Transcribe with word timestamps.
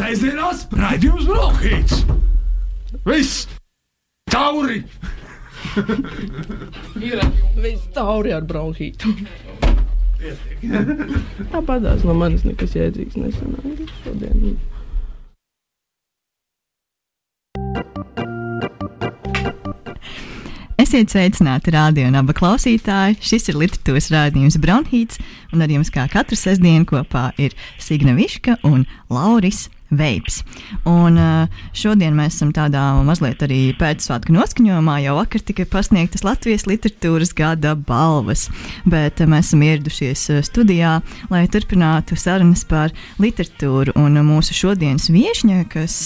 Sēžamās 0.00 0.62
raidījums 0.72 1.26
Brokhīts. 1.28 1.98
Viss! 3.04 3.42
Tauri! 4.32 4.78
Ir 7.04 7.20
viss 7.60 7.90
tauri 7.92 8.32
ar 8.32 8.46
bronhītu. 8.48 9.12
Tāpatās 11.52 12.06
no 12.08 12.14
manis 12.16 12.46
nekas 12.48 12.72
jēdzīgs 12.78 13.18
nesanāca 13.20 13.88
šodien. 14.00 14.54
Esiet 20.80 21.12
sveicināti 21.12 21.74
radio 21.76 22.06
un 22.08 22.16
abu 22.22 22.32
klausītāji. 22.38 23.18
Šis 23.20 23.52
ir 23.52 23.60
literatūras 23.60 24.08
rādījums 24.14 24.56
Brownhīts, 24.64 25.20
un 25.52 25.60
ar 25.60 25.76
jums 25.76 25.92
kā 25.92 26.08
katru 26.08 26.40
sestdienu 26.40 26.88
kopā 26.88 27.26
ir 27.36 27.52
Signa 27.76 28.16
Viška 28.16 28.56
un 28.64 28.88
Lauris 29.12 29.66
Veips. 29.90 30.40
Un 30.86 31.18
uh, 31.18 31.62
šodien 31.74 32.14
mēs 32.14 32.36
esam 32.36 32.52
tādā 32.54 32.82
mazliet 33.06 33.42
arī 33.42 33.58
pēcsvētku 33.78 34.34
noskaņojumā, 34.36 34.96
jo 35.02 35.16
vakar 35.18 35.42
tika 35.46 35.66
pasniegtas 35.70 36.22
Latvijas 36.26 36.68
literatūras 36.70 37.34
gada 37.36 37.74
balvas, 37.74 38.46
bet 38.86 39.18
uh, 39.18 39.30
mēs 39.30 39.50
esam 39.50 39.64
ieradušies 39.66 40.24
uh, 40.30 40.40
studijā, 40.46 40.96
lai 41.32 41.44
turpinātu 41.50 42.18
sarunas 42.18 42.62
par 42.70 42.94
literatūru. 43.22 43.96
Un 43.98 44.20
mūsu 44.26 44.54
šodienas 44.56 45.10
viesņa, 45.10 45.64
kas 45.72 45.96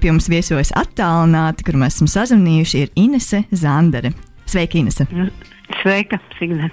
pie 0.00 0.12
mums 0.12 0.28
viesojas 0.30 0.74
attālināti, 0.76 1.64
kur 1.66 1.78
mēs 1.80 1.96
esam 1.96 2.10
sazvanījuši, 2.12 2.84
ir 2.84 2.92
Inese 3.00 3.46
Zandere. 3.52 4.12
Sveika, 4.46 4.78
Inese! 4.78 5.08
Sveika, 5.80 6.20
Signe! 6.38 6.70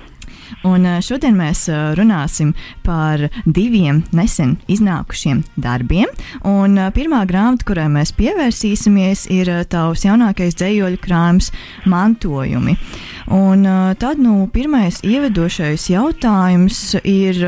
Un 0.67 0.87
šodien 1.03 1.35
mēs 1.37 1.65
runāsim 1.97 2.53
par 2.85 3.25
diviem 3.45 4.03
nesen 4.15 4.57
iznākušiem 4.71 5.43
darbiem. 5.59 6.11
Un 6.47 6.77
pirmā 6.95 7.23
grāmata, 7.29 7.67
kurai 7.67 7.89
mēs 7.91 8.13
pievērsīsimies, 8.17 9.27
ir 9.33 9.51
tavs 9.71 10.05
jaunākais 10.07 10.57
dzējoļu 10.59 11.01
krājums 11.03 11.51
Mantojumi. 11.89 12.77
Un 13.33 13.65
tad 13.99 14.21
nu, 14.21 14.43
pirmais 14.53 15.01
ievedošais 15.03 15.89
jautājums 15.91 16.81
ir, 17.03 17.43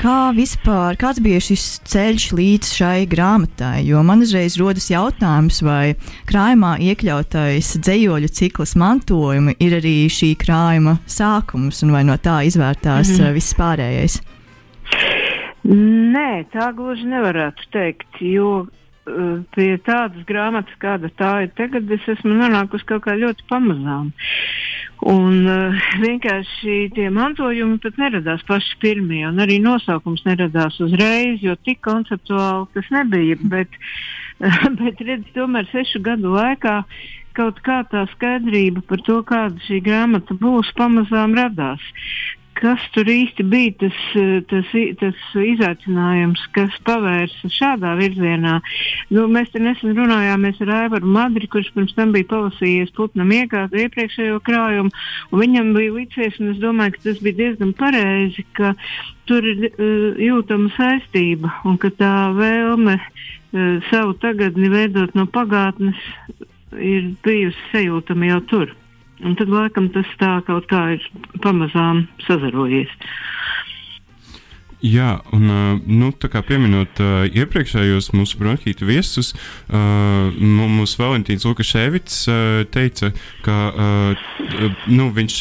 kā 0.00 0.30
vispār, 0.32 0.96
kāds 1.00 1.20
bija 1.22 1.40
šis 1.44 1.64
ceļš 1.88 2.26
līdz 2.36 2.72
šai 2.78 3.04
grāmatai? 3.10 3.82
Jo 3.84 4.00
man 4.06 4.24
uzreiz 4.24 4.56
rodas 4.60 4.88
jautājums, 4.92 5.60
vai 5.66 5.94
krājumā 6.30 6.76
iekļautais 6.88 7.74
dzējoļu 7.84 8.30
cikls 8.40 8.76
mantojumi 8.80 9.56
ir 9.60 9.76
arī 9.80 9.94
šī 10.12 10.32
krājuma 10.40 10.96
sākums, 11.10 11.82
un 11.84 11.92
vai 11.96 12.04
no 12.08 12.16
tā 12.16 12.40
izvērtās 12.48 13.12
mm 13.12 13.20
-hmm. 13.20 13.36
viss 13.36 13.56
pārējais? 13.58 14.20
Nē, 15.70 16.30
tā 16.54 16.72
gluži 16.72 17.04
nevarētu 17.04 17.68
teikt, 17.72 18.22
jo 18.24 18.66
pie 19.54 19.70
tādas 19.86 20.24
grāmatas, 20.28 20.76
kāda 20.82 21.10
tā 21.16 21.32
ir 21.46 21.52
tagad, 21.58 21.90
es 21.90 22.06
esmu 22.14 22.34
nonākusi 22.36 22.86
kaut 22.88 23.04
kā 23.06 23.16
ļoti 23.18 23.46
pamazām. 23.50 24.10
Un 25.10 25.46
uh, 25.48 25.84
vienkārši 26.02 26.90
tie 26.92 27.06
mantojumi 27.08 27.78
pat 27.80 27.96
neradās 28.02 28.44
paši 28.48 28.76
pirmie, 28.82 29.22
un 29.30 29.40
arī 29.40 29.56
nosaukums 29.64 30.26
neradās 30.26 30.76
uzreiz, 30.84 31.40
jo 31.40 31.56
tik 31.64 31.80
konceptuāli 31.86 32.68
tas 32.74 32.90
nebija. 32.92 33.38
Bet, 33.54 33.80
uh, 34.44 34.68
bet 34.82 35.00
redz, 35.00 35.32
tomēr 35.36 35.70
sešu 35.72 36.02
gadu 36.04 36.34
laikā 36.36 36.82
kaut 37.38 37.62
kā 37.64 37.80
tā 37.88 38.04
skaidrība 38.12 38.84
par 38.90 39.00
to, 39.06 39.22
kāda 39.24 39.64
šī 39.64 39.80
grāmata 39.86 40.36
būs, 40.36 40.74
pamazām 40.76 41.38
radās 41.38 41.80
kas 42.58 42.82
tur 42.94 43.08
īsti 43.08 43.44
bija 43.48 43.72
tas, 43.84 43.98
eh, 44.18 44.40
tas, 44.50 44.72
tas 45.00 45.20
izaicinājums, 45.34 46.42
kas 46.54 46.74
pavērsa 46.86 47.50
šādā 47.52 47.94
virzienā. 47.98 48.58
Nu, 49.14 49.26
mēs 49.32 49.52
te 49.52 49.62
nesen 49.62 49.94
runājāmies 49.96 50.60
ar 50.64 50.74
Aivaru 50.82 51.06
Madri, 51.06 51.48
kurš 51.50 51.70
pirms 51.76 51.94
tam 51.96 52.12
bija 52.16 52.28
palasījies 52.32 52.92
Putnam 52.96 53.32
iegādu 53.34 53.80
iepriekšējo 53.84 54.40
krājumu, 54.46 54.92
un 55.30 55.42
viņam 55.44 55.72
bija 55.76 55.94
licies, 55.96 56.38
un 56.40 56.52
es 56.54 56.60
domāju, 56.62 56.96
ka 56.96 57.06
tas 57.08 57.22
bija 57.24 57.40
diezgan 57.40 57.72
pareizi, 57.78 58.44
ka 58.58 58.74
tur 59.30 59.46
ir 59.46 59.70
uh, 59.70 60.20
jūtama 60.20 60.72
saistība, 60.76 61.52
un 61.64 61.78
ka 61.80 61.92
tā 61.94 62.14
vēlme 62.36 62.98
uh, 62.98 63.78
savu 63.90 64.16
tagadni 64.20 64.72
veidot 64.72 65.14
no 65.14 65.26
pagātnes 65.30 65.98
ir 66.76 67.12
bijusi 67.24 67.70
sajūtama 67.72 68.34
jau 68.34 68.44
tur. 68.52 68.79
Un 69.24 69.36
tad 69.36 69.50
laikam 69.52 69.90
tas 69.92 70.08
tā 70.20 70.38
kaut 70.46 70.68
kā 70.70 70.94
ir 70.96 71.04
pamazām 71.44 72.06
sazarojies. 72.26 72.92
Jā, 74.80 75.18
un 75.36 75.44
nu, 75.84 76.06
pieminot 76.48 77.00
uh, 77.04 77.26
iepriekšējos 77.28 78.14
mūsu 78.16 78.38
bronhītu 78.40 78.88
viesus, 78.88 79.34
uh, 79.68 80.32
mūsu 80.40 81.02
Valentīns 81.02 81.44
Lukaševits 81.44 82.22
uh, 82.32 82.62
teica, 82.72 83.12
ka 83.44 83.58
nu, 84.88 85.10
viņš 85.12 85.36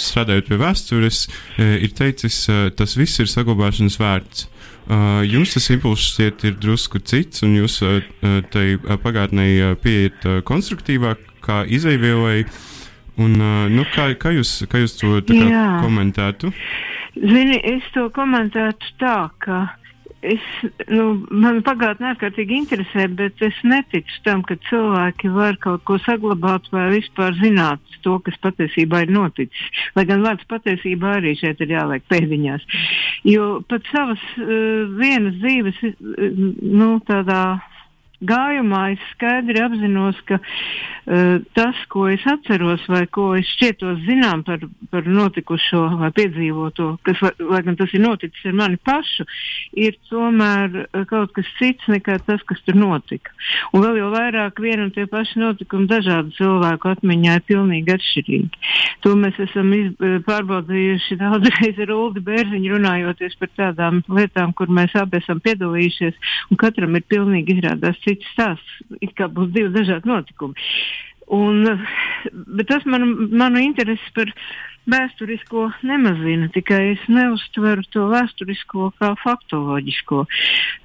strādājot 0.00 0.46
pie 0.48 0.58
vēstures, 0.60 1.24
ir 1.58 1.92
teicis, 1.98 2.44
tas 2.78 2.96
viss 2.98 3.20
ir 3.20 3.30
saglabāšanas 3.30 3.98
vērts. 4.00 4.46
Uh, 4.90 5.20
jums 5.26 5.52
tas 5.54 5.68
impulss 5.74 6.14
šķiet 6.14 6.46
ir 6.48 6.56
drusku 6.62 7.02
cits, 7.02 7.44
un 7.46 7.58
jūs 7.58 7.76
uh, 7.86 8.00
tai 8.54 8.74
pagātnē 9.02 9.76
pieiet 9.82 10.26
uh, 10.26 10.40
konstruktīvāk 10.46 11.26
kā 11.44 11.62
izaivielai. 11.66 12.42
Uh, 12.46 12.66
Un, 13.20 13.36
nu, 13.74 13.84
kā, 13.92 14.10
kā, 14.20 14.32
jūs, 14.32 14.62
kā 14.70 14.80
jūs 14.80 14.96
to 15.00 15.18
kā, 15.28 15.60
komentētu? 15.84 16.52
Zini, 17.18 17.58
es 17.76 17.84
to 17.94 18.06
komentētu 18.14 18.94
tā, 19.00 19.16
ka 19.42 19.66
es, 20.20 20.42
nu, 20.92 21.04
man 21.32 21.60
pagātnē 21.64 22.12
ārkārtīgi 22.12 22.58
interesē, 22.60 23.06
bet 23.16 23.40
es 23.44 23.56
neticu 23.66 24.20
tam, 24.26 24.42
ka 24.46 24.56
cilvēki 24.68 25.30
var 25.32 25.56
kaut 25.62 25.84
ko 25.88 25.96
saglabāt 26.04 26.68
vai 26.74 26.88
vispār 26.94 27.36
zināt 27.40 27.80
to, 28.04 28.18
kas 28.24 28.36
patiesībā 28.44 29.04
ir 29.04 29.14
noticis. 29.16 29.82
Lai 29.96 30.06
gan 30.08 30.24
vārds 30.24 30.46
patiesībā 30.50 31.16
arī 31.18 31.34
šeit 31.40 31.60
ir 31.64 31.74
jāliek 31.76 32.04
pēdiņās. 32.12 32.66
Jo 33.28 33.60
pat 33.68 33.88
savas 33.92 34.22
uh, 34.38 34.92
vienas 35.00 35.40
dzīves, 35.40 35.80
uh, 35.88 36.44
nu, 36.60 36.92
tādā 37.08 37.42
gājumā 38.26 38.82
es 38.94 39.04
skaidri 39.14 39.62
apzinos, 39.64 40.18
ka 40.28 40.38
uh, 40.40 41.40
tas, 41.56 41.78
ko 41.92 42.06
es 42.12 42.24
atceros 42.28 42.84
vai 42.90 43.04
ko 43.08 43.30
es 43.38 43.48
šķietos 43.54 44.02
zinām 44.06 44.44
par, 44.46 44.62
par 44.92 45.08
notikušo 45.08 45.82
vai 46.00 46.10
piedzīvoto, 46.16 46.92
kas, 47.06 47.20
vai, 47.24 47.32
lai 47.52 47.62
gan 47.66 47.78
tas 47.80 47.94
ir 47.96 48.04
noticis 48.04 48.50
ar 48.50 48.56
mani 48.60 48.80
pašu, 48.84 49.26
ir 49.72 49.96
tomēr 50.10 50.82
uh, 50.82 51.04
kaut 51.10 51.32
kas 51.36 51.48
cits 51.58 51.88
nekā 51.90 52.18
tas, 52.26 52.44
kas 52.48 52.60
tur 52.66 52.78
notika. 52.78 53.32
Un 53.72 53.84
vēl 53.86 54.02
jau 54.02 54.10
vairāk 54.14 54.60
viena 54.60 54.86
un 54.88 54.92
tie 54.94 55.06
paši 55.10 55.40
notikumi 55.40 55.88
dažādu 55.90 56.34
cilvēku 56.36 56.92
atmiņā 56.92 57.38
ir 57.40 57.46
pilnīgi 57.48 57.96
atšķirīgi. 57.96 58.62
To 59.06 59.14
mēs 59.16 59.40
esam 59.48 59.72
iz, 59.76 59.90
uh, 59.96 60.18
pārbaudījuši 60.28 61.20
daudzreiz 61.20 61.80
ar 61.86 61.94
Uldi 61.96 62.24
Bērziņu 62.28 62.76
runājoties 62.76 63.40
par 63.40 63.54
tādām 63.56 64.04
lietām, 64.12 64.52
kur 64.56 64.68
mēs 64.68 64.92
abi 65.00 65.22
esam 65.22 65.40
piedalījušies, 65.44 66.20
un 66.52 66.60
katram 66.60 66.98
ir 66.98 67.08
pilnīgi 67.08 67.56
izrādās 67.56 67.96
cits 68.04 68.09
stāsts. 68.32 68.80
It 69.00 69.14
kā 69.18 69.30
būs 69.30 69.52
divi 69.54 69.72
dažādi 69.74 70.10
notikumi. 70.10 70.68
Un, 71.30 71.62
bet 72.56 72.66
tas 72.66 72.82
man, 72.90 73.04
manu 73.30 73.60
interesi 73.62 74.10
par 74.16 74.32
vēsturisko 74.90 75.66
nemazina, 75.86 76.48
tikai 76.50 76.80
es 76.94 77.02
neuztveru 77.12 77.84
to 77.94 78.08
vēsturisko 78.10 78.88
kā 78.98 79.12
faktoloģisko. 79.20 80.24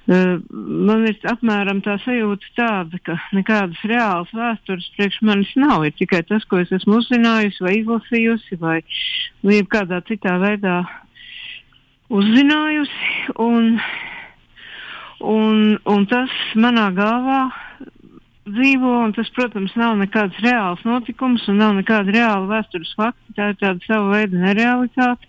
Uh, 0.06 0.36
man 0.52 1.06
ir 1.08 1.18
apmēram 1.32 1.80
tā 1.82 1.96
sajūta 2.04 2.52
tāda, 2.58 3.00
ka 3.02 3.16
nekādas 3.34 3.82
reālas 3.90 4.30
vēstures 4.36 4.86
priekš 4.94 5.18
manis 5.26 5.50
nav. 5.58 5.86
Ir 5.88 5.96
tikai 5.98 6.22
tas, 6.28 6.46
ko 6.46 6.60
es 6.62 6.70
esmu 6.78 7.00
uzzinājusi 7.00 7.66
vai 7.66 7.74
izlasījusi 7.80 8.60
vai 8.62 8.78
kādā 9.72 9.98
citā 10.06 10.36
veidā 10.42 10.78
uzzinājusi. 12.12 13.32
Un, 13.42 13.80
Un, 15.24 15.78
un 15.88 16.04
tas 16.10 16.32
manā 16.60 16.90
galvā 16.92 17.46
dzīvo, 18.46 18.92
un 19.06 19.14
tas, 19.16 19.28
protams, 19.36 19.74
nav 19.78 19.96
nekāds 20.00 20.38
reāls 20.44 20.82
notikums 20.86 21.44
un 21.50 21.60
nav 21.62 21.74
nekāda 21.78 22.14
reāla 22.14 22.46
vēstures 22.50 22.94
fakta. 22.98 23.22
Tā 23.36 23.50
ir 23.52 23.58
tāda 23.60 23.84
sava 23.84 24.14
veida 24.14 24.38
nerealitāte. 24.40 25.28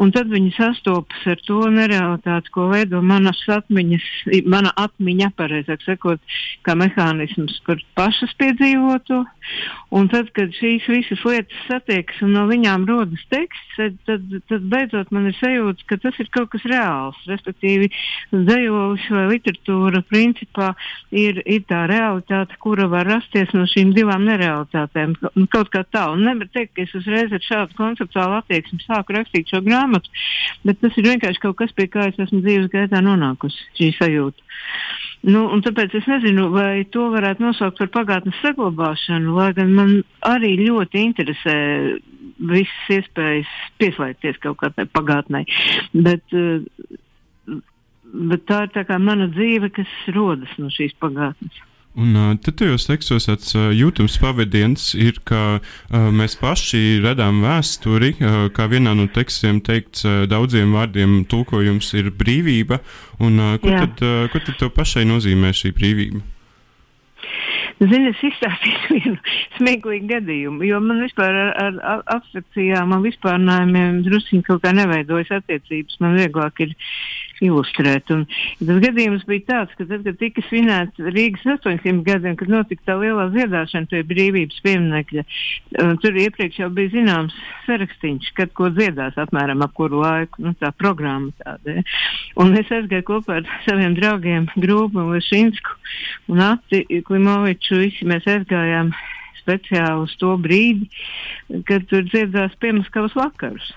Un 0.00 0.10
tad 0.12 0.28
viņi 0.28 0.52
sastopas 0.56 1.24
ar 1.28 1.40
to 1.44 1.66
nerealitāti, 1.72 2.52
ko 2.52 2.66
veido 2.68 3.00
manas 3.04 3.38
atmiņas, 3.48 4.06
mana 4.48 4.72
atmiņa, 4.76 5.30
pareizāk 5.36 5.84
sakot, 5.84 6.20
kā 6.64 6.76
mehānisms, 6.76 7.58
kur 7.64 7.80
pašas 7.96 8.34
piedzīvo 8.40 8.98
to. 9.08 9.22
Un 9.96 10.10
tad, 10.12 10.28
kad 10.36 10.52
šīs 10.56 10.84
visas 10.90 11.22
lietas 11.24 11.64
satiekas 11.68 12.20
un 12.24 12.34
no 12.36 12.44
viņām 12.50 12.84
rodas 12.88 13.22
teksts, 13.32 13.76
tad, 13.76 13.96
tad, 14.08 14.26
tad 14.50 14.68
beidzot 14.72 15.12
man 15.16 15.30
ir 15.30 15.36
sajūta, 15.40 15.88
ka 15.88 16.00
tas 16.02 16.20
ir 16.20 16.28
kaut 16.34 16.50
kas 16.52 16.66
reāls. 16.68 17.20
Respektīvi, 17.30 17.88
dzējolis 18.34 19.08
vai 19.16 19.26
literatūra 19.32 20.04
principā 20.10 20.72
ir, 21.12 21.40
ir 21.44 21.64
tā 21.70 21.86
realitāte, 21.88 22.35
kura 22.62 22.86
var 22.92 23.08
rasties 23.08 23.52
no 23.56 23.64
šīm 23.70 23.94
divām 23.96 24.26
nerealitātēm. 24.28 25.16
Kaut 25.52 25.70
kā 25.74 25.84
tā. 25.88 26.06
Un 26.14 26.26
nevar 26.28 26.50
teikt, 26.54 26.74
ka 26.76 26.84
es 26.86 26.94
uzreiz 26.98 27.32
ar 27.32 27.44
šādu 27.44 27.78
konceptuālu 27.78 28.40
attieksmi 28.40 28.82
sāku 28.84 29.16
rakstīt 29.16 29.52
šo 29.52 29.62
grāmatu 29.66 30.12
bet 30.66 30.80
tas 30.82 30.96
ir 30.98 31.06
vienkārši 31.06 31.42
kaut 31.42 31.58
kas, 31.60 31.72
pie 31.76 31.86
kā 31.90 32.08
es 32.10 32.18
esmu 32.26 32.42
dzīves 32.44 32.70
gaitā 32.72 33.02
nonākusi, 33.04 33.68
šī 33.78 33.90
sajūta. 33.98 34.42
Nu, 35.26 35.46
tāpēc 35.64 35.94
es 35.98 36.06
nezinu, 36.10 36.48
vai 36.54 36.84
to 36.92 37.08
varētu 37.14 37.42
nosaukt 37.42 37.80
par 37.80 37.90
pagātnes 37.94 38.36
saglabāšanu, 38.44 39.34
lai 39.38 39.50
gan 39.56 39.72
man 39.74 39.94
arī 40.26 40.54
ļoti 40.60 41.02
interesē 41.08 41.56
visas 42.36 42.92
iespējas 42.98 43.52
pieslēgties 43.80 44.40
kaut 44.44 44.60
kādai 44.62 44.86
pagātnē. 44.92 45.44
Bet, 46.06 46.36
uh, 46.36 47.56
bet 48.32 48.46
tā 48.50 48.66
ir 48.66 48.74
tā 48.76 49.00
mana 49.02 49.30
dzīve, 49.32 49.72
kas 49.74 49.96
rodas 50.14 50.52
no 50.60 50.70
šīs 50.72 50.94
pagātnes. 51.02 51.64
Un 51.96 52.12
tad 52.44 52.58
tajos 52.60 52.84
tekstos 52.90 53.24
tāds 53.24 53.54
jūtams 53.56 54.18
pavadiens 54.20 54.90
ir, 55.00 55.16
ka 55.24 55.62
mēs 55.88 56.36
paši 56.36 57.00
radām 57.00 57.40
vēsturi, 57.40 58.12
kā 58.52 58.68
vienā 58.68 58.92
no 58.98 59.08
tekstiem 59.08 59.62
teikts 59.64 60.04
daudziem 60.28 60.76
vārdiem 60.76 61.22
tulkojums 61.30 61.94
ir 61.96 62.12
brīvība, 62.12 62.82
un 63.16 63.40
ko, 63.62 63.72
Jā. 63.72 63.86
tad, 63.86 64.04
ko 64.32 64.44
tad 64.44 64.60
tev 64.60 64.74
pašai 64.76 65.06
nozīmē 65.08 65.56
šī 65.56 65.72
brīvība? 65.76 66.24
Zini, 67.76 68.08
es 68.08 68.20
izstāstīšu 68.24 68.94
vienu 68.96 69.16
smieklīgu 69.58 70.08
gadījumu, 70.08 70.64
jo 70.64 70.78
man 70.80 71.02
vispār 71.04 71.36
ar, 71.36 71.50
ar, 71.60 72.04
abstrakcijām 72.14 72.94
un 72.96 73.04
vispārnājumiem 73.04 73.98
druskuļi 74.06 74.46
kaut 74.46 74.62
kā 74.64 74.72
neveidojas 74.76 75.34
attiecības. 75.42 75.98
Man 76.00 76.16
vieglāk 76.16 76.64
ir 76.64 76.72
ilustrēt. 77.44 78.10
Un 78.14 78.24
tas 78.60 78.80
gadījums 78.82 79.26
bija 79.28 79.44
tāds, 79.50 79.74
ka 79.78 79.86
tad, 79.88 80.04
kad 80.06 80.18
tika 80.20 80.44
svinēts 80.48 81.02
Rīgas 81.12 81.44
800 81.56 82.04
gadiem, 82.06 82.36
kad 82.40 82.52
notika 82.52 82.90
tā 82.90 82.98
lielā 83.00 83.28
dziedāšana 83.34 83.90
pie 83.90 84.02
brīvības 84.08 84.62
pieminekļa, 84.64 85.26
uh, 85.26 85.94
tur 86.02 86.20
iepriekš 86.22 86.60
jau 86.62 86.70
bija 86.76 86.94
zināms 86.94 87.36
sarakstīns, 87.66 88.30
kad 88.38 88.54
ko 88.56 88.70
dziedās 88.74 89.18
apmēram 89.20 89.64
ap 89.66 89.74
kuru 89.76 90.02
laiku, 90.04 90.44
nu 90.46 90.54
tā 90.60 90.72
programma 90.76 91.32
tāda. 91.42 91.78
Ja. 91.78 91.86
Un 92.42 92.56
es 92.58 92.70
aizgāju 92.72 93.08
kopā 93.12 93.40
ar 93.40 93.50
saviem 93.66 93.96
draugiem 93.98 94.48
Grūbu 94.56 95.02
un 95.02 95.12
Lešinsku 95.16 95.76
un 96.32 96.42
Ati 96.44 96.84
Klimoviču, 97.06 97.80
visi 97.82 98.08
mēs 98.08 98.26
aizgājām 98.30 98.92
speciāli 99.46 100.06
uz 100.06 100.14
to 100.20 100.34
brīdi, 100.42 100.88
kad 101.68 101.86
tur 101.90 102.06
dziedās 102.08 102.56
piemaskavas 102.62 103.14
vakarus. 103.16 103.74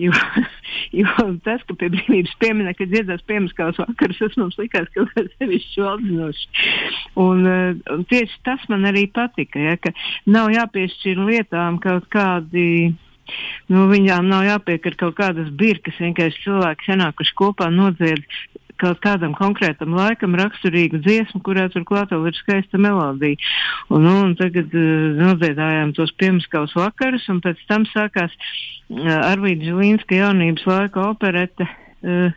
Jo, 0.00 0.12
jo 1.00 1.26
tas, 1.44 1.62
ka 1.68 1.76
pie 1.78 1.90
brīvības 1.92 2.32
pieminiekta 2.42 2.88
dziedās 2.90 3.24
piemaskavas 3.28 3.80
vakarus, 3.82 4.20
tas 4.22 4.38
mums 4.40 4.58
likās 4.60 4.88
kaut 4.94 5.12
kā 5.14 5.26
sevišķi 5.36 5.84
valdzinoši. 5.84 6.48
Un, 7.20 7.44
eh, 7.50 7.84
un 7.94 8.06
tieši 8.10 8.40
tas 8.46 8.64
man 8.72 8.88
arī 8.90 9.06
patika, 9.12 9.60
ja, 9.60 9.76
ka 9.80 9.94
nav 10.30 10.52
jāpiešķir 10.54 11.22
lietām 11.28 11.80
kaut 11.82 12.10
kādi. 12.12 12.94
Nu, 13.70 13.84
viņām 13.86 14.26
nav 14.26 14.42
jāpiekar 14.42 14.96
kaut 14.98 15.14
kādas 15.20 15.52
birkas, 15.54 16.00
vienkārši 16.02 16.48
cilvēki 16.48 16.88
sanākuši 16.88 17.36
kopā 17.38 17.68
nodzied 17.70 18.24
kaut 18.80 19.00
kādam 19.04 19.34
konkrētam 19.38 19.94
laikam 19.96 20.36
raksturīgu 20.38 21.02
dziesmu, 21.04 21.42
kurā 21.46 21.68
turklāt 21.72 22.14
vēl 22.14 22.30
ir 22.30 22.38
skaista 22.38 22.80
melodija. 22.80 23.38
Un, 23.88 24.06
nu, 24.06 24.16
un 24.26 24.36
tagad 24.40 24.74
uh, 24.74 25.16
nodziedājām 25.20 25.94
tos 25.98 26.12
piemaskavas 26.20 26.76
vakarus, 26.78 27.28
un 27.32 27.42
pēc 27.44 27.62
tam 27.70 27.86
sākās 27.92 28.34
uh, 28.34 29.18
Arvīda 29.30 29.70
Žilīnska 29.70 30.20
jaunības 30.22 30.68
laika 30.70 31.10
operete. 31.10 31.68
Uh, 32.00 32.32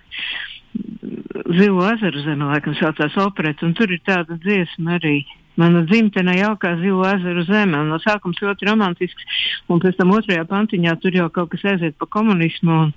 Zilo 1.54 1.86
ezeru 1.86 2.24
zeme, 2.26 2.48
laikam, 2.50 2.74
saucās 2.80 3.16
operēta, 3.22 3.68
un 3.68 3.76
tur 3.78 3.92
ir 3.94 4.02
tāda 4.08 4.38
dziesma 4.42 4.98
arī. 4.98 5.20
Mana 5.60 5.84
dzimtene 5.86 6.34
jaukā 6.40 6.74
zilo 6.82 7.06
ezeru 7.06 7.44
zeme, 7.46 7.78
un 7.78 7.92
no 7.94 8.00
sākuma 8.02 8.34
ļoti 8.34 8.68
romantisks, 8.70 9.28
un 9.70 9.82
pēc 9.84 10.00
tam 10.00 10.14
otrajā 10.16 10.48
pantiņā 10.50 10.96
tur 11.04 11.18
jau 11.20 11.28
kaut 11.34 11.52
kas 11.54 11.66
aiziet 11.74 11.98
pa 12.02 12.08
komunismu 12.10 12.74
un, 12.74 12.94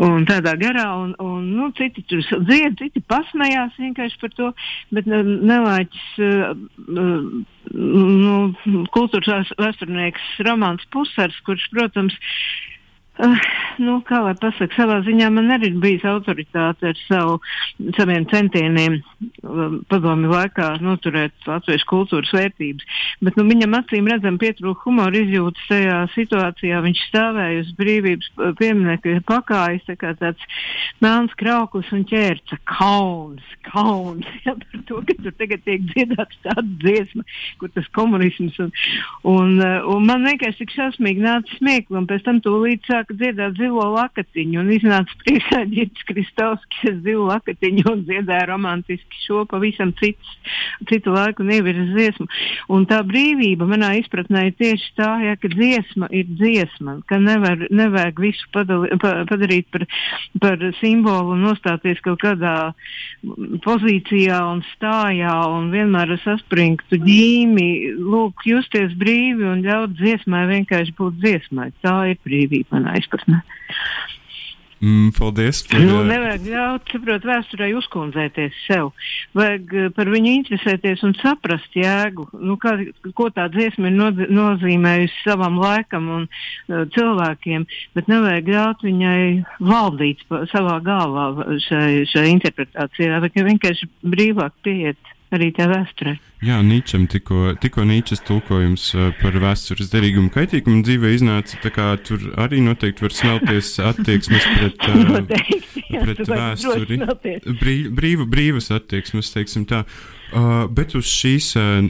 un 0.00 0.26
tādā 0.28 0.54
garā, 0.60 0.88
un, 1.02 1.12
un 1.20 1.44
nu, 1.52 1.68
citi 1.76 2.04
tur 2.08 2.24
dzied, 2.48 2.78
citi 2.80 3.04
pasmējās 3.12 3.76
vienkārši 3.82 4.20
par 4.24 4.34
to, 4.38 4.50
bet 4.96 5.08
ne- 5.10 5.22
nelaiķis, 5.52 6.08
uh, 6.24 6.52
uh, 6.88 7.30
nu, 7.76 8.36
kultūras 8.96 9.52
vēsturnieks 9.60 10.36
Romāns 10.48 10.88
Pusars, 10.92 11.36
kurš, 11.44 11.68
protams, 11.76 12.16
Uh, 12.16 12.71
nu, 13.82 13.98
kā 14.08 14.22
lai 14.24 14.32
pasaka, 14.40 14.72
savā 14.76 14.98
ziņā 15.04 15.28
man 15.32 15.52
arī 15.52 15.70
ir 15.70 15.78
bijis 15.82 16.04
autoritāte 16.08 16.92
ar 16.92 17.00
savu, 17.04 17.38
saviem 17.96 18.24
centieniem 18.30 18.98
um, 19.44 19.78
padomi 19.90 20.30
laikā 20.30 20.70
noturēt 20.82 21.48
latviešu 21.48 21.88
kultūras 21.90 22.32
vērtības. 22.34 22.86
Bet 23.24 23.36
nu, 23.36 23.44
viņam 23.48 23.76
acīm 23.78 24.08
redzam 24.10 24.38
pietrūka 24.40 24.86
humora 24.86 25.20
izjūtas 25.20 25.68
tajā 25.68 25.98
situācijā. 26.14 26.80
Viņš 26.86 27.02
stāvēja 27.10 27.64
uz 27.64 27.72
brīvības 27.78 28.30
uh, 28.32 28.54
pieminiekta 28.58 29.20
pakājas, 29.28 29.84
tā 29.88 29.98
kā 30.00 30.14
tāds 30.20 30.48
melns 31.04 31.36
krauklis 31.40 31.92
un 31.92 32.06
ķērca 32.08 32.60
kauns, 32.78 33.56
kauns. 33.68 34.28
Ja, 34.42 34.56
par 34.58 34.80
to, 34.88 34.96
ka 35.06 35.14
tur 35.22 35.34
tagad 35.38 35.60
tiek 35.62 35.84
dziedāts 35.92 36.38
tāda 36.42 36.64
dziesma, 36.82 37.22
kur 37.60 37.70
tas 37.70 37.86
komunisms 37.94 38.56
un, 38.64 38.72
un, 39.28 39.52
uh, 39.60 39.84
un 39.92 40.08
man 40.08 40.26
vienkārši 40.26 40.64
tik 40.64 40.72
šausmīgi 40.74 41.22
nāca 41.22 41.58
smiekli 41.60 42.00
un 42.00 42.08
pēc 42.10 42.24
tam 42.26 42.40
tūlīt 42.42 42.82
sāka 43.12 43.18
dziedāt 43.18 43.56
zilo 43.58 43.84
lakatiņu 43.94 44.60
un 44.60 44.70
iznāca 44.72 45.12
priekšā 45.22 45.66
Ģirds 45.68 46.04
Kristovskis 46.08 46.88
ar 46.88 46.96
zilo 47.04 47.26
lakatiņu 47.28 47.84
un 47.92 48.04
dziedāja 48.06 48.46
romantiski 48.48 49.16
šo 49.26 49.44
pavisam 49.46 49.92
cits, 50.00 50.36
citu 50.88 51.12
laiku 51.12 51.42
nevirs 51.44 51.92
dziesmu. 51.92 52.26
Un 52.68 52.86
tā 52.86 53.02
brīvība 53.04 53.66
manā 53.66 53.96
izpratnē 54.00 54.48
ir 54.48 54.54
tieši 54.56 54.94
tā, 54.96 55.10
ja, 55.24 55.36
ka 55.36 55.48
dziesma 55.48 56.08
ir 56.10 56.26
dziesma, 56.26 57.02
ka 57.06 57.18
nevar, 57.18 57.66
nevajag 57.70 58.20
visu 58.20 58.46
padali, 58.52 58.90
pa, 58.98 59.24
padarīt 59.28 59.68
par, 59.70 59.86
par 60.40 60.58
simbolu 60.80 61.36
un 61.36 61.44
nostāties 61.46 62.00
kaut 62.02 62.20
kādā 62.22 62.72
pozīcijā 63.64 64.40
un 64.50 64.62
stājā 64.72 65.34
un 65.52 65.70
vienmēr 65.72 66.16
ar 66.16 66.22
saspringtu 66.24 66.98
ģīmi, 67.02 67.68
lūk, 67.98 68.46
justies 68.46 68.94
brīvi 68.98 69.46
un 69.46 69.62
ļaut 69.66 69.96
dziesmai 69.98 70.46
vienkārši 70.50 70.96
būt 70.98 71.20
dziesmai. 71.22 71.70
Tā 71.82 71.96
ir 72.12 72.20
brīvība 72.24 72.78
manā 72.78 72.91
izpratnē. 73.00 73.42
Mm, 74.82 75.12
paldies! 75.18 75.62
Par, 75.62 75.78
Nu, 75.78 76.00
uh, 76.00 76.06
nevajag 76.10 76.46
ļaut, 76.50 76.88
saprot, 76.90 77.22
vēsturē 77.28 77.68
uzkundzēties 77.78 78.56
sev. 78.66 78.88
Vajag 79.38 79.74
eh, 79.78 79.84
par 79.94 80.10
viņu 80.10 80.32
interesēties 80.40 81.04
un 81.06 81.14
saprast 81.20 81.76
jēgu, 81.78 82.24
nu, 82.42 82.56
kā, 82.58 82.72
ko 83.14 83.28
tā 83.30 83.44
dziesma 83.54 83.92
ir 83.92 83.94
nodz- 83.94 84.26
nozīmējusi 84.26 85.22
savam 85.22 85.60
laikam 85.62 86.10
un 86.16 86.26
uh, 86.26 86.82
cilvēkiem, 86.96 87.68
bet 87.94 88.10
nevajag 88.10 88.50
ļaut 88.56 88.82
viņai 88.88 89.22
valdīt 89.70 90.26
pa, 90.26 90.42
savā 90.50 90.80
galvā 90.82 91.28
šai, 91.68 92.02
šai 92.10 92.26
interpretācijā, 92.34 93.22
vajag 93.22 93.38
vienkārši 93.52 93.90
brīvāk 94.02 94.58
pieiet 94.66 95.14
arī 95.36 95.50
tā 95.56 95.66
vēsturē. 95.70 96.14
Jā, 96.42 96.56
Nīčam 96.66 97.04
tikko, 97.10 97.52
tikko 97.62 97.84
Nīčas 97.86 98.22
tulkojums 98.26 98.88
uh, 98.96 99.10
par 99.20 99.36
vēstures 99.42 99.92
derīgumu 99.92 100.32
kaitīgumu 100.34 100.82
dzīvē 100.86 101.12
iznāca, 101.14 101.60
kā 101.70 101.92
tur 102.02 102.24
arī 102.42 102.58
noteikti 102.64 103.04
var 103.06 103.14
smelties 103.14 103.76
attieksmes 103.92 104.48
pret, 104.56 104.88
uh, 104.88 105.04
Noteikti, 105.20 105.84
jā, 105.92 106.02
pret 106.02 106.24
vēsturi. 106.26 106.98
Brī, 107.60 107.76
brīva, 107.94 108.26
brīvas 108.26 108.72
attieksmes, 108.74 109.30
teiksim 109.36 109.68
tā. 109.70 109.84
Uh, 110.32 110.64
bet 110.72 110.94
uz 110.96 111.04
šīs 111.12 111.50
uh, 111.60 111.84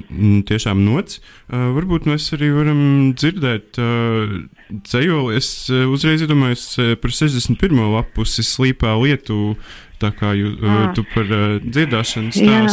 tiešām 0.49 0.80
nots, 0.82 1.20
uh, 1.22 1.68
varbūt 1.76 2.08
mēs 2.11 2.26
arī 2.34 2.49
varam 2.56 2.80
dzirdēt 3.14 3.78
uh, 3.78 4.34
dzējoli. 4.82 5.37
Es 5.38 5.52
uh, 5.70 5.84
uzreiz 5.94 6.25
iedomājos 6.26 6.66
uh, 6.82 6.92
par 6.99 7.14
61. 7.14 7.78
lapusi 7.94 8.42
slīpā 8.42 8.96
lietu, 8.99 9.54
tā 10.02 10.11
kā 10.18 10.34
jū, 10.34 10.56
uh, 10.58 10.68
Ah. 10.72 10.92
tu 10.96 11.06
par 11.14 11.30
uh, 11.30 11.61
dziedāšanu 11.62 12.34
Jā. 12.34 12.66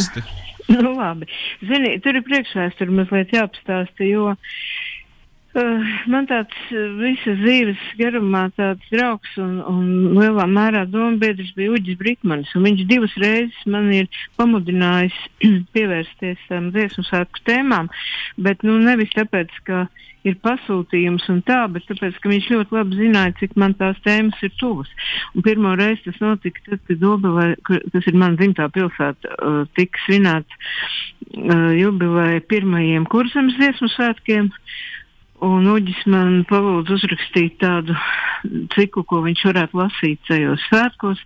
Nu, 0.73 0.93
labi. 0.93 1.25
Zini, 1.65 1.95
tur 2.03 2.19
ir 2.19 2.25
priekšvēsture 2.27 2.93
mazliet 2.93 3.31
jāapstāsta, 3.33 4.05
jo 4.05 4.27
uh, 4.29 5.87
man 6.13 6.27
tāds 6.29 6.53
uh, 6.69 6.83
visas 6.99 7.39
dzīves 7.41 7.87
garumā 7.97 8.43
tāds 8.57 8.91
draugs 8.93 9.31
un, 9.41 9.55
un 9.65 9.87
lielā 10.19 10.45
mērā 10.45 10.83
dombiedrs 10.93 11.55
bija 11.57 11.73
Uģis 11.73 11.97
Brikmanis. 11.97 12.53
un 12.53 12.67
Viņš 12.67 12.85
divas 12.91 13.15
reizes 13.23 13.65
man 13.65 13.89
ir 13.95 14.11
pamudinājis 14.37 15.17
pievērsties 15.73 16.45
tam 16.51 16.69
dziesmu 16.75 17.07
svētku 17.09 17.41
tēmām, 17.49 17.89
bet 18.37 18.61
nu, 18.67 18.77
nevis 18.85 19.09
tāpēc, 19.17 19.57
ka 19.65 19.87
ir 20.27 20.35
pasūtījums 20.43 21.27
un 21.31 21.41
tā, 21.47 21.61
bet 21.71 21.85
tāpēc, 21.89 22.17
ka 22.19 22.31
viņš 22.31 22.49
ļoti 22.53 22.75
labi 22.75 22.99
zināja, 22.99 23.35
cik 23.39 23.55
man 23.59 23.75
tās 23.79 23.99
tēmas 24.05 24.39
ir 24.45 24.53
tuvas. 24.59 24.91
Un 25.33 25.45
pirmo 25.45 25.73
reizi 25.79 26.09
tas 26.09 26.19
notika 26.23 26.63
tad, 26.65 26.83
kad 26.87 27.01
Dobelē, 27.01 27.47
tas 27.93 28.09
ir 28.09 28.19
mana 28.19 28.39
dzimtā 28.39 28.67
pilsēta, 28.75 29.35
uh, 29.37 29.61
tika 29.79 30.03
svinēts 30.05 30.59
uh, 30.59 31.71
jubileja 31.77 32.43
pirmajiem 32.51 33.07
kurzemes 33.09 33.57
dziesmu 33.59 33.91
svētkiem. 33.95 34.51
Un 35.45 35.67
Uģis 35.71 35.99
man 36.11 36.41
palūdza 36.49 36.97
uzrakstīt 36.97 37.59
tādu 37.61 37.93
ciklu, 38.73 39.05
ko 39.07 39.21
viņš 39.23 39.43
varētu 39.47 39.79
lasīt 39.79 40.19
tajos 40.27 40.63
svētkos. 40.67 41.21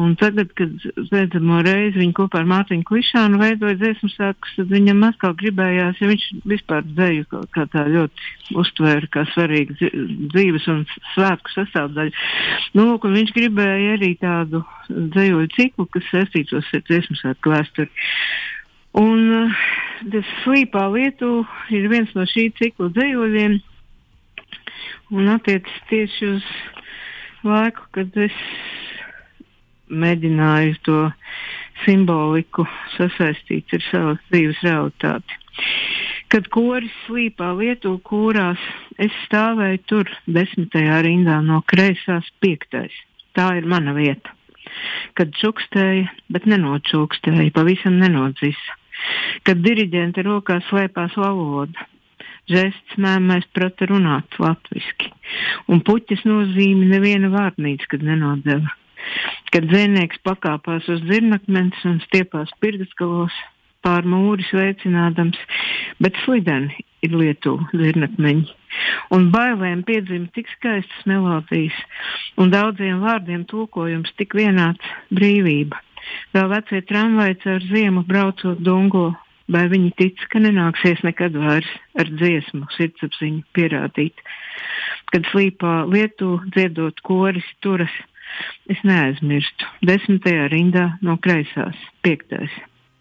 Un 0.00 0.14
tagad, 0.20 0.48
kad 0.56 0.72
pēdējo 1.10 1.58
reizi 1.66 2.00
viņi 2.00 2.16
kopā 2.16 2.40
ar 2.40 2.48
Mārtiņu 2.48 2.86
Klišānu 2.88 3.40
veidoja 3.42 3.76
dziesmu 3.80 4.08
svētkus, 4.14 4.54
tad 4.56 4.72
viņam 4.72 5.04
atkal 5.10 5.36
gribējās, 5.40 6.00
ja 6.00 6.08
viņš 6.10 6.26
vispār 6.54 6.88
dzēju 6.88 7.44
kā 7.54 7.66
tā 7.74 7.84
ļoti 7.92 8.56
uztvēra 8.64 9.12
kā 9.12 9.26
svarīgu 9.34 9.76
dzīves 10.32 10.68
un 10.72 10.82
svētku 11.12 11.52
sastāvdaļu. 11.52 12.16
Nu, 12.74 12.88
lūk, 12.88 13.04
viņš 13.12 13.36
gribēja 13.36 13.98
arī 13.98 14.14
tādu 14.24 14.64
dzējoļu 14.88 15.52
ciklu, 15.58 15.88
kas 15.92 16.10
saistītos 16.12 16.72
ar 16.72 16.84
dziesmu 16.88 17.20
svētku 17.20 17.52
vēsturi. 17.52 17.92
Un 19.00 19.22
uh, 19.34 19.62
tas 20.12 20.28
slīpā 20.42 20.84
lietu 20.94 21.40
ir 21.74 21.88
viens 21.90 22.12
no 22.14 22.26
šī 22.30 22.50
cikla 22.58 22.92
dzējoļiem 22.94 23.56
un 25.14 25.30
attiecas 25.34 25.80
tieši 25.90 26.28
uz 26.36 26.46
laiku, 27.44 27.86
kad 27.94 28.16
es 28.24 28.36
mēģināju 29.90 30.76
to 30.86 31.00
simboliku 31.84 32.64
sasaistīt 32.96 33.74
ar 33.76 33.84
savas 33.90 34.22
dzīves 34.30 34.62
realitāti. 34.64 35.40
Kad 36.32 36.48
koris 36.54 36.94
slīpā 37.04 37.52
Lietuvā 37.58 38.00
kūrās, 38.08 38.62
es 38.98 39.12
stāvēju 39.26 39.82
tur 39.90 40.14
desmitajā 40.26 41.02
rindā 41.06 41.40
no 41.44 41.60
kreisās 41.70 42.30
piektais. 42.42 42.94
Tā 43.38 43.52
ir 43.58 43.68
mana 43.70 43.94
vieta. 43.94 44.32
Kad 45.14 45.34
čukstēja, 45.38 46.08
bet 46.32 46.48
nenočukstēja, 46.50 47.52
pavisam 47.54 48.00
nenodzisa. 48.00 48.78
Kad 49.44 49.60
diriģenta 49.64 50.24
rokā 50.26 50.60
slēpās 50.68 51.16
valoda, 51.20 51.86
žests 52.50 52.98
mēmēs 53.00 53.46
prata 53.56 53.88
runāt 53.90 54.38
latviski, 54.40 55.10
un 55.68 55.82
puķis 55.84 56.24
nozīme 56.28 56.88
neviena 56.92 57.32
vārnīca, 57.32 57.90
kad 57.94 58.04
nenodeva. 58.06 58.76
Kad 59.52 59.68
dzēnieks 59.70 60.22
pakāpās 60.24 60.86
uz 60.90 61.02
dzirnakmens 61.04 61.82
un 61.88 62.00
stiepās 62.06 62.52
pirksgalos 62.64 63.34
pār 63.84 64.06
mūri 64.08 64.44
sveicinādams, 64.48 65.38
bet 66.00 66.16
slideni 66.24 66.84
ir 67.04 67.16
Lietuva 67.20 67.68
dzirnakmeņi. 67.74 68.46
Un 69.14 69.28
bailēm 69.34 69.84
piedzima 69.86 70.30
tik 70.34 70.48
skaistas 70.56 71.04
melodijas, 71.08 71.76
un 72.40 72.52
daudziem 72.54 73.04
vārdiem 73.04 73.44
tulkojums 73.50 74.14
tik 74.18 74.34
vienāds 74.40 74.94
brīvība. 75.14 75.78
Vēl 76.34 76.48
vecie 76.52 76.80
tramvaji 76.88 77.38
caur 77.44 77.68
ziemu 77.70 78.04
braucot 78.08 78.60
dungo 78.64 79.12
vai 79.54 79.66
viņi 79.68 79.92
tic, 79.98 80.20
ka 80.32 80.40
nenāksies 80.40 81.02
nekad 81.04 81.36
vairs 81.36 81.68
ar 82.00 82.10
dziesmu 82.20 82.66
sirdsapziņu 82.76 83.44
pierādīt. 83.56 84.22
Kad 85.12 85.28
slīpā 85.30 85.74
lietu 85.90 86.38
dziedot 86.54 87.00
koris 87.04 87.46
turas, 87.64 87.92
es 88.72 88.80
neaizmirstu. 88.88 89.68
Desmitajā 89.86 90.48
rindā 90.52 90.86
no 91.04 91.18
kreisās, 91.22 91.76
piektais. 92.02 92.52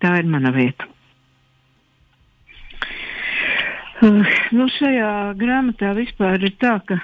Tā 0.03 0.17
ir 0.19 0.27
mana 0.29 0.51
vieta. 0.53 0.89
Uh, 4.03 4.19
nu 4.51 4.67
šajā 4.67 5.09
grāmatā 5.39 5.93
vispār 5.95 6.41
ir 6.43 6.57
tā, 6.59 6.75
ka 6.83 6.97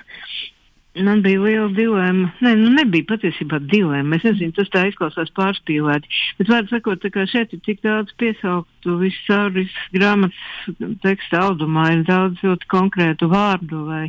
Man 0.97 1.21
bija 1.21 1.37
liela 1.37 1.67
dilemma. 1.69 2.31
Nē, 2.41 2.55
nu 2.57 2.71
nebija 2.73 3.05
patiesībā 3.11 3.59
dilemma. 3.69 4.17
Es 4.17 4.23
nezinu, 4.25 4.55
tas 4.57 4.71
tā 4.73 4.87
izklausās 4.89 5.29
pārspīlēti. 5.37 6.09
Bet, 6.39 6.49
vārdu 6.49 6.73
sakot, 6.73 7.05
šeit 7.29 7.53
ir 7.53 7.61
tik 7.65 7.83
daudz 7.85 8.15
piesauktu 8.17 8.95
viscaur 8.97 9.53
grāmatas 9.93 10.73
teksta 11.05 11.43
audumā, 11.45 11.91
ir 11.93 12.01
daudz 12.09 12.41
ļoti 12.41 12.71
konkrētu 12.73 13.29
vārdu 13.29 13.83
vai 13.85 14.07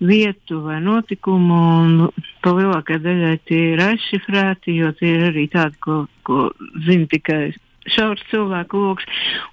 vietu 0.00 0.62
vai 0.64 0.80
notikumu. 0.80 1.60
Un 1.84 2.24
pa 2.40 2.56
lielākajai 2.56 3.04
daļai 3.04 3.36
tie 3.44 3.60
ir 3.74 3.84
aizšifrēti, 3.90 4.80
jo 4.80 4.94
tie 4.96 5.12
ir 5.18 5.28
arī 5.28 5.46
tādi, 5.52 5.76
ko, 5.84 6.00
ko 6.24 6.48
zina 6.88 7.10
tikai 7.12 7.52
šaurs 7.90 8.22
cilvēku 8.30 8.80
lokus, 8.80 9.06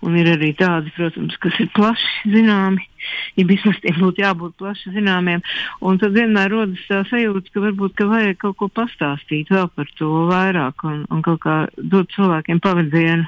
un 0.06 0.16
ir 0.20 0.30
arī 0.34 0.52
tādi, 0.58 0.94
protams, 0.96 1.36
kas 1.42 1.60
ir 1.62 1.70
plaši 1.76 2.32
zināmi. 2.36 2.88
Ja 3.36 3.46
vismaz 3.50 3.80
tiem 3.82 3.98
būtu 3.98 4.22
jābūt 4.22 4.60
plaši 4.62 4.94
zināmiem, 4.94 5.42
un 5.82 5.98
tad 6.02 6.14
vienmēr 6.14 6.52
rodas 6.54 6.84
tā 6.90 7.02
sajūta, 7.10 7.50
ka 7.50 7.64
varbūt 7.64 7.96
ka 7.98 8.06
vajag 8.12 8.38
kaut 8.44 8.60
ko 8.60 8.70
pastāstīt 8.70 9.50
vēl 9.52 9.72
par 9.74 9.90
to 9.98 10.10
vairāk 10.30 10.86
un, 10.86 11.06
un 11.10 11.24
kaut 11.26 11.42
kā 11.42 11.56
dot 11.78 12.14
cilvēkiem 12.14 12.62
pavadienu, 12.62 13.26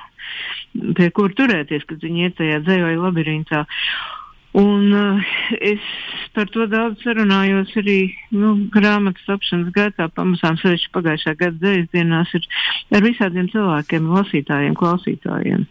pie 0.98 1.10
kur 1.16 1.34
turēties, 1.34 1.88
kad 1.90 2.06
viņi 2.06 2.28
iet 2.28 2.38
tajā 2.38 2.62
dzējoja 2.68 3.02
labirintā. 3.02 3.66
Un 4.54 4.92
uh, 4.94 5.32
es 5.62 5.82
par 6.34 6.46
to 6.54 6.66
daudz 6.70 7.02
sarunājos 7.02 7.72
arī 7.82 8.14
nu, 8.34 8.54
grāmatas 8.74 9.26
tapšanas 9.26 9.72
gaitā, 9.74 10.06
pamazām 10.14 10.60
sevišķi 10.62 10.92
pagājušā 10.94 11.34
gada 11.40 11.58
dzīves 11.58 11.90
dienās 11.94 12.34
ar, 12.38 12.46
visādiem 13.06 13.50
cilvēkiem, 13.54 14.10
lasītājiem, 14.14 14.76
klausītājiem. 14.78 15.66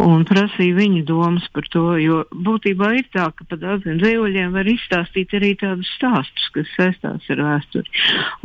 Un 0.00 0.24
prasīju 0.28 0.76
viņu 0.78 1.02
domas 1.08 1.44
par 1.52 1.68
to, 1.72 1.84
jo 2.00 2.22
būtībā 2.32 2.94
ir 2.96 3.08
tā, 3.12 3.26
ka 3.36 3.44
pa 3.48 3.58
daudziem 3.60 4.00
dzīvoļiem 4.00 4.56
var 4.56 4.68
izstāstīt 4.72 5.34
arī 5.36 5.54
tādus 5.60 5.90
stāstus, 5.96 6.48
kas 6.54 6.72
saistās 6.76 7.28
ar 7.32 7.44
vēsturi. 7.44 7.92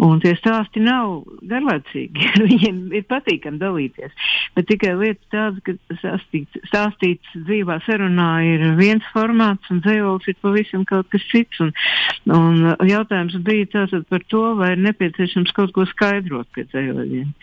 Un 0.04 0.20
tie 0.24 0.36
stāsti 0.40 0.84
nav 0.84 1.22
garlaicīgi, 1.40 2.32
viņiem 2.50 2.84
ir 3.00 3.08
patīkami 3.12 3.64
dalīties. 3.64 4.12
Bet 4.58 4.68
tikai 4.72 4.96
lieta 5.00 5.24
tāda, 5.32 5.64
ka 5.64 6.00
stāstīts, 6.02 6.64
stāstīts 6.68 7.36
dzīvā 7.48 7.80
sarunā 7.88 8.32
ir 8.48 8.68
viens 8.80 9.08
formāts 9.16 9.53
runāts, 9.54 9.70
un 9.72 9.82
dzējols 9.82 10.28
ir 10.28 10.36
pavisam 10.42 10.86
kaut 10.86 11.10
kas 11.10 11.22
cits. 11.32 11.60
Un, 11.60 11.72
un 12.28 12.76
jautājums 12.88 13.36
bija 13.44 13.66
tātad 13.72 14.06
par 14.10 14.24
to, 14.28 14.56
vai 14.56 14.74
ir 14.74 14.82
nepieciešams 14.82 15.52
kaut 15.54 15.74
ko 15.74 15.86
skaidrot 15.86 16.48
pie 16.54 16.66
dzējoļiem. 16.66 17.34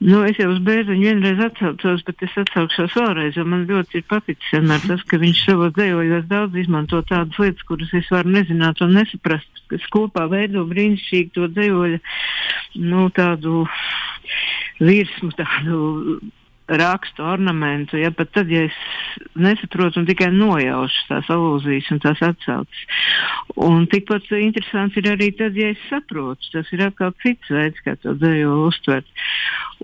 Nu, 0.00 0.22
es 0.24 0.38
jau 0.38 0.50
uz 0.50 0.60
bērziņu 0.64 1.02
vienreiz 1.02 1.40
atsaucos, 1.40 2.04
bet 2.04 2.22
es 2.22 2.36
atsaukšos 2.36 2.94
vēlreiz, 2.94 3.36
jo 3.36 3.44
man 3.44 3.66
ļoti 3.68 4.00
ir 4.00 4.06
paticis 4.08 4.52
vienmēr 4.52 4.80
tas, 4.86 5.02
ka 5.08 5.18
viņš 5.18 5.44
savos 5.46 5.74
dzējoļos 5.76 6.28
daudz 6.28 6.56
izmanto 6.56 7.02
tādas 7.08 7.38
lietas, 7.38 7.66
kuras 7.68 7.92
es 7.94 8.10
varu 8.10 8.34
nezināt 8.34 8.82
un 8.84 8.96
nesaprast, 8.98 9.64
kas 9.70 9.90
kopā 9.94 10.28
veido 10.30 10.64
brīnišķīgu 10.68 11.34
to 11.34 11.50
dzējoļu, 11.54 12.00
nu, 12.84 13.10
tādu 13.14 13.66
virsmu, 14.80 15.30
tādu 15.38 16.22
rakstu 16.66 17.22
ornamentu, 17.22 17.98
ja 18.00 18.10
pat 18.14 18.30
tad, 18.32 18.48
ja 18.48 18.64
es 18.64 18.76
nesaprotu 19.36 20.00
un 20.00 20.06
tikai 20.08 20.30
nojaušu 20.32 21.08
tās 21.10 21.28
alūzijas 21.32 21.90
un 21.92 22.00
tās 22.00 22.22
atsauces. 22.24 22.84
Un 23.60 23.84
tikpat 23.92 24.30
interesants 24.38 24.96
ir 24.96 25.10
arī 25.12 25.30
tad, 25.36 25.58
ja 25.58 25.72
es 25.74 25.82
saprotu, 25.90 26.48
tas 26.54 26.70
ir 26.72 26.86
atkal 26.86 27.12
cits 27.22 27.52
veids, 27.52 27.82
kā 27.84 27.96
to 28.00 28.14
dzēju 28.16 28.54
uztvert. 28.68 29.08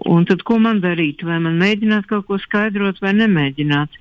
Un 0.08 0.24
tad, 0.28 0.44
ko 0.48 0.56
man 0.62 0.80
darīt? 0.80 1.24
Vai 1.26 1.36
man 1.42 1.58
mēģināt 1.60 2.08
kaut 2.08 2.28
ko 2.30 2.38
skaidrot 2.40 3.02
vai 3.04 3.12
nemēģināt? 3.18 4.00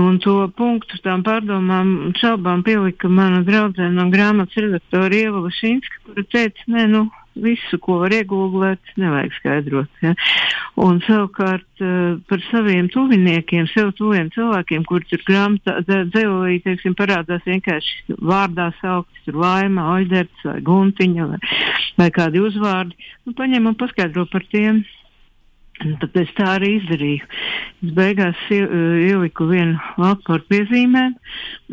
Un 0.00 0.16
to 0.24 0.38
punktu 0.56 0.98
tām 1.04 1.24
pārdomām 1.26 1.90
un 2.08 2.16
šaubām 2.16 2.64
pielika 2.64 3.10
mana 3.10 3.42
draudzene 3.44 3.92
no 3.92 4.08
grāmatas 4.12 4.56
redaktora 4.64 5.12
Ieva 5.12 5.44
Vašinska, 5.44 6.00
kura 6.08 6.24
teica, 6.32 6.64
nē, 6.72 6.86
nu, 6.94 7.04
visu, 7.34 7.78
ko 7.82 7.98
var 8.02 8.14
iegūglēt, 8.14 8.94
nevajag 9.00 9.34
skaidrot. 9.38 9.90
Ja? 10.04 10.14
Un 10.80 11.00
savukārt 11.06 11.82
uh, 11.82 12.16
par 12.30 12.42
saviem 12.50 12.88
tuviniekiem, 12.92 13.68
sev 13.72 13.92
tuviem 13.98 14.30
cilvēkiem, 14.34 14.86
kur 14.88 15.04
tur 15.10 15.22
grāmatā 15.26 15.80
dzēlī, 15.86 16.60
teiksim, 16.64 16.96
parādās 16.98 17.44
vienkārši 17.46 18.18
vārdā 18.18 18.70
saukts, 18.80 19.22
tur 19.26 19.38
Laima, 19.42 19.90
Oiderts 19.96 20.46
vai 20.46 20.60
Guntiņa 20.66 21.30
vai, 21.30 21.40
vai 22.00 22.10
kādi 22.14 22.42
uzvārdi, 22.42 22.98
nu, 23.26 23.36
paņem 23.38 23.70
un 23.70 23.78
paskaidro 23.80 24.28
par 24.30 24.46
tiem. 24.50 24.84
Es 25.74 26.28
tā 26.38 26.52
arī 26.52 26.76
izdarīju. 26.76 27.24
Es 27.82 27.94
beigās 27.96 28.42
ieliku 28.54 29.48
vienu 29.48 29.74
lapu 29.98 30.36
ar 30.36 30.44
piezīmēm, 30.46 31.16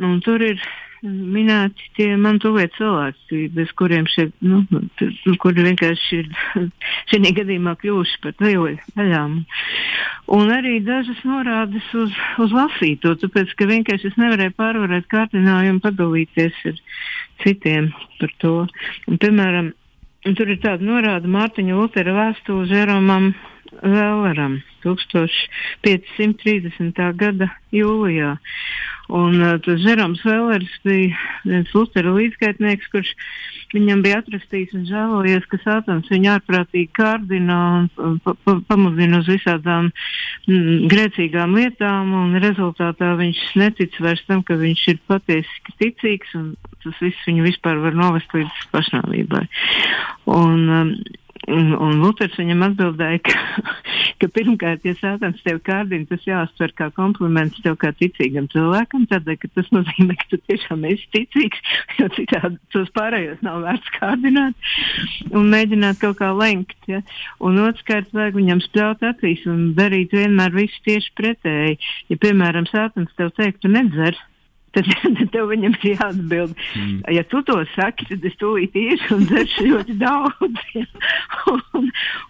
un 0.02 0.16
tur 0.26 0.42
ir 0.42 0.58
minēti 1.02 1.88
tie 1.98 2.10
man 2.20 2.38
tuvie 2.42 2.68
cilvēki, 2.76 3.48
bez 3.56 3.72
kuriem 3.78 4.06
šeit, 4.12 4.34
nu, 4.46 4.62
kuri 5.42 5.66
vienkārši 5.66 6.20
ir 6.22 6.30
šajā 7.12 7.34
gadījumā 7.42 7.76
kļuvuši 7.82 8.22
par 8.24 8.38
daļām. 8.42 9.38
Un 10.38 10.54
arī 10.54 10.78
dažas 10.86 11.22
norādes 11.28 11.88
uz, 11.98 12.14
uz 12.42 12.56
lasīto, 12.56 13.16
tāpēc, 13.20 13.56
ka 13.58 13.70
vienkārši 13.72 14.12
es 14.12 14.20
nevarēju 14.22 14.56
pārvarēt 14.60 15.10
kārtinājumu 15.12 15.84
padalīties 15.84 16.66
ar 16.72 16.82
citiem 17.44 17.92
par 18.22 18.36
to. 18.44 18.56
Un, 19.10 19.22
piemēram, 19.22 19.72
tur 20.38 20.54
ir 20.54 20.62
tāda 20.62 20.86
norāda 20.86 21.30
Mārtiņa 21.32 21.80
Lutera 21.80 22.14
vēstule 22.16 22.70
Žeromam 22.70 23.34
Vēleram. 23.82 24.62
1530. 24.86 27.02
gada 27.20 27.48
jūlijā. 27.76 28.32
Un 29.12 29.42
uh, 29.42 29.58
tas 29.60 29.82
Žeroms 29.84 30.22
Vēlers 30.24 30.72
bija 30.86 31.18
viens 31.44 31.72
Lutera 31.76 32.14
līdzgaitnieks, 32.16 32.88
kurš 32.94 33.10
viņam 33.74 34.04
bija 34.06 34.22
atrastījis 34.22 34.76
un 34.78 34.86
žēlojies, 34.88 35.48
ka 35.52 35.60
Sātans 35.64 36.08
viņu 36.12 36.30
ārprātīgi 36.36 36.88
kārdina 36.96 37.58
un 37.80 37.90
pa, 38.24 38.36
pa, 38.46 38.56
pamudina 38.70 39.20
uz 39.20 39.28
visādām 39.32 39.90
mm, 40.48 40.88
grēcīgām 40.92 41.58
lietām, 41.60 42.14
un 42.22 42.40
rezultātā 42.44 43.14
viņš 43.20 43.42
netic 43.60 43.98
vairs 44.04 44.24
tam, 44.30 44.46
ka 44.48 44.56
viņš 44.60 44.86
ir 44.94 45.02
patiesi 45.12 45.76
ticīgs, 45.82 46.32
un 46.40 46.54
tas 46.84 47.04
viss 47.04 47.28
viņu 47.28 47.50
vispār 47.50 47.82
var 47.84 47.98
novest 47.98 48.32
līdz 48.36 48.64
pašnāvībai. 48.72 49.44
Un, 50.32 50.64
um, 50.72 50.96
Un, 51.50 51.72
un 51.74 51.96
Luters 52.04 52.36
viņam 52.38 52.62
atbildēja, 52.68 53.20
ka, 53.26 53.64
ka 54.22 54.28
pirmkārt, 54.36 54.84
ja 54.86 54.94
sātans 55.00 55.42
tev 55.42 55.58
kārdina, 55.66 56.06
tas 56.10 56.22
jāuztver 56.28 56.74
kā 56.78 56.92
kompliments 56.94 57.58
tev 57.66 57.80
kā 57.82 57.90
ticīgam 57.98 58.46
cilvēkam, 58.54 59.08
tādēļ, 59.10 59.40
ka 59.42 59.50
tas 59.56 59.72
nozīmē, 59.74 60.18
ka 60.20 60.28
tu 60.30 60.42
tiešām 60.52 60.86
esi 60.92 61.10
ticīgs, 61.18 61.64
jo 62.00 62.12
citādi 62.14 62.62
tos 62.76 62.94
pārējos 62.98 63.42
nav 63.46 63.64
vērts 63.66 63.94
kārdināt 63.98 64.72
un 65.34 65.50
mēģināt 65.50 66.02
kaut 66.04 66.20
kā 66.22 66.30
lenkt. 66.38 66.78
Ja? 66.92 67.02
Un 67.42 67.58
otrkārt, 67.66 68.14
vajag 68.14 68.38
viņam 68.38 68.62
spļaut 68.68 69.06
acīs 69.10 69.48
un 69.50 69.72
darīt 69.78 70.14
vienmēr 70.14 70.54
visu 70.54 70.78
tieši 70.86 71.16
pretēji. 71.18 71.80
Ja, 72.14 72.22
piemēram, 72.22 72.70
sātans 72.70 73.18
tev 73.18 73.34
teikt, 73.40 73.64
tu 73.66 73.74
nedzer, 73.74 74.18
tad, 74.76 74.88
tad 75.18 75.32
tev 75.34 75.50
viņam 75.52 75.76
ir 75.80 75.88
jāatbild. 75.96 76.56
Mm. 76.78 77.00
Ja 77.16 77.24
tu 77.28 77.42
to 77.48 77.58
saki, 77.76 78.08
tad 78.10 78.26
es 78.28 78.38
tūlīt 78.42 78.76
iešu 78.78 79.18
un 79.18 79.28
dzeršu 79.30 79.68
ļoti 79.72 79.98
daudz. 80.02 80.66
Ja? 80.72 80.86
un, 81.52 81.88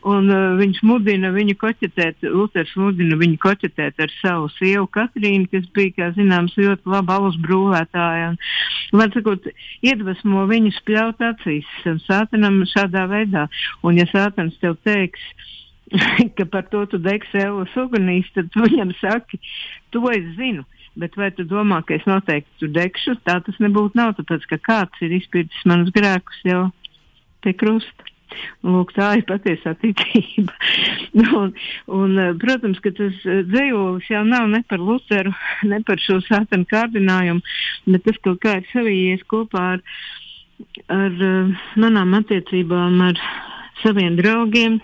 un 0.09 0.29
uh, 0.33 0.55
viņš 0.57 0.79
mudina 0.87 1.29
viņu 1.35 1.53
koķetēt, 1.61 2.23
Luters 2.33 2.71
mudina 2.79 3.17
viņu 3.19 3.37
koķetēt 3.43 4.01
ar 4.01 4.13
savu 4.15 4.47
sievu 4.55 4.87
Katrīnu, 4.89 5.45
kas 5.51 5.67
bija, 5.75 5.93
kā 5.99 6.07
zināms, 6.15 6.55
ļoti 6.57 6.89
laba 6.89 7.19
alus 7.19 7.37
brūvētāja. 7.43 8.31
Un, 8.31 8.39
var 8.97 9.13
sakot, 9.13 9.45
iedvesmo 9.85 10.47
viņu 10.49 10.73
spļaut 10.79 11.21
acīs 11.29 11.69
sātanam 12.07 12.63
šādā 12.73 13.05
veidā. 13.11 13.45
Un 13.85 14.01
ja 14.01 14.07
sātans 14.09 14.57
tev 14.63 14.79
teiks, 14.87 15.21
ka 16.37 16.45
par 16.49 16.67
to 16.71 16.85
tu 16.89 16.99
degsi 17.01 17.43
Elas 17.45 17.73
ugunīs, 17.77 18.29
tad 18.35 18.49
tu 18.53 18.65
viņam 18.65 18.93
saki, 19.01 19.41
to 19.93 20.03
es 20.13 20.27
zinu. 20.37 20.65
Bet 20.99 21.15
vai 21.15 21.29
tu 21.31 21.45
domā, 21.47 21.79
ka 21.87 21.95
es 21.95 22.05
noteikti 22.09 22.59
tur 22.59 22.71
degšu? 22.75 23.15
Tā 23.23 23.37
tas 23.45 23.59
nebūtu 23.63 23.95
nav, 23.95 24.15
tāpēc 24.17 24.47
ka 24.49 24.57
kāds 24.65 25.03
ir 25.05 25.13
izpildījis 25.21 25.67
manus 25.69 25.93
grēkus 25.95 26.41
jau 26.47 26.65
pie 27.45 27.53
krusta. 27.55 28.07
Lūk, 28.63 28.93
tā 28.95 29.09
ir 29.19 29.25
patiesā 29.27 29.73
ticība. 29.81 30.53
un, 31.41 31.53
un, 31.91 32.19
protams, 32.39 32.79
ka 32.83 32.93
tas 32.95 33.17
dzējolis 33.23 34.07
jau 34.11 34.23
nav 34.27 34.47
ne 34.51 34.61
par 34.67 34.83
Lutheru, 34.83 35.33
ne 35.71 35.81
par 35.87 35.99
šo 36.03 36.19
sātanu 36.27 36.67
kārdinājumu, 36.71 37.43
bet 37.87 38.05
tas 38.07 38.19
kaut 38.23 38.41
kā 38.43 38.57
ir 38.59 38.69
savijies 38.71 39.23
kopā 39.31 39.65
ar, 39.77 39.85
ar 40.91 41.17
manām 41.79 42.15
attiecībām 42.19 42.99
ar 43.09 43.23
saviem 43.81 44.19
draugiem, 44.19 44.79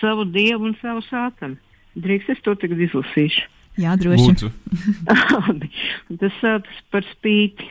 savu 0.00 0.26
dievu 0.28 0.70
un 0.70 0.76
savu 0.82 1.02
sātanu. 1.08 1.58
Drīkst 1.98 2.36
es 2.36 2.44
to 2.46 2.54
tagad 2.58 2.82
izlasīšu. 2.86 3.48
Jā, 3.80 3.96
droši. 3.96 4.50
tas 6.20 6.34
saucas 6.40 6.80
par 6.92 7.06
spīti. 7.14 7.68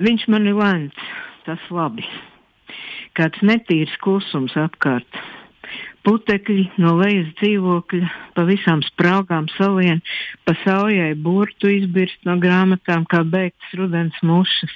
Viņš 0.00 0.26
man 0.32 0.48
ir 0.48 0.56
lēns, 0.56 1.00
tas 1.44 1.60
labi. 1.74 2.06
Kāds 3.18 3.42
netīrs 3.44 3.92
klusums 4.00 4.56
apkārt. 4.56 5.20
Putekļi 6.06 6.62
no 6.80 6.94
lejas 6.96 7.28
dzīvokļa, 7.40 8.06
pa 8.32 8.44
visām 8.48 8.80
sprāgām 8.86 9.50
salien, 9.58 10.00
pa 10.48 10.54
saujai 10.62 11.10
burtu 11.12 11.68
izbirst 11.74 12.24
no 12.24 12.38
grāmatām 12.40 13.04
kā 13.10 13.20
beigts 13.34 13.74
rudens 13.76 14.16
mušas, 14.24 14.72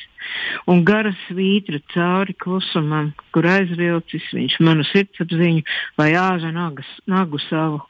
un 0.69 0.85
gara 0.85 1.15
svītra 1.25 1.81
cauri 1.95 2.37
klusumam, 2.45 3.15
kur 3.33 3.49
aizvilcis 3.49 4.29
viņš 4.37 4.61
manu 4.69 4.85
sirdsapziņu 4.91 5.65
vai 5.97 6.13
āža 6.21 6.53
nagas, 6.53 6.91
nagu 7.09 7.41
savu 7.49 7.81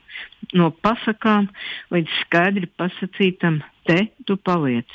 no 0.54 0.70
pasakām 0.84 1.48
līdz 1.94 2.20
skaidri 2.22 2.70
pasakītam, 2.78 3.62
te 3.88 4.04
tu 4.28 4.38
paliec. 4.38 4.90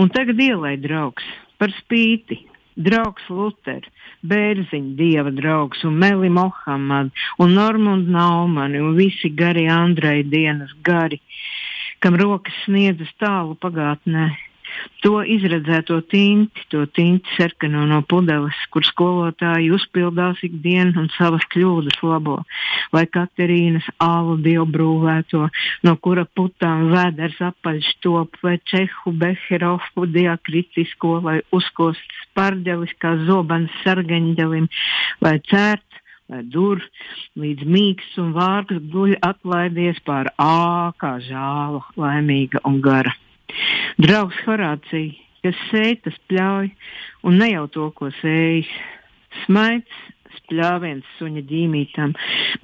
Un 0.00 0.10
tagad 0.10 0.40
ielai 0.40 0.76
draugs 0.80 1.26
par 1.60 1.74
spīti. 1.82 2.46
Draugs 2.80 3.26
Luters, 3.28 3.88
Bērziņa, 4.26 4.94
dieva 4.98 5.30
draugs, 5.32 5.84
un 5.88 5.96
Meli 6.00 6.28
Mohamad, 6.28 7.10
un 7.40 7.54
Normund 7.56 8.10
Naumani, 8.12 8.80
un 8.84 8.94
visi 8.98 9.30
gari 9.32 9.66
Andrei 9.72 10.22
dienas 10.22 10.74
gari, 10.84 11.20
kam 12.00 12.18
rokas 12.20 12.56
sniedzas 12.66 13.12
tālu 13.20 13.56
pagātnē, 13.60 14.28
To 15.04 15.22
izredzēto 15.24 16.00
tinti, 16.12 16.64
to 16.72 16.84
tinti 16.92 17.32
sarkano 17.36 17.86
no 17.88 18.00
pudeles, 18.04 18.56
kur 18.72 18.84
skolotāji 18.84 19.70
uzpildās 19.72 20.42
ikdienu 20.44 21.04
un 21.04 21.08
savas 21.14 21.46
kļūdas 21.54 22.02
labo, 22.04 22.40
vai 22.92 23.06
Katerīnas 23.08 23.86
alu 24.04 24.36
dievbrūvēto, 24.44 25.46
no 25.88 25.94
kura 26.04 26.26
putām 26.28 26.90
vēders 26.92 27.40
apaļš 27.50 27.92
top, 28.04 28.36
vai 28.44 28.58
Čehu 28.68 29.14
Beherofu 29.22 30.04
diakritisko, 30.10 31.16
vai 31.24 31.38
uzkosts 31.56 32.26
spārģelis 32.26 32.92
kā 33.00 33.16
zobens 33.24 33.72
sargaņģelim, 33.84 34.68
vai 35.24 35.38
cērt 35.48 35.88
dur, 36.52 36.82
līdz 37.40 37.66
mīgs 37.66 38.12
un 38.22 38.34
vārgs 38.36 38.84
guļ 38.92 39.16
atlaidies 39.26 39.98
pār 40.06 40.30
ā, 40.36 40.92
kā 41.00 41.16
žāla, 41.26 41.82
laimīga 41.96 42.62
un 42.68 42.80
gara. 42.84 43.16
Draugs 44.00 44.38
Horācija, 44.46 45.12
kas 45.44 45.60
sēž, 45.70 45.98
tas 46.04 46.16
pļauj, 46.30 46.70
un 47.26 47.38
ne 47.40 47.52
jau 47.52 47.66
to, 47.74 47.90
ko 47.96 48.10
sējis. 48.20 48.70
Smaids, 49.44 50.00
spļāviens 50.50 51.06
suņa 51.18 51.42
ģīmītam, 51.48 52.14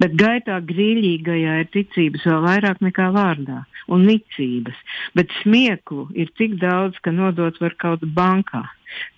bet 0.01 0.15
gaitā 0.19 0.59
grīļīgajā 0.67 1.59
ir 1.63 1.69
ticības 1.73 2.25
vēl 2.27 2.41
vairāk 2.45 2.81
nekā 2.83 3.09
vārdā, 3.15 3.61
un 3.91 4.05
nicības, 4.07 4.79
bet 5.17 5.31
smieklu 5.41 6.07
ir 6.15 6.31
tik 6.39 6.57
daudz, 6.61 6.99
ka 7.03 7.13
nodot 7.15 7.59
var 7.63 7.77
kaut 7.79 8.03
bankā. 8.17 8.65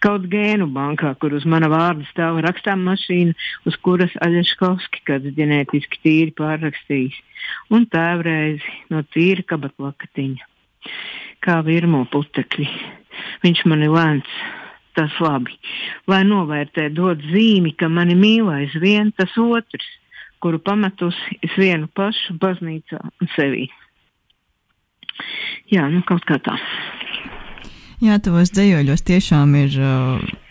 Kaut 0.03 0.25
gēnu 0.31 0.65
bankā, 0.73 1.13
kur 1.21 1.35
uz 1.37 1.45
mana 1.45 1.69
vārda 1.69 2.03
stāv 2.09 2.39
rakstām 2.41 2.81
mašīna, 2.87 3.35
uz 3.69 3.77
kuras 3.85 4.15
Aļaškovski 4.25 5.03
kāds 5.05 5.29
ģenētiski 5.37 6.01
tīri 6.03 6.33
pārrakstījis, 6.35 7.19
un 7.77 7.85
tēvreizi 7.93 8.73
no 8.89 9.03
tīra 9.13 9.45
kabatlakatiņa 9.53 10.49
kā 11.45 11.59
virmo 11.65 12.05
putekļi. 12.11 12.67
Viņš 13.43 13.63
man 13.69 13.83
ir 13.85 13.93
lēns, 13.93 14.33
tas 14.97 15.15
labi. 15.23 15.55
Lai 16.09 16.21
novērtē, 16.27 16.89
dod 16.95 17.23
zīmi, 17.31 17.75
ka 17.79 17.89
mani 17.91 18.17
mīl 18.19 18.51
aizvien 18.53 19.13
tas 19.17 19.35
otrs, 19.39 19.87
kuru 20.43 20.59
pametusi 20.63 21.39
es 21.43 21.55
vienu 21.59 21.89
pašu 21.95 22.37
baznīcā 22.41 22.99
un 22.99 23.31
sevī. 23.35 23.67
Jā, 25.69 25.89
nu 25.91 26.03
kaut 26.07 26.23
kā 26.27 26.39
tā. 26.43 26.55
Jā, 27.99 28.15
tavos 28.23 28.53
dzējoļos 28.55 29.03
tiešām 29.09 29.57
ir. 29.59 29.81
Uh 29.83 30.45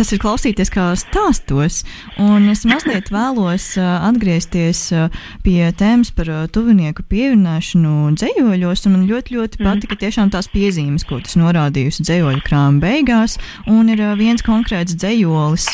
tas 0.00 0.14
ir 0.14 0.20
klausīties 0.22 0.70
kā 0.72 0.86
stāstos. 0.96 1.82
Un 2.20 2.48
es 2.48 2.62
mazliet 2.68 3.10
vēlos 3.12 3.74
atgriezties 3.76 4.86
pie 5.44 5.58
tēmas 5.76 6.08
par 6.16 6.30
tuvinieku 6.54 7.04
pievienošanu 7.10 8.14
dzējoļos. 8.16 8.86
Man 8.88 9.04
ļoti, 9.10 9.36
ļoti 9.36 9.60
mm. 9.60 9.66
patika 9.68 9.98
tiešām 10.00 10.32
tās 10.32 10.48
piezīmes, 10.52 11.04
ko 11.04 11.18
tas 11.20 11.36
norādījusi 11.36 12.06
dzējoļu 12.06 12.40
krāma 12.46 12.80
beigās. 12.80 13.36
Un 13.68 13.92
ir 13.92 14.00
viens 14.16 14.44
konkrēts 14.46 14.96
dzējolis, 14.96 15.68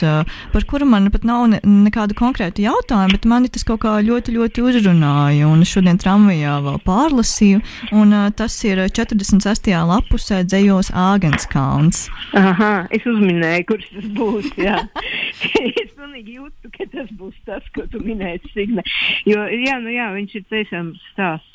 par 0.51 0.67
kuru 0.67 0.89
man 0.91 1.07
pat 1.15 1.27
nav 1.29 1.47
ne, 1.53 1.63
nekādu 1.87 2.19
konkrētu 2.19 2.67
jautājumu, 2.67 3.15
bet 3.15 3.31
mani 3.31 3.53
tas 3.53 3.67
kaut 3.69 3.85
kā 3.87 3.95
ļoti, 4.03 4.35
ļoti 4.41 4.67
uzrunāja. 4.67 5.47
Un 5.47 5.63
es 5.63 5.71
šodien 5.71 6.03
tramvajā 6.03 6.57
vēl 6.67 6.83
pārlasīju, 6.89 7.63
un 7.95 8.19
tas 8.35 8.59
ir 8.67 8.83
46. 8.91 9.71
lapusē 9.87 10.43
dzējos 10.49 10.91
Āgenskalns. 11.07 12.09
Aha, 12.37 12.75
es 12.91 13.07
uzminēju, 13.07 13.71
kurš 13.71 13.89
tas 13.95 14.13
Jā. 14.61 14.79
es 15.83 15.93
pilnīgi 15.97 16.39
jūtu, 16.39 16.71
ka 16.77 16.89
tas 16.93 17.11
būs 17.19 17.37
tas, 17.49 17.67
ko 17.75 17.87
tu 17.93 18.01
minēji, 18.05 18.53
Signe. 18.55 18.85
Jo, 19.29 19.47
jā, 19.51 19.79
nu 19.83 19.93
jā, 19.95 20.11
viņš 20.17 20.41
ir 20.41 20.49
tiešām 20.53 20.95
stāsts. 21.13 21.53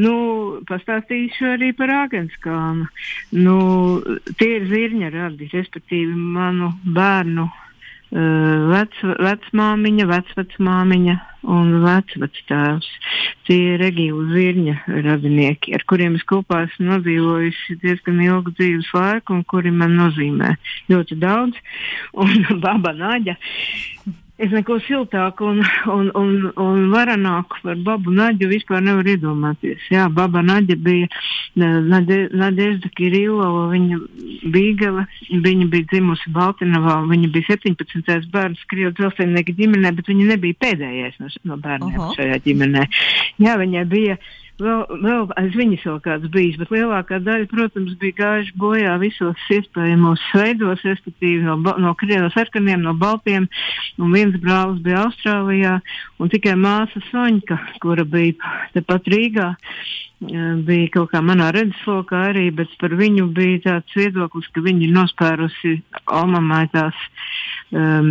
Nu, 0.00 0.12
pastāstīšu 0.68 1.50
arī 1.54 1.74
par 1.76 1.92
Āgenskānu. 1.92 2.86
Nu, 3.36 3.56
tie 4.40 4.54
ir 4.56 4.68
zirņa 4.70 5.10
radi, 5.12 5.50
respektīvi 5.52 6.14
manu 6.16 6.72
bērnu 6.96 7.50
vec, 8.10 8.96
vecmāmiņa, 9.22 10.06
vecvecmāmiņa 10.10 11.16
un 11.50 11.72
vecvectēvs. 11.84 12.88
Tie 13.46 13.58
ir 13.72 13.80
Regīla 13.80 14.26
Zirņa 14.32 14.76
radinieki, 15.06 15.74
ar 15.76 15.84
kuriem 15.88 16.18
es 16.18 16.24
kopā 16.28 16.64
esmu 16.66 16.90
nodzīvojusi 16.90 17.78
diezgan 17.84 18.20
ilgu 18.24 18.54
dzīves 18.58 18.90
laiku 18.96 19.38
un 19.38 19.44
kuri 19.48 19.72
man 19.74 19.96
nozīmē 19.98 20.56
ļoti 20.92 21.20
daudz. 21.22 21.60
Un 22.18 22.44
baba 22.64 22.92
Naģa 22.96 23.38
es 24.40 24.52
neko 24.54 24.78
siltāku 24.86 25.46
un, 25.50 25.60
un, 25.92 26.08
un, 26.16 26.32
un 26.60 26.86
varanāku 26.92 27.60
par 27.64 27.78
babu 27.84 28.12
Naģu 28.14 28.48
vispār 28.50 28.82
nevaru 28.84 29.14
iedomāties. 29.14 29.84
Jā, 29.92 30.06
baba 30.12 30.42
Naģa 30.44 30.76
bija 30.80 31.08
Nadežda 31.60 32.90
Kirilova, 32.96 33.66
viņa 33.74 34.00
bīgele, 34.54 35.06
viņa 35.30 35.68
bija 35.72 35.88
dzimusi 35.92 36.32
Baltinovā, 36.34 37.00
viņa 37.10 37.32
bija 37.34 37.56
17. 37.56 38.30
bērns 38.32 38.66
Krievu 38.70 38.94
dzelzceļnieka 38.98 39.56
ģimenē, 39.60 39.94
bet 39.98 40.10
viņa 40.10 40.28
nebija 40.32 40.60
pēdējais 40.66 41.20
no, 41.22 41.32
no 41.50 41.60
bērniem 41.60 41.98
Oho. 42.00 42.12
šajā 42.18 42.40
ģimenē. 42.46 42.86
Jā, 43.44 43.56
viņai 43.60 43.86
bija 43.90 44.20
vēl, 44.62 44.82
vēl 45.02 45.26
aiz 45.40 45.56
viņas 45.58 45.86
vēl 45.88 45.98
kāds 46.04 46.32
bijis, 46.34 46.58
bet 46.60 46.72
lielākā 46.74 47.20
daļa, 47.24 47.48
protams, 47.50 47.96
bija 48.00 48.18
gājuši 48.20 48.56
bojā 48.60 48.96
visos 49.02 49.46
iespējamos 49.56 50.22
veidos, 50.36 50.84
respektīvi 50.86 51.42
no, 51.46 51.56
no, 51.60 51.94
no 51.94 52.30
sarkaniem, 52.34 52.84
no 52.84 52.94
baltiem, 52.98 53.48
un 53.98 54.14
viens 54.14 54.36
brālis 54.42 54.82
bija 54.84 55.06
Austrālijā, 55.06 55.78
un 56.20 56.32
tikai 56.32 56.56
māsa 56.60 57.02
Soņka, 57.10 57.58
kura 57.82 58.04
bija 58.04 58.54
tepat 58.76 59.10
Rīgā, 59.10 59.54
bija 60.20 60.88
kaut 60.92 61.14
kā 61.14 61.22
manā 61.24 61.48
redzeslokā 61.56 62.26
arī, 62.30 62.50
bet 62.52 62.72
par 62.80 62.92
viņu 62.98 63.30
bija 63.32 63.62
tāds 63.64 63.96
viedoklis, 63.96 64.50
ka 64.52 64.60
viņa 64.60 64.84
ir 64.84 64.92
nospērusi 64.92 65.76
Omamai 66.20 66.66
tās 66.74 66.96
um, 67.72 68.10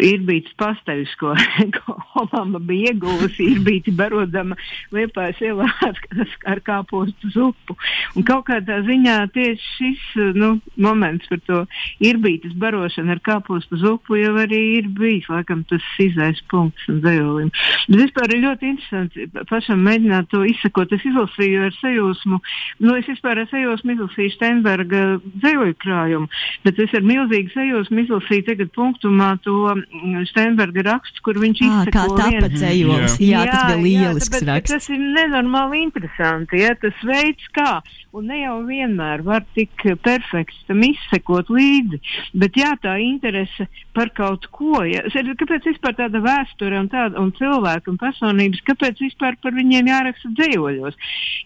ir 0.00 0.22
bijis 0.24 0.48
pasteļus, 0.60 1.12
ko, 1.20 1.34
ko 1.76 1.96
Obama 2.22 2.60
bija 2.64 2.94
ieguvusi, 2.94 3.50
ir 3.52 3.60
bijis 3.66 3.92
barodama 3.96 4.56
liepājas 4.94 5.42
ielā 5.44 5.68
ar, 5.84 6.00
ar 6.48 6.62
kāpostu 6.64 7.32
zupu. 7.34 7.76
Un 8.16 8.24
kaut 8.28 8.46
kādā 8.48 8.80
ziņā 8.86 9.18
tieši 9.34 9.68
šis 9.76 10.06
nu, 10.40 10.54
moments 10.80 11.28
par 11.28 11.42
to 11.44 11.60
ir 12.00 12.20
bijis 12.22 12.56
barošana 12.60 13.18
ar 13.18 13.22
kāpostu 13.26 13.78
zupu 13.80 14.16
jau 14.20 14.32
arī 14.40 14.62
ir 14.78 14.88
bijis, 14.96 15.28
laikam, 15.28 15.66
tas 15.68 15.84
izais 16.00 16.40
punkts 16.50 16.88
un 16.88 17.02
zejolim. 17.04 17.52
Bet 17.90 18.06
vispār 18.06 18.32
ir 18.32 18.44
ļoti 18.46 18.72
interesanti 18.72 19.28
pašam 19.50 19.84
mēģināt 19.84 20.30
to 20.32 20.42
izsakot. 20.48 20.92
Es 20.96 21.04
izlasīju 21.06 21.49
ar 21.66 21.76
sajūsmu, 21.80 22.40
nu 22.86 22.96
es 22.96 23.10
vispār 23.10 23.42
ar 23.42 23.50
sajūsmu 23.52 23.96
izlasīju 23.96 24.34
Steinberga 24.36 25.04
zejoļu 25.44 25.76
krājumu, 25.82 26.30
bet 26.64 26.80
es 26.80 26.96
ar 26.96 27.04
milzīgu 27.06 27.52
sajūsmu 27.54 28.06
izlasīju 28.06 28.48
tagad 28.48 28.74
punktu 28.76 29.10
datumā 29.10 29.38
to 29.42 29.74
mm, 29.74 30.26
Steinberga 30.30 30.82
rakstu, 30.82 31.22
kur 31.24 31.38
viņš 31.40 31.60
izsaka. 31.60 31.90
Kā 31.90 32.04
tāpat 32.18 32.54
dzējolis, 32.54 33.16
jā. 33.20 33.44
jā, 33.44 33.52
tas 33.52 33.74
bija 33.74 33.80
lielisks 33.82 34.28
jā, 34.28 34.40
tāpēc, 34.40 34.48
raksts. 34.48 34.72
Tas 34.74 34.88
ir 34.90 35.00
nenormāli 35.00 35.82
interesanti, 35.86 36.60
ja 36.60 36.74
tas 36.78 36.94
veids 37.06 37.48
kā, 37.56 37.80
un 38.12 38.28
ne 38.30 38.40
jau 38.42 38.56
vienmēr 38.66 39.24
var 39.26 39.44
tik 39.54 39.86
perfekts 40.04 40.58
tam 40.68 40.82
izsekot 40.86 41.50
līdzi, 41.50 42.00
bet 42.40 42.58
jā, 42.58 42.74
tā 42.82 42.96
interese 43.02 43.68
par 43.96 44.12
kaut 44.16 44.46
ko, 44.54 44.82
ja, 44.86 45.04
kāpēc 45.10 45.70
vispār 45.72 45.96
tāda 45.98 46.22
vēsture 46.24 46.78
un 46.80 46.90
tāda, 46.92 47.18
un 47.20 47.32
cilvēku 47.38 47.94
un 47.94 48.00
personības, 48.00 48.62
kāpēc 48.68 49.02
vispār 49.06 49.38
par 49.42 49.56
viņiem 49.56 49.90
jāraksta 49.90 50.32
dzējoļos, 50.38 50.98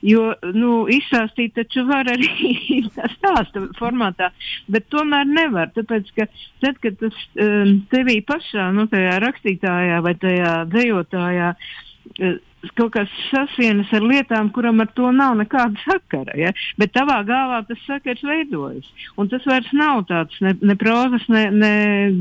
jo, 0.02 0.30
nu, 0.54 0.72
izsāstīt 0.90 1.54
taču 1.58 1.84
var 1.88 2.08
arī 2.10 2.30
stāsta 3.16 3.66
formātā, 3.78 4.30
bet 4.70 4.88
tomēr 4.94 5.28
nevar, 5.28 5.70
tāpēc, 5.76 6.10
ka 6.16 6.28
tad, 6.64 6.80
kad 6.82 6.98
tas 7.02 7.20
um, 7.36 7.76
tevī 7.92 8.20
pašā, 8.26 8.70
nu, 8.74 8.88
tajā 8.90 9.20
rakstītājā 9.24 10.00
vai 10.04 10.16
tajā 10.20 10.56
dzējotājā, 10.72 11.54
uh, 11.54 12.42
kaut 12.72 12.94
kas 12.94 13.10
sasienas 13.28 13.90
ar 13.94 14.04
lietām, 14.04 14.48
kuram 14.54 14.80
ar 14.80 14.88
to 14.96 15.10
nav 15.12 15.36
nekāda 15.38 15.80
sakara. 15.84 16.36
Ja? 16.38 16.52
Bet 16.80 16.94
tavā 16.96 17.20
galvā 17.28 17.60
tas 17.68 17.80
sakars 17.88 18.22
veidojas. 18.24 18.88
Un 19.20 19.28
tas 19.32 19.44
vairs 19.48 19.70
nav 19.76 20.04
tāds 20.08 20.38
ne, 20.44 20.54
ne 20.62 20.76
prozas, 20.80 21.26
ne, 21.32 21.46
ne 21.52 21.74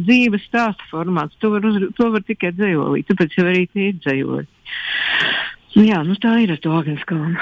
dzīves 0.04 0.48
stāsta 0.50 0.90
formāts. 0.92 1.38
To 1.44 1.54
var, 1.56 1.68
uz, 1.70 1.80
to 1.98 2.12
var 2.14 2.26
tikai 2.28 2.54
dzējolīt, 2.58 3.10
tāpēc 3.12 3.40
jau 3.40 3.48
arī 3.50 3.66
tie 3.72 3.90
ir 3.92 4.00
dzējoli. 4.04 4.48
Jā, 5.74 6.04
nu 6.06 6.14
tā 6.22 6.38
ir 6.44 6.54
ar 6.54 6.62
to 6.62 6.76
Agenskalnu. 6.78 7.40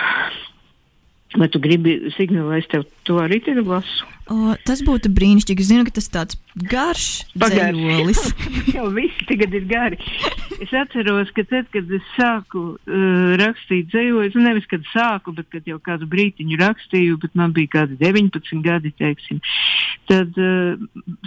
Vai 1.39 1.47
tu 1.47 1.61
gribi 1.63 1.93
es 2.11 2.67
tev 2.67 2.83
to 3.07 3.15
arī 3.23 3.39
tagad 3.43 3.67
lasu? 3.67 4.07
O, 4.31 4.53
tas 4.67 4.81
būtu 4.83 5.09
brīnišķīgi. 5.11 5.63
Es 5.63 5.69
zinu, 5.69 5.85
ka 5.87 5.93
tas 5.95 6.07
ir 6.07 6.13
tāds 6.15 6.37
garš 6.71 7.05
dzējolis. 7.39 8.21
Jau 8.75 8.89
visi 8.95 9.27
tagad 9.27 9.55
ir 9.55 9.65
gari. 9.67 9.99
Es 10.63 10.71
atceros, 10.75 11.31
ka 11.35 11.43
tad, 11.47 11.67
kad 11.73 11.91
es 11.91 12.05
sāku 12.17 12.63
uh, 12.75 13.33
rakstīt 13.39 13.89
dzējoļus, 13.91 14.37
nu 14.37 14.45
nevis 14.45 14.67
kad 14.71 14.85
sāku, 14.91 15.33
bet 15.35 15.49
kad 15.51 15.67
jau 15.67 15.79
kādu 15.83 16.07
brītiņu 16.11 16.59
rakstīju, 16.61 17.17
bet 17.23 17.35
man 17.39 17.55
bija 17.55 17.79
kādi 17.79 17.97
19 17.99 18.63
gadi, 18.63 18.93
teiksim, 18.99 19.41
tad 20.11 20.35
uh, 20.37 20.79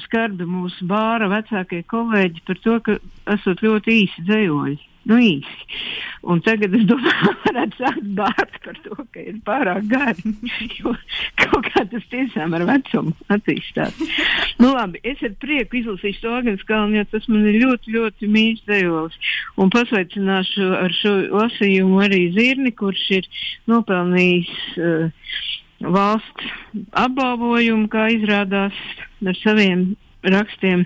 skarda 0.05 0.47
mūsu 0.49 0.87
bāra 0.89 1.29
vecākie 1.33 1.83
kolēģi 1.91 2.45
par 2.47 2.65
to, 2.65 2.81
ka 2.85 2.99
esot 3.35 3.65
ļoti 3.65 4.01
īsi 4.05 4.29
dzējoļi 4.29 4.79
nu, 5.11 5.19
īsi. 5.21 5.81
Un 6.25 6.41
tagad 6.45 6.75
es 6.77 6.85
domāju, 6.89 7.33
varētu 7.47 7.81
sākt 7.81 8.07
bārt 8.19 8.59
par 8.65 8.79
to, 8.85 8.97
ka 9.13 9.23
ir 9.23 9.41
pārāk 9.47 9.89
gari. 9.91 10.35
Jo 10.79 10.95
kaut 11.39 11.69
kā 11.71 11.85
tas 11.91 12.05
tiešām 12.11 12.55
ar 12.57 12.65
vecumu 12.69 13.13
attīstās. 13.33 13.99
Nu, 14.61 14.73
labi, 14.73 15.01
es 15.07 15.21
ar 15.27 15.35
prieku 15.43 15.81
izlasīšu 15.81 16.23
to 16.25 16.33
Agnes 16.39 16.65
Kalnu, 16.69 16.99
jo 16.99 17.05
tas 17.13 17.27
man 17.31 17.45
ir 17.51 17.61
ļoti, 17.63 17.95
ļoti 17.95 18.31
mīļš 18.35 18.63
dejols. 18.71 19.19
Un 19.61 19.73
pasveicināšu 19.75 20.71
ar 20.79 20.95
šo 21.01 21.15
lasījumu 21.35 22.01
arī 22.05 22.23
Zirni, 22.37 22.73
kurš 22.77 23.05
ir 23.19 23.29
nopelnījis 23.71 24.55
uh, 24.79 25.29
valsts 25.85 26.81
apbalvojumu, 27.05 27.89
kā 27.93 28.09
izrādās 28.15 28.79
ar 29.25 29.39
saviem 29.43 29.93
rakstiem, 30.33 30.85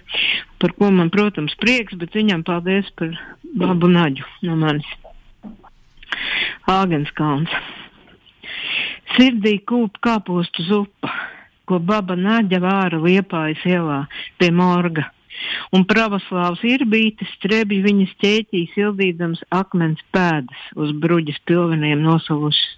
par 0.58 0.74
ko 0.78 0.90
man, 0.94 1.10
protams, 1.14 1.54
prieks, 1.62 1.96
bet 1.98 2.16
viņam 2.16 2.44
paldies 2.46 2.88
par 2.98 3.12
labu 3.58 3.90
naģu 3.90 4.26
no 4.46 4.56
manis. 4.58 4.88
Āgenskalns. 6.68 7.52
Sirdī 9.14 9.58
kūp 9.66 10.00
kāpostu 10.04 10.64
zupa, 10.66 11.12
ko 11.68 11.78
baba 11.78 12.16
naģa 12.16 12.60
vāra 12.64 13.00
liepājas 13.02 13.64
ielā 13.68 14.02
pie 14.40 14.50
morga. 14.54 15.08
Un 15.72 15.84
pravoslāvs 15.86 16.64
irbītis 16.66 17.30
trebj 17.44 17.78
viņas 17.84 18.16
ķēķī 18.22 18.64
sildīdams 18.74 19.44
akmens 19.54 20.02
pēdas 20.14 20.64
uz 20.74 20.90
bruģas 21.02 21.38
pilveniem 21.46 22.02
nosolušas 22.02 22.77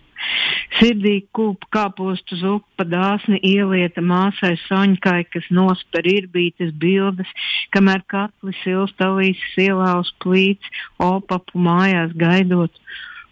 Sirdī 0.79 1.17
kūp 1.37 1.67
kāpostu 1.75 2.39
zupa 2.41 2.87
dāsni 2.89 3.41
ielieta 3.45 4.03
māsai 4.05 4.55
Soņkai, 4.67 5.21
kas 5.33 5.51
nosper 5.51 6.07
irbītes 6.09 6.73
bildes, 6.73 7.29
kamēr 7.75 8.05
katli 8.11 8.57
silstalīs 8.63 9.41
sielā 9.55 9.97
uz 10.01 10.13
plīts, 10.25 10.83
opapu 11.11 11.61
mājās 11.61 12.17
gaidot 12.17 12.83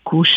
kurš 0.09 0.33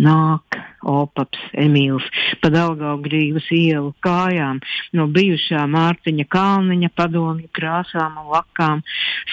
nāk 0.00 0.56
opaps 0.88 1.40
Emīls 1.58 2.04
pa 2.40 2.48
Daugaugrīvas 2.52 3.48
ielu 3.52 3.90
kājām 4.04 4.62
no 4.96 5.06
bijušā 5.16 5.66
Mārtiņa 5.74 6.26
Kalniņa 6.32 6.90
padomju 6.96 7.50
krāsām 7.58 8.16
un 8.22 8.30
lakām, 8.32 8.80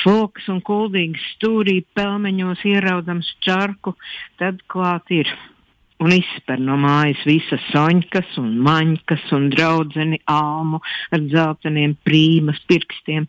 sloks 0.04 0.50
un 0.52 0.60
kuldīgs 0.68 1.24
stūrī 1.36 1.80
pelmeņos 1.96 2.66
ieraudams 2.74 3.32
čarku, 3.46 3.96
tad 4.42 4.60
klāt 4.68 5.16
ir 5.16 5.32
un 6.00 6.14
izsper 6.16 6.62
no 6.64 6.78
mājas 6.80 7.22
visas 7.28 7.64
soņkas 7.74 8.38
un 8.42 8.54
maņkas 8.66 9.26
un 9.36 9.50
draudzeni 9.54 10.22
almu 10.32 10.80
ar 11.16 11.24
dzelteniem 11.26 11.96
prīmas 12.08 12.62
pirkstiem 12.70 13.28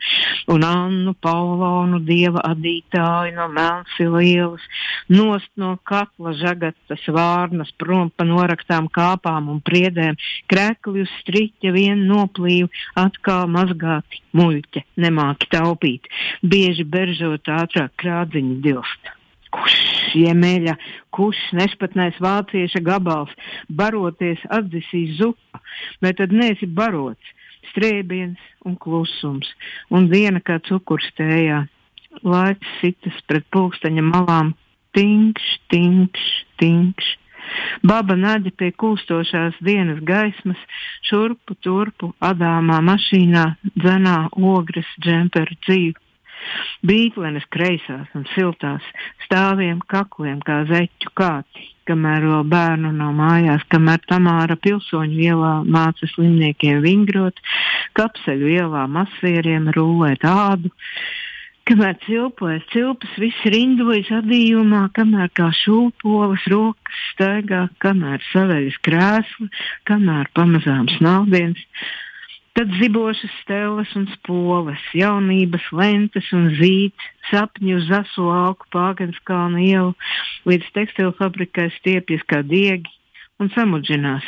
un 0.55 0.65
Annu 0.67 1.15
Paulonu 1.27 2.01
dieva 2.07 2.45
adītāju 2.51 3.35
no 3.37 3.49
Melnsila 3.53 4.23
ielas, 4.25 4.65
nost 5.11 5.51
no 5.61 5.75
katla 5.91 6.35
žagatas 6.39 7.07
vārnas 7.19 7.73
prom 7.83 8.11
pa 8.15 8.27
noraktām 8.29 8.89
kāpām 8.93 9.51
un 9.53 9.63
priedēm, 9.67 10.19
krekli 10.51 11.05
uz 11.05 11.15
striķa 11.21 11.75
vien 11.77 12.07
noplīv, 12.11 12.71
atkal 12.99 13.49
mazgāti 13.51 14.23
muļķe, 14.37 14.85
nemāki 15.05 15.51
taupīt, 15.55 16.11
bieži 16.43 16.87
beržot 16.87 17.51
ātrāk 17.61 17.97
krādziņu 18.01 18.61
dilst 18.65 19.17
kurš 19.55 20.15
iemeļa, 20.21 20.77
kurš 21.15 21.41
nespatnēs 21.59 22.19
vācieša 22.23 22.83
gabals, 22.87 23.33
baroties 23.69 24.43
atdzisīs 24.51 25.19
zupa, 25.21 25.61
bet 26.03 26.19
tad 26.21 26.35
neesi 26.35 26.69
barots, 26.81 27.35
strēbiens 27.71 28.41
un 28.67 28.77
klusums, 28.81 29.51
un 29.91 30.09
diena 30.13 30.43
kā 30.43 30.59
cukurstējā, 30.67 31.65
laiks 32.27 32.77
sitas 32.81 33.17
pret 33.31 33.47
pulksteņa 33.55 34.05
malām, 34.07 34.55
tinkš, 34.97 35.57
tinkš, 35.73 36.29
tinkš. 36.63 37.17
Baba 37.83 38.15
naģa 38.15 38.53
pie 38.59 38.69
kūstošās 38.79 39.57
dienas 39.65 39.99
gaismas, 40.07 40.61
šurpu 41.09 41.57
turpu 41.65 42.13
adāmā 42.23 42.79
mašīnā 42.87 43.47
dzenā 43.81 44.19
ogres 44.53 44.91
džemperu 45.03 45.57
dzīvi 45.67 46.10
Bīklenes 46.87 47.44
kreisās 47.53 48.09
un 48.16 48.26
siltās 48.35 48.87
stāviem 49.26 49.81
kakliem 49.90 50.40
kā 50.46 50.62
zeķu 50.70 51.12
kāti, 51.18 51.66
kamēr 51.88 52.26
vēl 52.31 52.44
bērnu 52.50 52.92
nav 52.96 53.14
mājās, 53.18 53.64
kamēr 53.72 54.03
Tamāra 54.11 54.57
pilsoņu 54.57 55.24
ielā 55.26 55.55
māca 55.66 56.09
slimniekiem 56.14 56.81
vingrot, 56.85 57.40
kapseļu 57.98 58.53
ielā 58.57 58.87
masvieriem 58.90 59.70
rūlēt 59.76 60.26
ādu. 60.26 60.72
Kamēr 61.68 61.98
cilpojas, 62.03 62.64
cilpas 62.72 63.11
viss 63.20 63.46
rindojas 63.46 64.09
adījumā, 64.16 64.88
kamēr 64.96 65.29
kā 65.38 65.50
šūpoles 65.55 66.46
rokas 66.50 67.03
staigā, 67.12 67.66
kamēr 67.85 68.24
saveļas 68.33 68.79
krēsli, 68.87 69.50
kamēr 69.87 70.33
pamazām 70.35 70.88
snaldienas, 70.96 71.62
tad 72.61 72.75
zibošas 72.77 73.33
stēles 73.40 73.92
un 73.96 74.03
spoles, 74.12 74.81
jaunības 74.92 75.64
lentes 75.73 76.27
un 76.37 76.51
zīts, 76.59 77.07
sapņu 77.31 77.79
uz 77.79 77.87
asu 78.03 78.27
lauku 78.27 78.68
pāgenskalnu 78.75 79.62
ielu, 79.64 79.94
līdz 80.44 80.66
tekstilu 80.77 81.14
fabrikai 81.16 81.70
stiepjas 81.79 82.27
kā 82.29 82.42
diegi 82.44 82.92
un 83.40 83.49
samudžinās. 83.55 84.27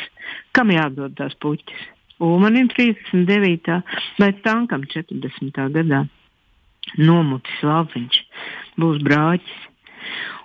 Kam 0.49 0.73
jādod 0.73 1.13
tās 1.19 1.37
puķis? 1.45 1.85
Ulmanim 2.25 2.71
39. 2.73 3.77
vai 4.17 4.31
tankam 4.41 4.87
40. 4.89 5.61
gadā 5.77 6.01
nomutis 6.97 7.61
labiņš, 7.61 8.21
būs 8.81 9.05
brāķis. 9.05 9.61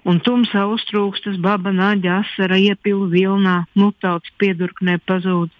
Un 0.07 0.21
tumsā 0.23 0.63
uztrūkstas 0.71 1.39
baba 1.43 1.73
nāģa 1.75 2.21
asara 2.23 2.59
iepilu 2.61 3.09
vilnā, 3.11 3.65
mutauts 3.75 4.31
piedurknē 4.39 4.99
pazūd, 5.09 5.51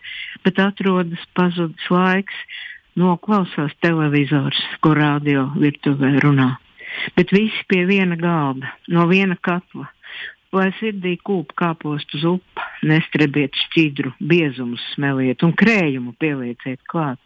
bet 0.45 0.61
atrodas 0.63 1.25
pazudis 1.35 1.91
laiks, 1.91 2.39
noklausās 2.99 3.75
televizors, 3.83 4.61
ko 4.83 4.95
radio 4.99 5.49
virtuvē 5.59 6.19
runā. 6.23 6.53
Bet 7.17 7.35
visi 7.35 7.65
pie 7.69 7.85
viena 7.87 8.17
galda, 8.19 8.73
no 8.89 9.07
viena 9.11 9.37
katla, 9.37 9.91
lai 10.55 10.69
sirdī 10.79 11.17
kūp 11.25 11.53
kāpostu 11.59 12.21
zupa, 12.23 12.65
nestrebiet 12.87 13.57
šķidru, 13.67 14.15
biezumus 14.21 14.85
smeliet 14.95 15.45
un 15.47 15.55
krējumu 15.59 16.15
pielieciet 16.21 16.85
klāt. 16.89 17.21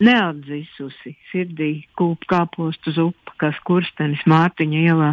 Neatdzisusi 0.00 1.12
sirdī 1.30 1.70
kūp 1.98 2.24
kāpostu 2.30 2.94
zupa, 2.96 3.34
kas 3.40 3.58
kurstenis 3.68 4.22
Mārtiņa 4.28 4.80
ielā, 4.88 5.10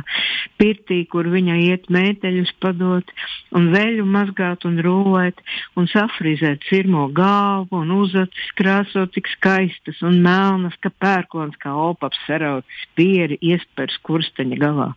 pirtī, 0.60 1.02
kur 1.12 1.28
viņa 1.32 1.58
iet 1.66 1.90
mēteļus 1.92 2.54
padot 2.64 3.12
un 3.58 3.70
veļu 3.74 4.06
mazgāt 4.08 4.64
un 4.68 4.80
rūlēt 4.84 5.42
un 5.80 5.90
safrizēt 5.92 6.64
sirmo 6.70 7.08
galvu 7.16 7.82
un 7.82 7.94
uzacis 7.98 8.54
krāsot 8.60 9.14
tik 9.16 9.28
skaistas 9.36 10.00
un 10.08 10.22
melnas, 10.24 10.76
ka 10.84 10.92
pērkons 10.92 11.60
kā 11.62 11.74
opaps 11.76 12.20
sarauts 12.28 12.84
spieri 12.86 13.40
iespērs 13.44 14.00
kursteņa 14.08 14.60
galā. 14.64 14.90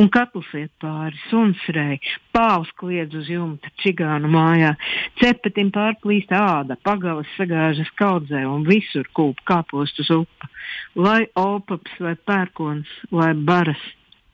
Un 0.00 0.10
katls 0.10 0.50
iet 0.58 0.72
pāri, 0.82 1.18
suns 1.30 1.62
rei, 1.76 1.98
pāvs 2.34 2.70
kliedz 2.80 3.14
uz 3.18 3.28
jumta 3.30 3.70
čigānu 3.82 4.30
mājā, 4.32 4.74
cepetim 5.20 5.72
pārplīst 5.74 6.32
āda, 6.34 6.76
pagalas 6.86 7.30
sagāžas 7.38 7.90
kaudzē 8.00 8.44
un 8.48 8.66
visur 8.68 9.08
kūp 9.16 9.42
kāpostu 9.48 10.06
zupa. 10.06 10.50
Lai 10.94 11.24
opaps 11.38 11.98
vai 12.00 12.14
pērkons 12.14 12.90
vai 13.10 13.32
baras, 13.34 13.82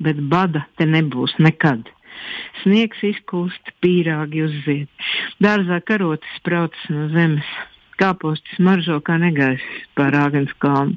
bet 0.01 0.21
bada 0.33 0.67
te 0.77 0.87
nebūs 0.89 1.37
nekad. 1.39 1.89
Sniegs 2.61 3.01
izkūst, 3.07 3.75
pīrāgi 3.81 4.45
uzzied, 4.45 4.89
dārzā 5.41 5.81
karotes 5.87 6.41
spraucas 6.41 6.89
no 6.93 7.09
zemes, 7.15 7.47
kāpostis 8.01 8.61
maržo 8.63 8.99
kā 9.05 9.19
negaiss 9.21 9.81
pār 9.99 10.17
Āgens 10.17 10.53
kalnu, 10.63 10.97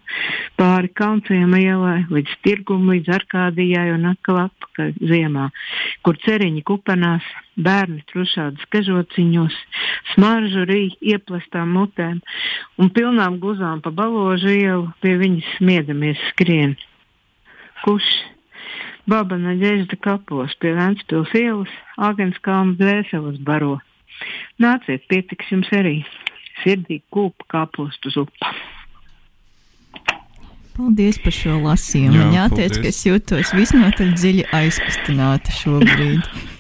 pāri 0.59 0.89
Kaunciem 0.95 1.53
ielai, 1.59 2.03
līdz 2.13 2.37
tirgumu, 2.45 2.93
līdz 2.93 3.11
Arkādijai 3.17 3.89
un 3.93 4.07
atkal 4.13 4.45
atpakaļ 4.45 4.93
ziemā, 5.11 5.49
kur 6.05 6.19
ceriņi 6.23 6.63
kupenās, 6.67 7.27
bērni 7.59 8.01
trušādas 8.09 8.65
kažociņos, 8.73 9.59
smaržu 10.13 10.65
rī 10.69 10.83
ieplestām 11.13 11.75
mutēm 11.77 12.21
un 12.81 12.91
pilnām 12.95 13.39
guzām 13.43 13.83
pa 13.83 13.93
baložu 13.93 14.53
ielu 14.55 14.89
pie 15.03 15.17
viņas 15.21 15.55
smiedamies 15.59 16.21
skrien. 16.31 16.77
Kurš? 17.83 18.09
Babana 19.03 19.57
ģēžda 19.59 19.97
kapos 19.99 20.53
pie 20.63 20.71
Ventspils 20.77 21.33
ielas, 21.35 21.71
Āgens 21.99 22.37
kalnu 22.45 22.77
dvēseles 22.79 23.41
baro. 23.43 23.81
Nāciet, 24.63 25.03
pietiks 25.11 25.49
jums 25.51 25.67
arī 25.75 25.97
sirdī 26.63 27.01
kūpa 27.13 27.49
kāpostu 27.53 28.13
zupa. 28.13 28.53
Paldies 30.73 31.19
par 31.21 31.35
šo 31.35 31.59
lasījumu. 31.61 32.17
Jā, 32.17 32.23
Man 32.25 32.33
jāteic, 32.33 32.79
ka 32.81 32.89
es 32.89 33.03
jūtos 33.05 33.53
visnotaļ 33.53 34.15
dziļi 34.17 34.49
aizkustināta 34.63 35.53
šobrīd. 35.61 36.25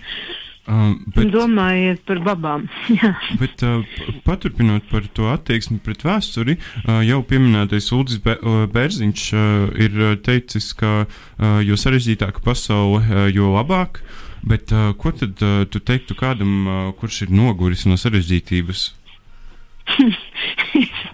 Um, 0.63 0.93
bet, 1.11 1.27
Domājiet 1.33 2.05
par 2.07 2.21
babām. 2.23 2.69
Jā. 2.95 3.09
bet 3.35 3.59
uh, 3.67 3.81
paturpinot 4.23 4.85
par 4.87 5.03
to 5.11 5.27
attieksmi 5.27 5.81
pret 5.83 6.05
vēsturi, 6.07 6.55
uh, 6.55 7.01
jau 7.03 7.17
pieminētais 7.27 7.89
Ulris 7.91 8.21
Be 8.23 8.37
uh, 8.39 8.61
Bērziņš 8.71 9.25
uh, 9.35 9.43
ir 9.83 9.99
uh, 9.99 10.13
teicis, 10.23 10.69
ka 10.79 10.93
uh, 11.03 11.59
jo 11.67 11.75
sarežģītāka 11.75 12.45
pasaule, 12.47 13.03
uh, 13.03 13.25
jo 13.27 13.51
labāk. 13.57 13.99
Bet 14.47 14.71
uh, 14.71 14.93
ko 14.95 15.11
tad 15.11 15.43
uh, 15.43 15.65
tu 15.67 15.83
teiktu 15.83 16.15
kādam, 16.15 16.55
uh, 16.63 16.81
kurš 16.95 17.25
ir 17.27 17.35
noguris 17.35 17.83
no 17.89 17.99
sarežģītības? 17.99 18.87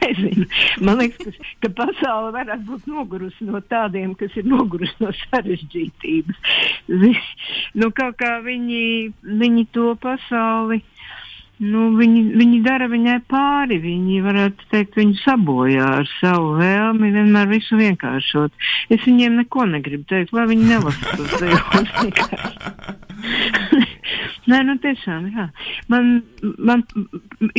Es 0.10 0.18
nezinu. 0.22 0.46
Man 0.86 1.00
liekas, 1.02 1.24
ka, 1.26 1.48
ka 1.66 1.72
pasaule 1.82 2.32
varētu 2.36 2.66
būt 2.68 2.88
nogurusi 2.92 3.48
no 3.50 3.62
tādiem, 3.72 4.14
kas 4.20 4.36
ir 4.40 4.48
nogurusi 4.50 4.96
no 5.04 5.12
sarežģītības. 5.24 6.40
Nu, 7.80 7.92
kaut 7.96 8.20
kā 8.22 8.38
viņi, 8.46 8.84
viņi 9.42 9.68
to 9.76 9.94
pasauli. 10.02 10.82
Nu, 11.60 11.90
viņi, 12.00 12.22
viņi 12.40 12.62
dara 12.64 12.88
viņai 12.88 13.18
pāri. 13.28 13.82
Viņi 13.84 14.22
varētu 14.24 14.68
teikt, 14.72 14.96
viņu 14.96 15.18
sabojā 15.26 15.90
ar 15.98 16.08
savu 16.14 16.54
vēlmi 16.56 17.12
vienmēr 17.18 17.52
visu 17.52 17.80
vienkāršot. 17.80 18.56
Es 18.96 19.04
viņiem 19.04 19.36
neko 19.42 19.68
negribu 19.68 20.08
teikt, 20.08 20.32
lai 20.36 20.48
viņi 20.54 20.70
nelasa 20.72 21.18
tos 21.20 21.36
dejojus. 21.44 21.92
Nē, 24.50 24.64
nu 24.66 24.78
tiešām, 24.82 25.28
jā. 25.36 25.46
Man, 25.92 26.24
man 26.58 26.82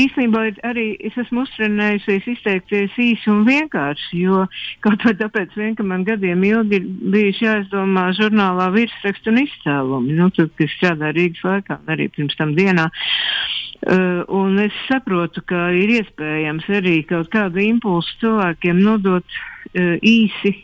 īstenībā 0.01 0.47
ir 0.49 0.57
arī, 0.67 0.87
es 1.07 1.15
esmu 1.21 1.45
uztrenējusies 1.45 2.27
izteikties 2.33 2.97
īsi 2.99 3.31
un 3.31 3.45
vienkārši, 3.47 4.25
jo 4.25 4.47
kaut 4.83 5.05
vai 5.07 5.15
tāpēc 5.21 5.55
vien, 5.61 5.77
ka 5.79 5.87
man 5.87 6.03
gadiem 6.09 6.43
ilgi 6.49 6.81
ir 6.81 6.89
bijuši 7.15 7.47
jāizdomā 7.47 8.09
žurnālā 8.19 8.73
virsrakstu 8.75 9.31
un 9.31 9.45
izcēlumi, 9.45 10.17
nu, 10.19 10.33
tad, 10.35 10.51
kas 10.59 10.75
strādā 10.81 11.13
Rīgas 11.15 11.47
laikā 11.47 11.79
un 11.85 11.95
arī 11.95 12.11
pirms 12.17 12.35
tam 12.41 12.57
dienā. 12.59 12.89
Uh, 12.91 13.61
un 13.87 14.59
es 14.61 14.75
saprotu, 14.89 15.43
ka 15.49 15.71
ir 15.73 15.95
iespējams 16.01 16.67
arī 16.81 16.99
kaut 17.09 17.31
kādu 17.33 17.63
impulsu 17.65 18.19
cilvēkiem 18.21 18.83
nodot 18.85 19.25
uh, 19.25 19.97
īsi 20.05 20.57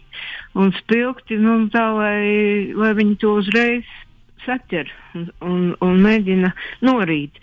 un 0.56 0.72
spilgti, 0.76 1.38
nu, 1.40 1.62
tā 1.72 1.86
lai, 1.96 2.72
lai 2.76 2.92
viņi 2.96 3.16
to 3.22 3.36
uzreiz 3.40 3.88
saķer 4.46 4.90
un, 5.16 5.24
un, 5.42 5.62
un 5.82 5.96
mēģina 6.04 6.52
norīt. 6.86 7.40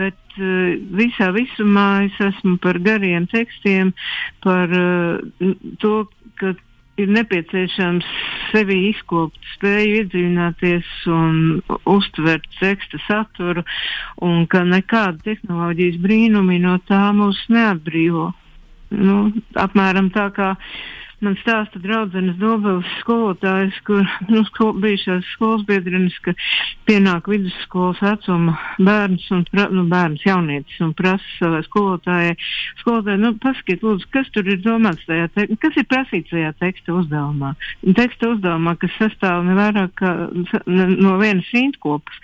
Bet 0.00 0.40
uh, 0.40 0.72
visā 0.96 1.30
visumā 1.36 2.06
es 2.08 2.16
esmu 2.30 2.56
par 2.64 2.80
gariem 2.82 3.28
tekstiem, 3.30 3.92
par 4.44 4.72
uh, 4.72 5.54
to, 5.84 5.94
ka 6.40 6.54
ir 7.02 7.12
nepieciešams 7.16 8.06
sevi 8.50 8.76
izkopt, 8.90 9.38
spēju 9.56 10.00
iedziļināties 10.00 10.90
un 11.12 11.60
uztvert 11.88 12.46
teksta 12.60 13.00
saturu, 13.06 13.64
un 14.24 14.46
ka 14.50 14.64
nekāda 14.66 15.20
tehnoloģijas 15.26 16.00
brīnumi 16.04 16.60
no 16.62 16.78
tā 16.88 17.10
mūs 17.16 17.42
neatbrīvo. 17.52 18.30
Nu, 18.90 19.18
apmēram 19.54 20.10
tā 20.14 20.30
kā 20.34 20.54
man 21.24 21.36
stāsta 21.40 21.80
draudzenes 21.82 22.38
Dobeles 22.40 22.88
skolotājs, 23.00 23.76
kur 23.86 24.04
nu, 24.28 24.42
sko, 24.48 24.70
bijušās 24.80 25.26
skolas 25.34 25.64
biedrenis, 25.68 26.16
ka 26.24 26.34
pienāk 26.88 27.28
vidusskolas 27.30 28.00
vecuma 28.04 28.56
bērns 28.80 29.26
un 29.34 29.44
pra, 29.50 29.68
nu, 29.72 29.84
bērns 29.90 30.24
jaunietis 30.26 30.80
un 30.84 30.94
prasa 30.96 31.26
savai 31.38 31.62
skolotājai, 31.66 32.36
skolotāji, 32.80 33.22
nu, 33.22 33.32
pasakiet, 33.42 33.84
lūdzu, 33.86 34.08
kas 34.14 34.30
tur 34.34 34.48
ir 34.50 34.60
domāts 34.64 35.04
tajā, 35.08 35.28
te, 35.34 35.46
kas 35.60 35.78
ir 35.80 35.88
prasīts 35.90 36.32
tajā 36.32 36.52
teksta 36.62 36.96
uzdevumā. 36.96 37.52
Teksta 37.98 38.32
uzdevumā, 38.34 38.76
kas 38.80 38.96
sastāv 38.98 39.44
ne 39.46 39.56
vairāk 39.58 39.94
kā 40.00 40.14
ne, 40.32 40.88
no 40.96 41.16
vienas 41.20 41.48
rindkopas, 41.54 42.20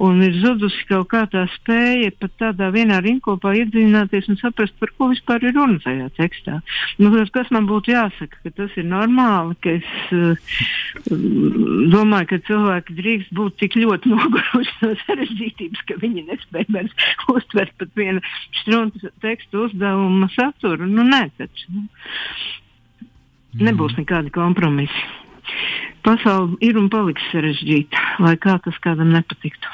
un 0.00 0.22
ir 0.24 0.38
zudusi 0.40 0.86
kaut 0.88 1.10
kā 1.12 1.26
tā 1.30 1.46
spēja 1.56 2.12
pat 2.20 2.36
tādā 2.40 2.70
vienā 2.74 3.00
rindkopā 3.04 3.54
iedziļināties 3.60 4.30
un 4.32 4.40
saprast, 4.40 4.76
par 4.80 4.92
ko 4.96 5.10
vispār 5.12 5.44
ir 5.44 5.56
runa 5.56 5.80
tajā 5.84 6.08
tekstā. 6.18 6.60
Nu, 7.00 7.12
kas 7.34 7.50
man 7.54 7.68
būtu 7.68 7.94
jāsaka, 7.94 8.29
ka 8.42 8.52
tas 8.56 8.74
ir 8.80 8.86
normāli, 8.88 9.56
ka 9.64 9.74
es 9.78 9.90
uh, 10.16 10.54
domāju, 11.92 12.28
ka 12.32 12.38
cilvēki 12.48 12.96
drīkst 12.98 13.34
būt 13.36 13.58
tik 13.62 13.76
ļoti 13.80 14.10
noguruši 14.14 14.76
no 14.84 14.92
sarežģītības, 15.04 15.84
ka 15.88 15.98
viņi 16.02 16.26
nespēj 16.30 16.68
vairs 16.76 17.06
uztvert 17.36 17.74
pat 17.80 17.94
vienu 17.98 18.24
struntu 18.62 19.12
tekstu 19.24 19.66
uzdevuma 19.68 20.30
saturu. 20.36 20.88
Nu, 20.88 21.06
nē, 21.06 21.26
taču. 21.40 21.76
Nu. 21.76 21.86
Nebūs 23.66 23.96
nekādi 23.98 24.30
kompromisi. 24.34 25.06
Pasaule 26.06 26.54
ir 26.64 26.78
un 26.78 26.86
paliks 26.92 27.24
sarežģīta, 27.32 28.20
lai 28.22 28.36
kā 28.40 28.56
tas 28.62 28.76
kādam 28.84 29.10
nepatiktu. 29.12 29.72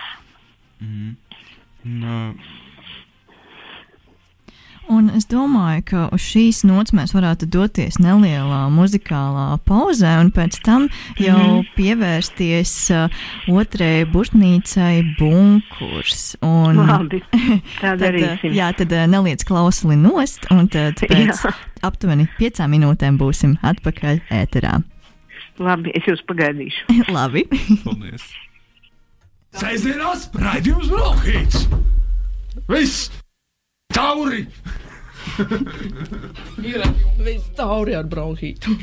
Mm. 0.83 1.13
Un, 1.87 2.01
uh, 2.03 2.57
Un 4.87 5.09
es 5.19 5.25
domāju, 5.27 5.83
ka 5.89 6.01
uz 6.15 6.23
šīs 6.23 6.61
nots 6.67 6.93
mēs 6.95 7.11
varētu 7.15 7.49
doties 7.51 7.99
nelielā 7.99 8.67
muzikālā 8.71 9.59
pauzē, 9.67 10.13
un 10.23 10.31
pēc 10.35 10.61
tam 10.63 10.87
jau 11.19 11.35
mm 11.35 11.57
-hmm. 11.57 11.73
pievērsties 11.75 12.75
uh, 12.95 13.11
otrai 13.51 14.05
burtnīcai 14.07 15.17
bunkurs. 15.19 16.37
Un, 16.41 16.79
Labi, 16.87 17.23
tā 17.83 17.99
tad, 17.99 18.01
darīsim. 18.05 18.55
jā, 18.55 18.71
tad 18.79 18.93
uh, 18.93 19.07
neliec 19.11 19.43
klausuli 19.45 19.97
nost, 19.97 20.47
un 20.51 20.69
tad 20.69 21.03
pēc 21.03 21.35
Jā. 21.35 21.55
aptuveni 21.83 22.29
piecām 22.39 22.71
minūtēm 22.71 23.19
būsim 23.19 23.59
atpakaļ 23.63 24.21
ēterā. 24.31 24.83
Labi, 25.59 25.91
es 25.95 26.07
jūs 26.07 26.23
pagaidīšu. 26.29 26.87
Labi. 27.17 27.49
Paldies! 27.85 28.23
Sēžamās 29.57 30.31
raidījums 30.37 30.89
Brokhīts! 30.89 31.67
Viss! 32.69 33.26
Tauri! 33.97 34.47
Ir 36.61 36.83
viss 37.25 37.49
tauri 37.57 37.97
ar 37.97 38.05
bronhītu. 38.13 38.77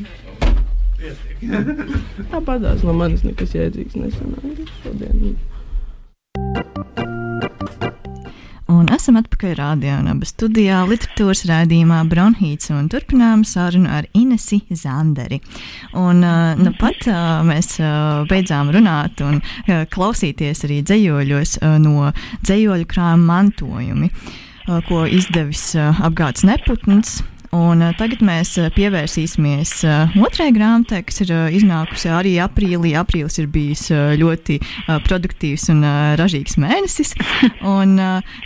Tāpatās 2.32 2.82
no 2.88 2.95
manis 2.97 3.21
nekas 3.28 3.54
jēdzīgs 3.54 3.97
nesanāca 3.99 4.67
šodien. 4.82 5.36
Un 8.73 8.89
esam 8.89 9.19
atpakaļ 9.19 9.60
abas 9.62 10.32
studijā 10.34 10.80
literatūras 10.89 11.43
raidījumā 11.49 11.99
Bronhīts 12.10 12.71
un 12.73 12.88
turpinām 12.89 13.43
sarunu 13.45 13.91
ar 13.93 14.08
Inesi 14.17 14.63
Zanderi. 14.73 15.38
Un 15.93 16.23
uh, 16.26 16.56
nu 16.58 16.73
pat 16.80 17.06
uh, 17.06 17.43
mēs 17.45 17.76
uh, 17.84 18.23
beidzām 18.30 18.71
runāt 18.73 19.21
un 19.21 19.43
klausīties 19.93 20.65
arī 20.65 20.82
dzējoļos 20.89 21.60
no 21.84 22.10
dzējoļu 22.41 22.89
krājuma 22.89 23.30
mantojumi, 23.30 24.10
ko 24.88 25.04
izdevis 25.10 25.73
apgāds 25.78 26.47
Neputns. 26.47 27.21
Un, 27.54 27.84
tagad 27.99 28.23
mēs 28.26 28.56
pievērsīsimies 28.73 29.84
otrai 30.17 30.47
grāmatai, 30.56 31.04
kas 31.06 31.21
ir 31.21 31.34
iznākusi 31.54 32.10
arī 32.10 32.32
aprīlī. 32.41 32.95
Aprīlis 32.97 33.38
ir 33.43 33.49
bijis 33.54 33.84
ļoti 34.17 34.58
produktīvs 35.06 35.67
un 35.69 35.84
ražīgs 36.17 36.58
mēnesis. 36.58 37.13
Un, 37.62 37.93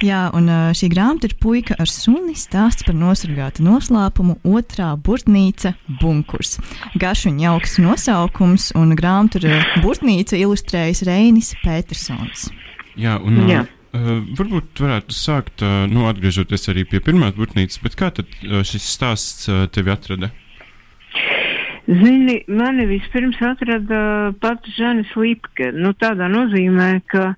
jā, 0.03 0.19
un 0.35 0.51
šī 0.75 0.89
grāmata 0.91 1.29
ir 1.29 1.37
puika 1.39 1.77
ar 1.79 1.87
suni 1.87 2.35
stāsts 2.35 2.83
par 2.83 2.99
nosargātu 2.99 3.63
noslēpumu 3.63 4.41
otrā 4.43 4.91
burtnīca 4.99 5.71
bunkurs. 6.01 6.57
Garš 6.99 7.29
un 7.31 7.39
jauks 7.45 7.79
nosaukums, 7.79 8.73
un 8.75 8.91
grāmatu 8.99 9.39
ar 9.47 9.71
burtnīcu 9.85 10.35
ilustrējis 10.43 11.05
Reinis 11.07 11.55
Petersons. 11.63 12.49
Jā, 12.99 13.15
un 13.23 13.45
Jā. 13.47 13.63
Uh, 13.97 14.19
varbūt 14.37 14.81
varētu 14.83 15.15
sākt, 15.15 15.63
uh, 15.65 15.85
nu, 15.89 16.05
atgriežoties 16.09 16.69
arī 16.73 16.83
pie 16.89 16.99
pirmās 17.01 17.33
būtnīcas, 17.37 17.79
bet 17.81 17.95
kā 17.97 18.11
tad 18.13 18.29
uh, 18.43 18.59
šis 18.67 18.85
stāsts 18.93 19.47
uh, 19.49 19.63
tevi 19.73 19.93
atrada? 19.93 20.29
Zini, 21.87 22.41
mani 22.51 22.85
vispirms 22.89 23.39
atrada 23.47 24.33
pati 24.43 24.73
Žanis 24.75 25.13
Lipke. 25.15 25.71
Nu, 25.71 25.93
tādā 25.95 26.27
nozīmē, 26.29 26.89
ka 27.07 27.31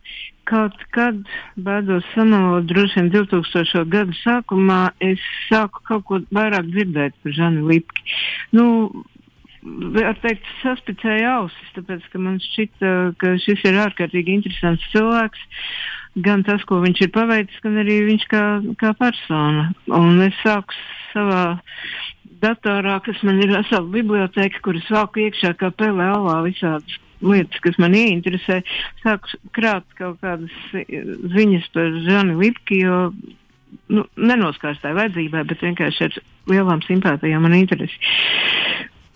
kaut 0.50 0.82
kad, 0.96 1.22
bēdos 1.54 2.08
samalot, 2.16 2.66
droši 2.68 2.98
vien 2.98 3.12
2000. 3.14 3.86
gadu 3.94 4.18
sākumā, 4.24 4.80
es 5.06 5.22
sāku 5.46 5.86
kaut 5.86 6.08
ko 6.10 6.20
vairāk 6.34 6.72
dzirdēt 6.74 7.16
par 7.22 7.38
Žani 7.38 7.62
Lipki. 7.70 8.08
Nu, 8.58 8.66
var 9.64 10.20
teikt, 10.24 10.46
saspicēja 10.64 11.34
ausis, 11.40 11.74
tāpēc, 11.76 12.06
ka 12.12 12.22
man 12.22 12.38
šķita, 12.44 12.94
ka 13.22 13.34
šis 13.44 13.66
ir 13.68 13.80
ārkārtīgi 13.86 14.38
interesants 14.40 14.86
cilvēks. 14.94 15.42
Gan 16.26 16.44
tas, 16.44 16.64
ko 16.68 16.80
viņš 16.84 17.04
ir 17.06 17.12
paveicis, 17.16 17.60
gan 17.64 17.78
arī 17.84 18.00
viņš 18.08 18.24
kā, 18.32 18.46
kā 18.82 18.94
persona. 18.98 19.70
Un 19.94 20.24
es 20.26 20.38
sāku 20.44 20.76
savā 21.12 21.44
datorā, 22.42 22.98
kas 23.06 23.22
man 23.28 23.42
ir 23.44 23.54
vesela 23.54 23.86
biblioteka, 23.94 24.64
kuras 24.66 24.88
vāku 24.92 25.28
iekšā 25.28 25.54
kā 25.60 25.70
pelē 25.76 26.10
alā 26.16 26.40
visādas 26.48 26.98
lietas, 27.22 27.60
kas 27.64 27.78
man 27.82 27.96
ieinteresē. 27.98 28.62
Sāku 29.04 29.40
krāt 29.56 29.86
kaut 30.00 30.20
kādas 30.24 30.56
ziņas 31.36 31.70
par 31.76 32.00
Žani 32.08 32.38
Lipki, 32.40 32.82
jo 32.86 33.00
nu, 33.92 34.06
nenoskārstāja 34.18 34.98
vajadzībai, 34.98 35.46
bet 35.50 35.66
vienkārši 35.66 36.08
ar 36.08 36.20
lielām 36.50 36.84
simpātijām 36.86 37.48
un 37.50 37.58
interesi. 37.60 38.00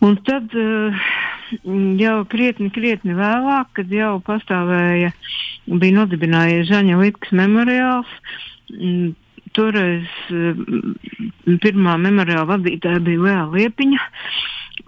Un 0.03 0.17
tad 0.27 0.51
uh, 0.59 1.03
jau 1.99 2.15
krietni, 2.31 2.69
krietni 2.75 3.15
vēlāk, 3.15 3.69
kad 3.77 3.91
jau 3.93 4.17
pastāvēja, 4.27 5.13
bija 5.69 5.97
nodibinājies 5.99 6.67
Žaņa 6.67 6.97
Lipkas 6.99 7.31
memoriāls, 7.39 8.09
toreiz 9.55 10.09
uh, 10.33 10.59
pirmā 11.63 11.95
memoriāla 12.01 12.49
vadītāja 12.55 13.03
bija 13.05 13.23
Lēja 13.27 13.47
Liepiņa. 13.53 14.11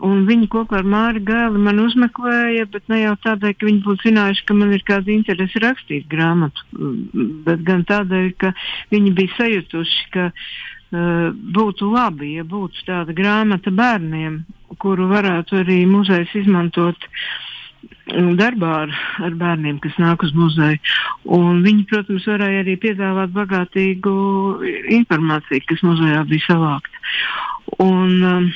Un 0.03 0.25
viņi 0.27 0.49
kopā 0.51 0.81
ar 0.81 0.87
Māri 0.91 1.21
Gēli 1.23 1.61
man 1.63 1.79
uzmeklēja, 1.79 2.65
bet 2.73 2.89
ne 2.91 3.03
jau 3.05 3.13
tādēļ, 3.23 3.53
ka 3.55 3.67
viņi 3.69 3.83
būtu 3.85 4.09
zinājuši, 4.09 4.43
ka 4.49 4.57
man 4.57 4.73
ir 4.75 4.83
kāda 4.83 5.13
interese 5.13 5.61
rakstīt 5.63 6.09
grāmatu, 6.11 6.65
bet 7.45 7.63
gan 7.63 7.85
tādēļ, 7.87 8.31
ka 8.41 8.51
viņi 8.91 9.13
bija 9.15 9.37
sajutuši, 9.37 10.07
ka 10.11 10.25
uh, 10.33 10.49
būtu 11.55 11.89
labi, 11.93 12.35
ja 12.39 12.45
būtu 12.47 12.85
tāda 12.87 13.15
grāmata 13.15 13.73
bērniem, 13.73 14.43
kuru 14.81 15.07
varētu 15.11 15.61
arī 15.61 15.81
muzejs 15.89 16.33
izmantot 16.41 17.07
mm, 18.11 18.35
darbā 18.39 18.71
ar, 18.85 18.93
ar 19.27 19.35
bērniem, 19.39 19.79
kas 19.83 19.97
nāk 20.01 20.25
uz 20.25 20.33
muzeju. 20.37 20.81
Un 21.37 21.63
viņi, 21.65 21.87
protams, 21.89 22.27
varēja 22.29 22.63
arī 22.65 22.77
piedāvāt 22.81 23.33
bagātīgu 23.35 24.15
informāciju, 24.99 25.65
kas 25.71 25.83
muzejā 25.85 26.23
bija 26.29 26.47
savākta. 26.49 27.03
Un, 27.81 28.11
um, 28.23 28.49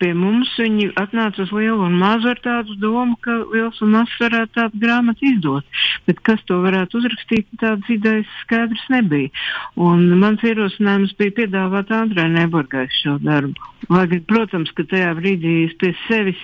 pie 0.00 0.12
mums 0.16 0.50
viņi 0.58 0.90
atnāca 0.98 1.44
uz 1.44 1.52
lielu 1.54 1.86
un 1.86 1.96
mazu 2.00 2.30
ar 2.32 2.40
tādu 2.42 2.76
domu, 2.82 3.16
ka 3.22 3.38
liels 3.52 3.78
un 3.84 3.94
mazs 3.94 4.16
varētu 4.20 4.54
tādu 4.58 4.82
grāmatu 4.82 5.28
izdot. 5.30 5.78
Bet 6.08 6.22
kas 6.26 6.42
to 6.48 6.58
varētu 6.64 7.00
uzrakstīt, 7.00 7.48
tādas 7.62 7.88
idejas 7.92 8.34
skaidrs 8.42 8.84
nebija. 8.92 9.30
Un 9.78 10.08
mans 10.20 10.42
ierosinājums 10.46 11.14
bija 11.20 11.36
piedāvāt 11.42 11.92
Andrei 11.94 12.28
Neburgai 12.34 12.86
šo 13.00 13.18
darbu. 13.22 13.72
Lai, 13.92 14.06
protams, 14.26 14.72
ka 14.74 14.82
tajā 14.88 15.12
brīdī 15.14 15.52
es 15.68 15.74
pie 15.78 15.92
sevis 16.06 16.38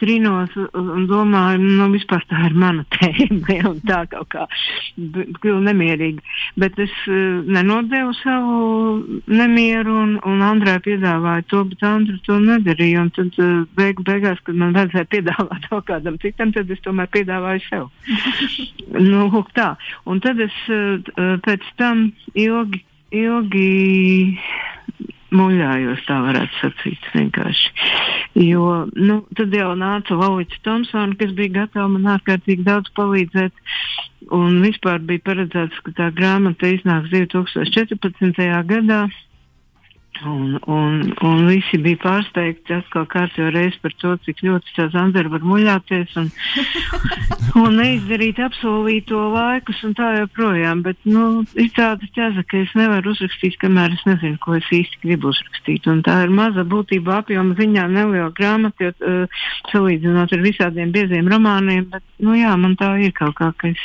trinos 0.00 0.54
un 0.56 1.04
domāju, 1.10 1.60
nu, 1.60 1.90
vispār 1.92 2.22
tā 2.30 2.46
ir 2.48 2.54
mana 2.56 2.86
tēma, 2.94 3.58
un 3.68 3.82
tā 3.84 4.04
kaut 4.12 4.30
kā 4.32 4.46
kļuva 4.96 5.60
nemierīga. 5.66 6.24
Bet 6.62 6.78
es 6.80 6.94
uh, 7.10 7.42
nenodevu 7.44 8.14
savu 8.22 9.20
nemieru, 9.28 9.98
un, 10.06 10.14
un 10.24 10.44
Andrei 10.46 10.80
piedāvāja 10.86 11.44
to, 11.50 11.64
bet 11.72 11.84
Andrei 11.84 12.22
to 12.24 12.38
nedarīja. 12.40 12.85
Un 13.00 13.10
tad 13.16 13.34
uh, 13.42 13.64
beigu 13.78 14.04
beigās, 14.06 14.40
kad 14.46 14.58
man 14.58 14.76
vajadzēja 14.76 15.10
piedāvāt 15.12 15.66
kaut 15.70 15.88
kādam 15.90 16.20
citam, 16.22 16.52
tad 16.54 16.70
es 16.70 16.82
tomēr 16.84 17.10
piedāvāju 17.14 17.64
sev. 17.66 17.88
nu, 19.10 19.26
lūk 19.32 19.52
tā. 19.56 19.74
Un 20.06 20.22
tad 20.24 20.40
es 20.44 20.56
uh, 20.70 21.00
pēc 21.46 21.66
tam 21.80 22.08
ilgi, 22.34 22.84
ilgi 23.16 23.68
muļājos, 25.36 26.04
tā 26.06 26.20
varētu 26.22 26.60
sacīt 26.60 27.10
vienkārši. 27.14 27.72
Jo, 28.46 28.86
nu, 28.94 29.20
tad 29.36 29.54
jau 29.54 29.72
nāca 29.78 30.16
Lauits 30.18 30.62
Tomsons, 30.64 31.16
kas 31.20 31.32
bija 31.36 31.62
gatava 31.62 31.88
man 31.92 32.08
ārkārtīgi 32.16 32.66
daudz 32.66 32.92
palīdzēt. 32.96 33.64
Un 34.34 34.58
vispār 34.62 35.02
bija 35.06 35.22
paredzēts, 35.26 35.78
ka 35.86 35.92
tā 35.98 36.08
grāmata 36.14 36.70
iznāks 36.72 37.12
2014. 37.12 38.42
gadā. 38.70 39.06
Un, 40.24 40.58
un, 40.66 41.14
un 41.22 41.42
visi 41.46 41.78
bija 41.82 41.98
pārsteigti 42.00 42.72
atkal 42.76 43.04
kārtībā 43.10 43.50
reizi 43.52 43.78
par 43.82 43.92
to, 44.00 44.14
cik 44.24 44.40
ļoti 44.46 44.72
tā 44.76 44.86
Zandara 44.94 45.28
var 45.32 45.44
muļāties 45.44 46.14
un, 46.20 46.30
un 47.62 47.76
neizdarīt 47.76 48.40
apsolīto 48.40 49.20
laikus 49.34 49.82
un 49.86 49.92
tā 49.98 50.12
joprojām. 50.20 50.80
Bet, 50.86 50.98
nu, 51.04 51.44
ir 51.60 51.68
tāda 51.76 52.08
ķeza, 52.16 52.46
ka 52.48 52.62
es 52.62 52.72
nevaru 52.78 53.12
uzrakstīt, 53.12 53.58
kamēr 53.60 53.96
es 53.98 54.06
nezinu, 54.08 54.40
ko 54.42 54.56
es 54.56 54.70
īsti 54.72 55.02
gribu 55.04 55.32
uzrakstīt. 55.34 55.88
Un 55.92 56.00
tā 56.06 56.22
ir 56.24 56.32
maza 56.32 56.64
būtība 56.64 57.20
apjoma 57.20 57.58
ziņā 57.60 57.88
neliela 57.92 58.32
grāmata, 58.36 58.88
jo 58.88 58.94
uh, 58.96 59.42
salīdzinot 59.72 60.32
ar 60.32 60.44
visādiem 60.46 60.94
bieziem 60.96 61.28
romāniem, 61.32 61.90
bet, 61.92 62.04
nu 62.24 62.38
jā, 62.38 62.54
man 62.60 62.78
tā 62.80 62.94
ir 63.04 63.12
kaut 63.16 63.36
kā, 63.40 63.52
ka 63.60 63.74
es, 63.74 63.84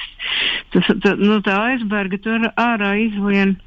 tas, 0.71 0.93
tā, 1.03 1.17
nu, 1.19 1.41
tā 1.43 1.59
aizberga 1.73 2.21
tur 2.23 2.47
ārā 2.55 2.95
izlien 3.03 3.57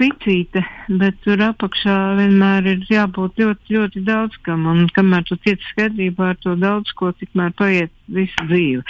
spicīte, 0.00 0.62
bet 0.96 1.18
tur 1.24 1.42
apakšā 1.44 1.94
vienmēr 2.16 2.64
ir 2.72 2.84
jābūt 2.88 3.36
ļoti, 3.36 3.74
ļoti 3.76 4.02
daudz 4.06 4.38
kam. 4.46 4.64
Un 4.70 4.88
kamēr 4.96 5.26
tu 5.28 5.36
tiec 5.44 5.60
skaidrībā 5.74 6.32
ar 6.32 6.38
to 6.40 6.56
daudz 6.56 6.92
ko, 6.96 7.12
tikmēr 7.20 7.52
paiet 7.58 7.92
visu 8.08 8.46
dzīvi. 8.48 8.80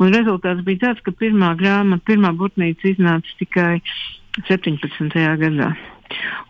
Un 0.00 0.14
rezultāts 0.16 0.64
bija 0.64 0.86
tāds, 0.88 1.04
ka 1.04 1.12
pirmā 1.12 1.52
grāmata, 1.60 2.06
pirmā 2.08 2.32
burtnīca 2.38 2.94
iznāca 2.94 3.36
tikai 3.42 3.82
17. 4.48 5.12
gadā. 5.44 5.74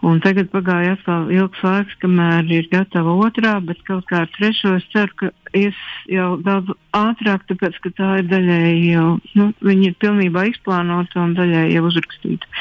Un 0.04 0.18
tagad 0.20 0.50
pagāja 0.52 0.94
atkal 0.94 1.30
ilgs 1.32 1.62
laiks, 1.64 1.94
kamēr 2.02 2.50
ir 2.52 2.66
gatava 2.70 3.14
otrā, 3.24 3.56
bet 3.64 3.80
kaut 3.88 4.04
kā 4.10 4.24
ar 4.24 4.30
trešo 4.34 4.74
es 4.78 4.86
ceru, 4.92 5.14
ka 5.18 5.30
ies 5.56 5.78
jau 6.10 6.34
daudz 6.44 6.74
ātrāk, 6.94 7.46
tāpēc, 7.48 7.78
ka 7.82 7.94
tā 7.98 8.10
ir 8.20 8.28
daļēji 8.30 8.90
jau, 8.92 9.06
nu, 9.38 9.48
viņi 9.64 9.90
ir 9.90 9.96
pilnībā 10.04 10.48
izplānota 10.50 11.22
un 11.24 11.34
daļēji 11.38 11.78
jau 11.78 11.86
uzrakstīta. 11.88 12.52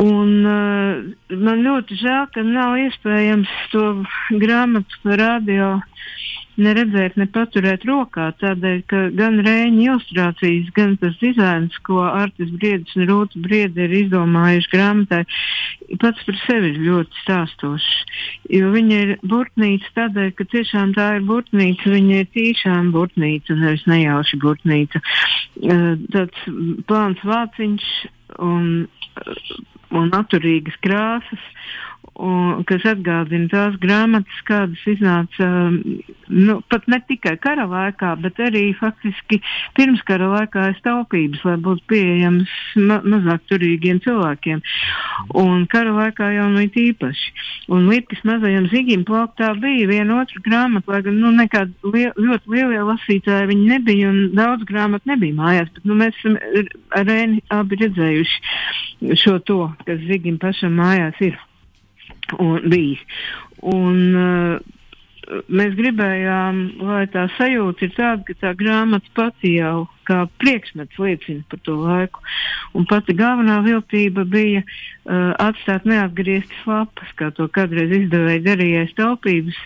Un, 0.00 0.30
uh, 0.42 1.38
man 1.38 1.60
ļoti 1.62 1.98
žēl, 2.00 2.24
ka 2.34 2.42
nav 2.42 2.74
iespējams 2.82 3.50
to 3.70 3.84
grāmatu 4.42 5.18
radio 5.18 5.76
neredzēt, 6.60 7.16
ne 7.18 7.26
paturēt 7.30 7.84
rokā. 7.88 8.28
Tādēļ, 8.40 8.80
ka 8.90 9.00
gan 9.18 9.40
rēņa 9.44 9.80
ilustrācijas, 9.88 10.70
gan 10.76 10.96
tas 11.02 11.16
dizains, 11.22 11.76
ko 11.86 12.04
Artis 12.06 12.52
Briedis 12.54 12.94
un 12.98 13.08
Rūta 13.10 13.42
Briedi 13.42 13.84
ir 13.86 13.94
izdomājuši 14.04 14.70
grāmatai, 14.72 15.22
pats 16.02 16.26
par 16.26 16.40
sevi 16.44 16.72
ir 16.72 16.80
ļoti 16.86 17.22
stāstošs. 17.24 17.90
Jo 18.54 18.70
viņa 18.74 19.00
ir 19.06 19.14
burtnīca 19.26 19.94
tādēļ, 19.98 20.32
ka 20.38 20.48
tiešām 20.54 20.94
tā 20.98 21.10
ir 21.18 21.28
burtnīca, 21.28 21.94
viņa 21.94 22.22
ir 22.22 22.30
tiešām 22.38 22.92
burtnīca, 22.94 23.58
nevis 23.60 23.86
nejauši 23.90 24.40
burtnīca. 24.42 25.02
Uh, 25.62 25.94
tāds 26.14 26.50
plāns 26.90 27.22
vāciņš 27.26 27.90
un, 28.42 28.86
un 29.98 30.10
naturīgas 30.12 30.76
krāsas 30.84 31.44
un, 32.14 32.62
kas 32.68 32.84
atgādina 32.88 33.48
tās 33.52 33.76
grāmatas, 33.82 34.40
kādas 34.48 34.82
iznāca 34.90 35.48
nu, 36.28 36.58
pat 36.70 36.86
ne 36.90 36.98
tikai 37.08 37.34
kara 37.42 37.66
laikā, 37.70 38.14
bet 38.22 38.38
arī 38.42 38.66
faktiski 38.78 39.40
pirms 39.76 40.02
kara 40.08 40.28
laikā 40.32 40.68
aiz 40.70 40.80
taupības, 40.84 41.42
lai 41.46 41.56
būtu 41.64 41.84
pieejams 41.90 42.52
ma 42.80 43.00
mazāk 43.04 43.44
turīgiem 43.50 44.00
cilvēkiem. 44.04 44.62
Un 45.40 45.66
kara 45.70 45.94
laikā 45.96 46.30
jau 46.36 46.48
nu 46.52 46.64
it 46.64 46.78
īpaši. 46.80 47.34
Un 47.74 47.88
Līdz 47.94 48.24
mazajam 48.26 48.68
zigim 48.72 49.04
plauktā 49.06 49.52
bija 49.60 49.88
viena 49.88 50.20
otra 50.22 50.40
grāmata, 50.44 50.94
lai 50.94 51.02
gan 51.06 51.18
nu, 51.20 51.32
nekādi 51.34 51.92
li 51.94 52.06
ļoti 52.16 52.54
lielie 52.54 52.82
lasītāji 52.90 53.50
viņi 53.52 53.70
nebija 53.70 54.10
un 54.10 54.20
daudz 54.36 54.66
grāmatu 54.68 55.10
nebija 55.12 55.38
mājās, 55.38 55.72
bet 55.74 55.88
nu, 55.88 55.98
mēs 56.00 56.18
esam 56.20 56.38
ar 56.94 57.08
Rēni 57.08 57.42
abi 57.52 57.78
redzējuši 57.82 59.16
šo 59.20 59.38
to, 59.48 59.60
kas 59.86 60.00
zigim 60.08 60.38
pašam 60.40 60.78
mājās 60.80 61.20
ir 61.24 61.36
un 62.38 62.68
bijis. 62.70 63.02
Un, 63.64 64.00
uh, 64.18 64.74
mēs 65.48 65.74
gribējām, 65.78 66.60
lai 66.84 67.04
tā 67.12 67.26
sajūta 67.38 67.86
ir 67.86 67.92
tāda, 67.96 68.24
ka 68.26 68.36
tā 68.40 68.52
grāmata 68.58 69.10
pati 69.16 69.54
jau 69.56 69.86
kā 70.08 70.24
priekšmets 70.42 71.00
liecina 71.00 71.44
par 71.50 71.62
to 71.64 71.76
laiku. 71.80 72.24
Un 72.76 72.86
pati 72.90 73.16
galvenā 73.16 73.60
viltība 73.64 74.26
bija 74.28 74.64
uh, 74.64 75.32
atstāt 75.42 75.88
neatgrieztas 75.88 76.64
lapas, 76.68 77.12
kā 77.18 77.30
to 77.36 77.48
kādreiz 77.52 77.92
izdevēja 78.02 78.44
darījais 78.50 78.96
taupības. 78.98 79.60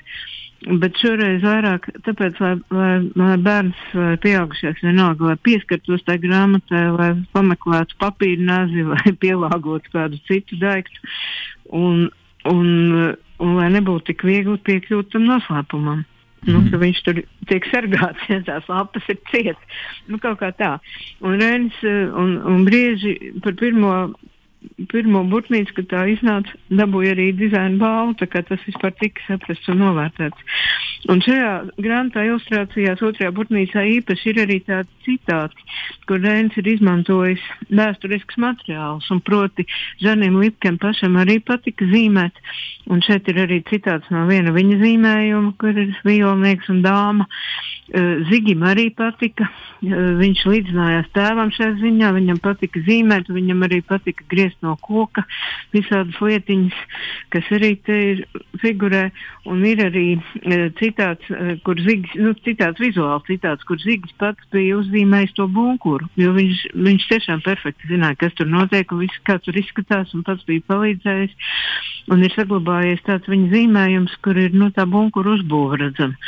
Bet 0.58 0.96
šoreiz 0.98 1.44
vairāk 1.46 1.84
tāpēc, 2.02 2.38
lai, 2.42 2.54
lai, 2.74 2.94
lai 3.14 3.34
bērns 3.38 3.82
vai 3.94 4.16
pieaugušais 4.18 4.80
vienalga, 4.82 5.28
lai 5.30 5.36
pieskartos 5.46 6.02
tai 6.06 6.16
grāmatai, 6.18 6.80
lai 6.96 7.12
pameklētu 7.34 7.98
papīra 8.00 8.42
nazi 8.42 8.86
vai 8.92 9.14
pielāgotu 9.22 9.94
kādu 9.94 10.18
citu 10.26 10.58
daiktu. 10.62 11.14
Un, 11.78 12.08
un, 12.50 12.68
un 13.42 13.58
lai 13.58 13.68
nebūtu 13.74 14.12
tik 14.12 14.24
viegli 14.26 14.58
piekļūt 14.68 15.12
tam 15.14 15.28
noslēpumam. 15.28 16.04
Mm. 16.38 16.52
Nu, 16.52 16.60
mhm. 16.62 16.78
viņš 16.82 17.02
tur 17.06 17.20
tiek 17.50 17.66
sargāts, 17.72 18.26
ja 18.32 18.40
tās 18.46 18.68
lapas 18.70 19.06
ir 19.10 19.18
cietas. 19.32 19.78
Nu, 20.06 20.20
kaut 20.22 20.38
kā 20.42 20.52
tā. 20.54 20.76
Un 21.24 21.38
Rēns 21.40 21.78
un, 21.84 22.36
un 22.46 22.66
Brieži 22.68 23.16
par 23.44 23.58
pirmo 23.58 23.94
pirmo 24.90 25.22
burtnīcu, 25.30 25.74
kad 25.76 25.88
tā 25.90 26.04
iznāca, 26.12 26.54
dabūja 26.70 27.12
arī 27.14 27.28
dizaina 27.36 27.78
balvu, 27.80 28.16
tā 28.20 28.28
kā 28.30 28.42
tas 28.46 28.62
vispār 28.66 28.94
tika 28.98 29.22
saprasts 29.26 29.70
un 29.72 29.82
novērtēts. 29.82 30.58
Un 31.12 31.22
šajā 31.22 31.50
grāmatā 31.78 32.24
ilustrācijās 32.26 33.02
otrajā 33.06 33.30
burtnīcā 33.36 33.84
īpaši 33.98 34.32
ir 34.32 34.40
arī 34.42 34.58
tādi 34.66 34.90
citāti, 35.06 35.66
kur 36.10 36.22
Rēns 36.24 36.56
ir 36.58 36.70
izmantojis 36.74 37.44
vēsturisks 37.70 38.38
materiāls, 38.42 39.06
un 39.14 39.22
proti 39.24 39.66
Žanim 40.02 40.40
Lipkem 40.42 40.78
pašam 40.82 41.18
arī 41.22 41.38
patika 41.38 41.86
zīmēt, 41.92 42.42
un 42.90 43.02
šeit 43.04 43.28
ir 43.30 43.42
arī 43.44 43.60
citāts 43.68 44.10
no 44.14 44.24
viena 44.30 44.54
viņa 44.54 44.80
zīmējuma, 44.82 45.54
kur 45.60 45.76
ir 45.76 45.94
violnieks 46.06 46.70
un 46.72 46.82
dāma. 46.86 47.28
Uh, 47.88 48.20
Zigim 48.28 48.66
arī 48.68 48.90
patika, 48.92 49.46
uh, 49.48 49.92
viņš 50.18 50.42
līdzinājās 50.50 51.06
tēvam 51.16 51.52
šajā 51.56 51.78
ziņā, 51.80 52.10
viņam 52.18 52.40
patika 52.44 52.82
zīmēt, 52.84 53.30
viņam 53.32 53.64
arī 53.64 53.78
patika 53.86 54.26
griezt 54.28 54.47
no 54.64 54.76
koka 54.84 55.24
visādas 55.74 56.18
lietiņas, 56.22 56.78
kas 57.34 57.50
arī 57.58 57.72
te 57.84 57.98
ir 58.12 58.22
figurē, 58.62 59.08
un 59.48 59.64
ir 59.68 59.82
arī 59.84 60.06
uh, 60.18 60.68
citāts, 60.80 61.28
kur 61.66 61.80
Zigis, 61.84 62.14
nu, 62.20 62.34
citāts 62.46 62.80
vizuāls 62.82 63.26
citāts, 63.28 63.66
kur 63.68 63.80
Zigis 63.82 64.14
pats 64.20 64.48
bija 64.54 64.78
uzzīmējis 64.80 65.36
to 65.38 65.48
bunkuru, 65.52 66.08
jo 66.20 66.32
viņš, 66.36 66.64
viņš 66.88 67.08
tiešām 67.12 67.44
perfekti 67.46 67.92
zināja, 67.92 68.18
kas 68.24 68.36
tur 68.38 68.50
notiek 68.50 68.92
un 68.94 69.04
viss, 69.04 69.22
kā 69.28 69.38
tur 69.42 69.58
izskatās, 69.58 70.14
un 70.16 70.24
pats 70.26 70.46
bija 70.48 70.64
palīdzējis, 70.70 71.52
un 72.14 72.24
ir 72.24 72.34
saglabājies 72.34 73.04
tāds 73.06 73.30
viņa 73.30 73.52
zīmējums, 73.54 74.18
kur 74.24 74.40
ir, 74.40 74.56
nu, 74.56 74.72
tā 74.74 74.88
bunkura 74.88 75.36
uzbūva 75.36 75.82
redzama. 75.84 76.18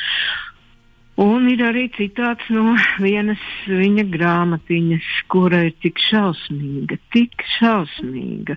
Un 1.20 1.50
ir 1.52 1.60
arī 1.60 1.82
citāts 1.92 2.46
no 2.54 2.72
vienas 3.02 3.40
viņa 3.68 4.06
grāmatiņas, 4.14 5.08
kura 5.32 5.66
ir 5.68 5.74
tik 5.84 6.00
šausmīga, 6.00 6.96
tik 7.12 7.44
šausmīga, 7.58 8.56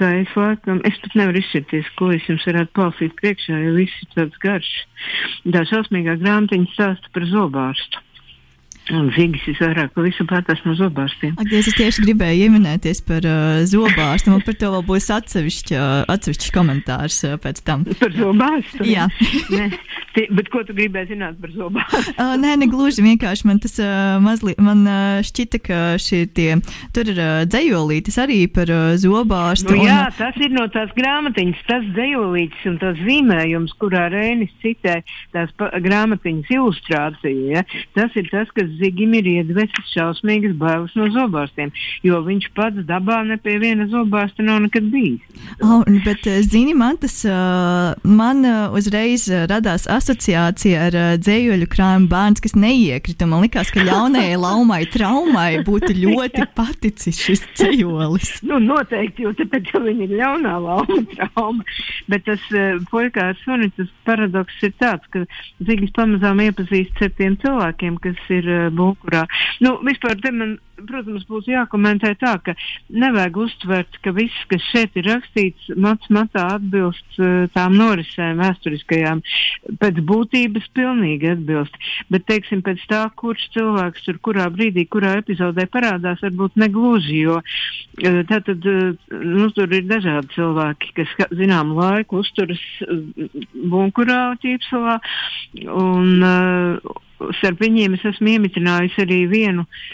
ka 0.00 0.08
es 0.22 0.32
laikam, 0.34 0.80
es 0.88 0.98
pat 1.04 1.14
nevaru 1.20 1.44
izšķirties, 1.44 1.92
ko 2.00 2.10
es 2.16 2.26
jums 2.26 2.48
varētu 2.50 2.74
palasīt 2.80 3.14
priekšā, 3.20 3.60
jo 3.62 3.76
viss 3.78 4.02
ir 4.02 4.10
tāds 4.16 4.42
garš. 4.42 4.72
Tā 5.46 5.62
šausmīgā 5.70 6.18
grāmatiņa 6.24 6.72
stāsta 6.74 7.14
par 7.14 7.30
zobārstu. 7.30 8.05
Un 8.94 9.08
Zigis 9.16 9.42
visvairāk 9.48 9.90
par 9.96 10.04
visu 10.06 10.22
pētās 10.30 10.60
no 10.62 10.76
zobārstiem. 10.78 11.32
Ak, 11.42 11.50
es 11.58 11.66
tieši 11.74 12.04
gribēju 12.04 12.46
ieminēties 12.46 13.00
par 13.06 13.24
uh, 13.26 13.64
zobārstu, 13.66 14.30
un 14.30 14.44
par 14.46 14.54
to 14.60 14.70
vēl 14.76 14.84
būs 14.86 15.08
atsevišķi, 15.10 15.74
uh, 15.74 16.04
atsevišķi 16.14 16.52
komentārs 16.54 17.18
uh, 17.26 17.34
pēc 17.42 17.62
tam. 17.66 17.82
Par 17.98 18.14
zobārstu? 18.14 18.86
Jā. 18.86 19.08
ne, 19.50 19.66
tie, 20.14 20.28
bet 20.30 20.50
ko 20.54 20.62
tu 20.68 20.76
gribēji 20.76 21.16
zināt 21.16 21.40
par 21.42 21.50
zobārstu? 21.56 22.14
uh, 22.22 22.36
nē, 22.38 22.52
ne 22.62 22.68
gluži 22.70 23.02
vienkārši 23.08 23.48
man 23.50 23.58
tas 23.64 23.74
uh, 23.82 24.20
mazliet, 24.22 24.62
man 24.62 24.86
uh, 24.86 25.18
šķita, 25.26 25.62
ka 25.66 25.80
šie 26.02 26.22
tie, 26.30 26.52
tur 26.94 27.10
ir 27.10 27.18
uh, 27.18 27.42
dzējolītis 27.50 28.20
arī 28.22 28.38
par 28.46 28.70
uh, 28.70 28.94
zobārstu. 29.02 29.74
Nu, 29.74 29.82
un, 29.82 29.90
jā, 29.90 29.98
tas 30.20 30.38
ir 30.38 30.54
no 30.54 30.68
tās 30.70 30.94
grāmatiņas, 30.94 31.66
tas 31.66 31.90
dzējolītis 31.90 32.70
un 32.70 32.78
tas 32.84 33.02
zīmējums, 33.02 33.74
kurā 33.82 34.06
Rēnis 34.14 34.54
citē 34.62 35.00
tās 35.34 35.50
grāmatiņas 35.58 36.54
ilustrāciju. 36.54 37.50
Ja? 37.56 37.66
Tas 37.98 38.14
ir 38.14 38.30
tas, 38.30 38.54
kas 38.54 38.75
Zigim 38.80 39.14
ir 39.18 39.28
iedvesis 39.30 39.92
šausmīgas 39.94 40.56
bailes 40.60 40.94
no 40.98 41.08
zobārstiem, 41.14 41.72
jo 42.06 42.20
viņš 42.26 42.48
pats 42.56 42.84
dabā 42.88 43.22
ne 43.28 43.38
pie 43.42 43.56
viena 43.62 43.86
zobārsta 43.90 44.44
nav 44.46 44.62
nekad 44.66 44.88
bijis. 44.92 45.22
Oh, 45.62 45.84
bet, 46.04 46.26
eh, 46.26 46.42
zini, 46.44 46.74
man 46.76 46.98
tas 47.00 47.18
uh, 47.28 47.94
man 48.06 48.44
uh, 48.46 48.74
uzreiz 48.76 49.26
radās 49.50 49.86
asociācija 49.90 50.86
ar 50.88 50.98
dzējoļu 51.22 51.68
krājumu 51.72 52.10
bērns, 52.10 52.42
kas 52.44 52.56
neiekrita. 52.58 53.28
Man 53.28 53.44
liekas, 53.46 53.72
ka 53.74 53.84
jaunajai 53.86 54.36
laumai 54.40 54.82
traumai 54.92 55.62
būtu 55.66 55.94
ļoti 55.96 56.48
paticis 56.58 57.20
šis 57.22 57.44
dzējolis. 57.56 58.40
nu, 58.48 58.60
noteikti, 58.62 59.26
jo 59.26 59.34
tāpēc 59.36 59.72
viņa 59.76 60.08
ir 60.08 60.16
ļaunā 60.20 60.56
lauma 60.62 61.02
trauma. 61.14 61.66
Bet 62.10 62.26
tas 62.28 62.42
puikā 62.90 63.30
ar 63.32 63.40
suni, 63.42 63.70
tas 63.76 63.90
paradoks 64.06 64.62
ir 64.66 64.74
tāds, 64.80 65.06
ka 65.12 65.24
Zigis 65.66 65.92
pamazām 65.96 66.40
iepazīstas 66.44 67.08
ar 67.08 67.14
tiem 67.18 67.36
cilvēkiem, 67.42 67.98
kas 68.04 68.20
ir 68.34 68.48
uh, 68.50 68.65
bunkurā. 68.74 69.26
Nu, 69.64 69.76
vispār 69.86 70.18
te 70.22 70.32
man, 70.34 70.56
protams, 70.84 71.24
būtu 71.28 71.52
jākomentē 71.52 72.12
tā, 72.20 72.34
ka 72.44 72.54
nevajag 72.92 73.38
uztvert, 73.46 73.98
ka 74.04 74.12
viss, 74.16 74.44
kas 74.50 74.64
šeit 74.72 74.96
ir 74.98 75.08
rakstīts, 75.08 75.70
mats 75.80 76.10
matā 76.12 76.46
atbilst 76.56 77.20
uh, 77.20 77.46
tām 77.54 77.76
norisēm 77.78 78.42
vēsturiskajām. 78.42 79.22
Pēc 79.80 80.00
būtības 80.08 80.68
pilnīgi 80.76 81.32
atbilst. 81.32 81.80
Bet, 82.12 82.26
teiksim, 82.28 82.62
pēc 82.66 82.84
tā, 82.90 83.02
kurš 83.16 83.48
cilvēks 83.56 84.06
tur 84.06 84.20
kurā 84.24 84.48
brīdī, 84.52 84.86
kurā 84.90 85.16
epizodē 85.22 85.68
parādās, 85.72 86.22
varbūt 86.24 86.60
negluži, 86.60 87.22
jo 87.24 87.40
uh, 87.40 88.20
tātad, 88.28 88.68
uh, 88.68 89.16
nu, 89.16 89.48
tur 89.56 89.72
ir 89.72 89.88
dažādi 89.88 90.34
cilvēki, 90.36 90.92
kas 91.00 91.16
zinām 91.36 91.74
laiku 91.76 92.20
uzturas 92.24 92.62
bunkurā 93.54 94.36
ķīpsalā 94.42 95.00
un 95.72 96.24
starp 97.38 97.60
viņiem 97.62 97.96
es 97.96 98.04
esmu 98.12 98.34
iemitinājusi 98.36 99.04
arī 99.04 99.22
vienu 99.30 99.64
uh, 99.64 99.84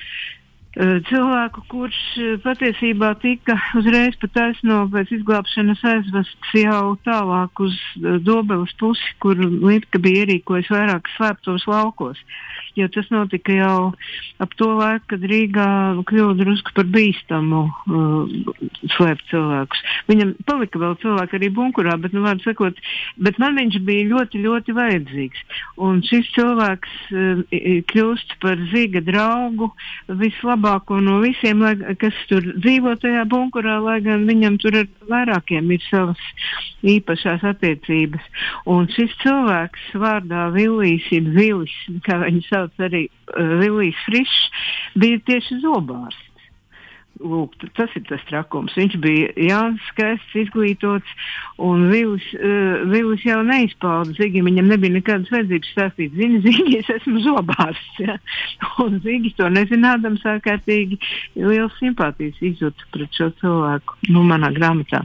cilvēku, 0.73 1.61
kurš 1.68 1.97
patiesībā 2.41 3.12
tika 3.20 3.59
uzreiz 3.77 4.16
pat 4.23 4.33
taisno 4.33 4.87
pēc 4.93 5.11
izglābšanas 5.18 5.83
aizvests 5.85 6.55
jau 6.57 6.95
tālāk 7.05 7.61
uz 7.61 7.77
Dobeles 8.25 8.73
pusi, 8.81 9.12
kur 9.20 9.37
Lītka 9.37 10.01
bija 10.01 10.25
ierīkojis 10.25 10.70
vairākas 10.73 11.12
slēptos 11.18 11.68
laukos. 11.68 12.20
Jo 12.73 12.87
tas 12.89 13.11
notika 13.12 13.53
jau 13.53 13.93
ap 14.41 14.55
to 14.57 14.70
laiku, 14.79 15.05
kad 15.12 15.27
Rīgā 15.29 15.66
kļuva 16.09 16.39
drusku 16.39 16.73
par 16.73 16.89
bīstamu 16.89 17.66
uh, 17.68 18.55
slēpt 18.95 19.29
cilvēkus. 19.29 19.83
Viņam 20.09 20.33
palika 20.49 20.81
vēl 20.81 20.97
cilvēki 21.03 21.37
arī 21.37 21.51
bunkurā, 21.53 21.99
bet, 22.01 22.16
nu, 22.16 22.25
sakot, 22.41 22.81
bet 23.20 23.37
man 23.43 23.61
viņš 23.61 23.77
bija 23.85 24.09
ļoti, 24.14 24.41
ļoti 24.47 24.77
vajadzīgs. 24.79 25.45
Un 25.85 26.01
šis 26.09 26.33
cilvēks 26.33 26.97
uh, 27.12 27.45
kļūst 27.93 28.39
par 28.41 28.57
zīga 28.73 29.05
draugu 29.05 29.68
vislabāk 30.09 30.62
labāko 30.63 31.01
no 31.03 31.19
visiem, 31.23 31.63
lai, 31.63 31.75
kas 31.99 32.15
tur 32.31 32.45
dzīvo 32.63 32.95
tajā 33.03 33.25
bunkurā, 33.31 33.81
lai 33.83 34.01
gan 34.05 34.27
viņam 34.29 34.59
tur 34.63 34.77
ar 34.83 34.89
vairākiem 35.11 35.71
ir 35.75 35.83
savas 35.89 36.19
īpašās 36.83 37.43
attiecības. 37.43 38.23
Un 38.71 38.89
šis 38.95 39.13
cilvēks 39.23 39.93
vārdā 39.99 40.51
Villijs 40.55 41.09
ir 41.13 41.31
Vilis, 41.35 41.75
kā 42.07 42.21
viņi 42.23 42.45
sauc 42.49 42.73
arī 42.79 43.09
uh, 43.09 43.59
Vilijs 43.61 43.99
Frišs, 44.07 44.51
bija 44.95 45.19
tieši 45.27 45.63
zobārs. 45.65 46.19
Lūk, 47.23 47.55
tas 47.77 47.93
ir 47.95 48.03
tas 48.09 48.23
trakums. 48.27 48.75
Viņš 48.75 48.97
bija 49.03 49.29
Jānis, 49.39 49.83
skaists, 49.93 50.35
izglītots, 50.43 51.12
un 51.62 51.87
Vīlis, 51.93 52.25
uh, 52.35 52.83
Vīlis 52.91 53.23
jau 53.27 53.39
neizpauda 53.47 54.16
Zigi. 54.16 54.43
Viņam 54.43 54.70
nebija 54.73 54.97
nekādas 54.97 55.31
vajadzības 55.31 55.70
stāstīt, 55.70 56.16
zini, 56.18 56.41
Zigi, 56.47 56.81
es 56.81 56.91
esmu 56.91 57.23
zobārsts. 57.23 58.01
Ja? 58.03 58.18
Un 58.83 58.99
Zigi 59.05 59.31
to 59.39 59.47
nezinādams 59.53 60.25
ārkārtīgi 60.27 60.99
liels 61.39 61.77
simpātijas 61.79 62.41
izjūta 62.43 62.91
pret 62.95 63.14
šo 63.14 63.31
cilvēku, 63.39 64.01
nu, 64.11 64.25
manā 64.27 64.51
grāmatā. 64.57 65.05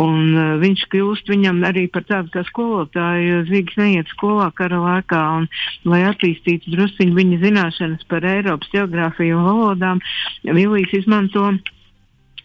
Un 0.00 0.36
uh, 0.36 0.52
viņš 0.60 0.84
kļūst 0.92 1.32
viņam 1.32 1.64
arī 1.70 1.86
par 1.92 2.04
tādu 2.08 2.34
kā 2.36 2.44
skolotāju, 2.50 3.30
jo 3.30 3.40
Zigis 3.48 3.80
neiet 3.80 4.12
skolā 4.12 4.50
kara 4.56 4.82
laikā, 4.82 5.24
un 5.40 5.48
lai 5.88 6.04
attīstītu 6.10 6.76
drusciņu 6.76 7.16
viņa 7.16 7.40
zināšanas 7.46 8.06
par 8.10 8.28
Eiropas 8.28 8.70
geogrāfiju 8.74 9.40
un 9.40 9.48
valodām, 9.48 10.04
Vīlis 10.44 10.92
izmanto 11.00 11.29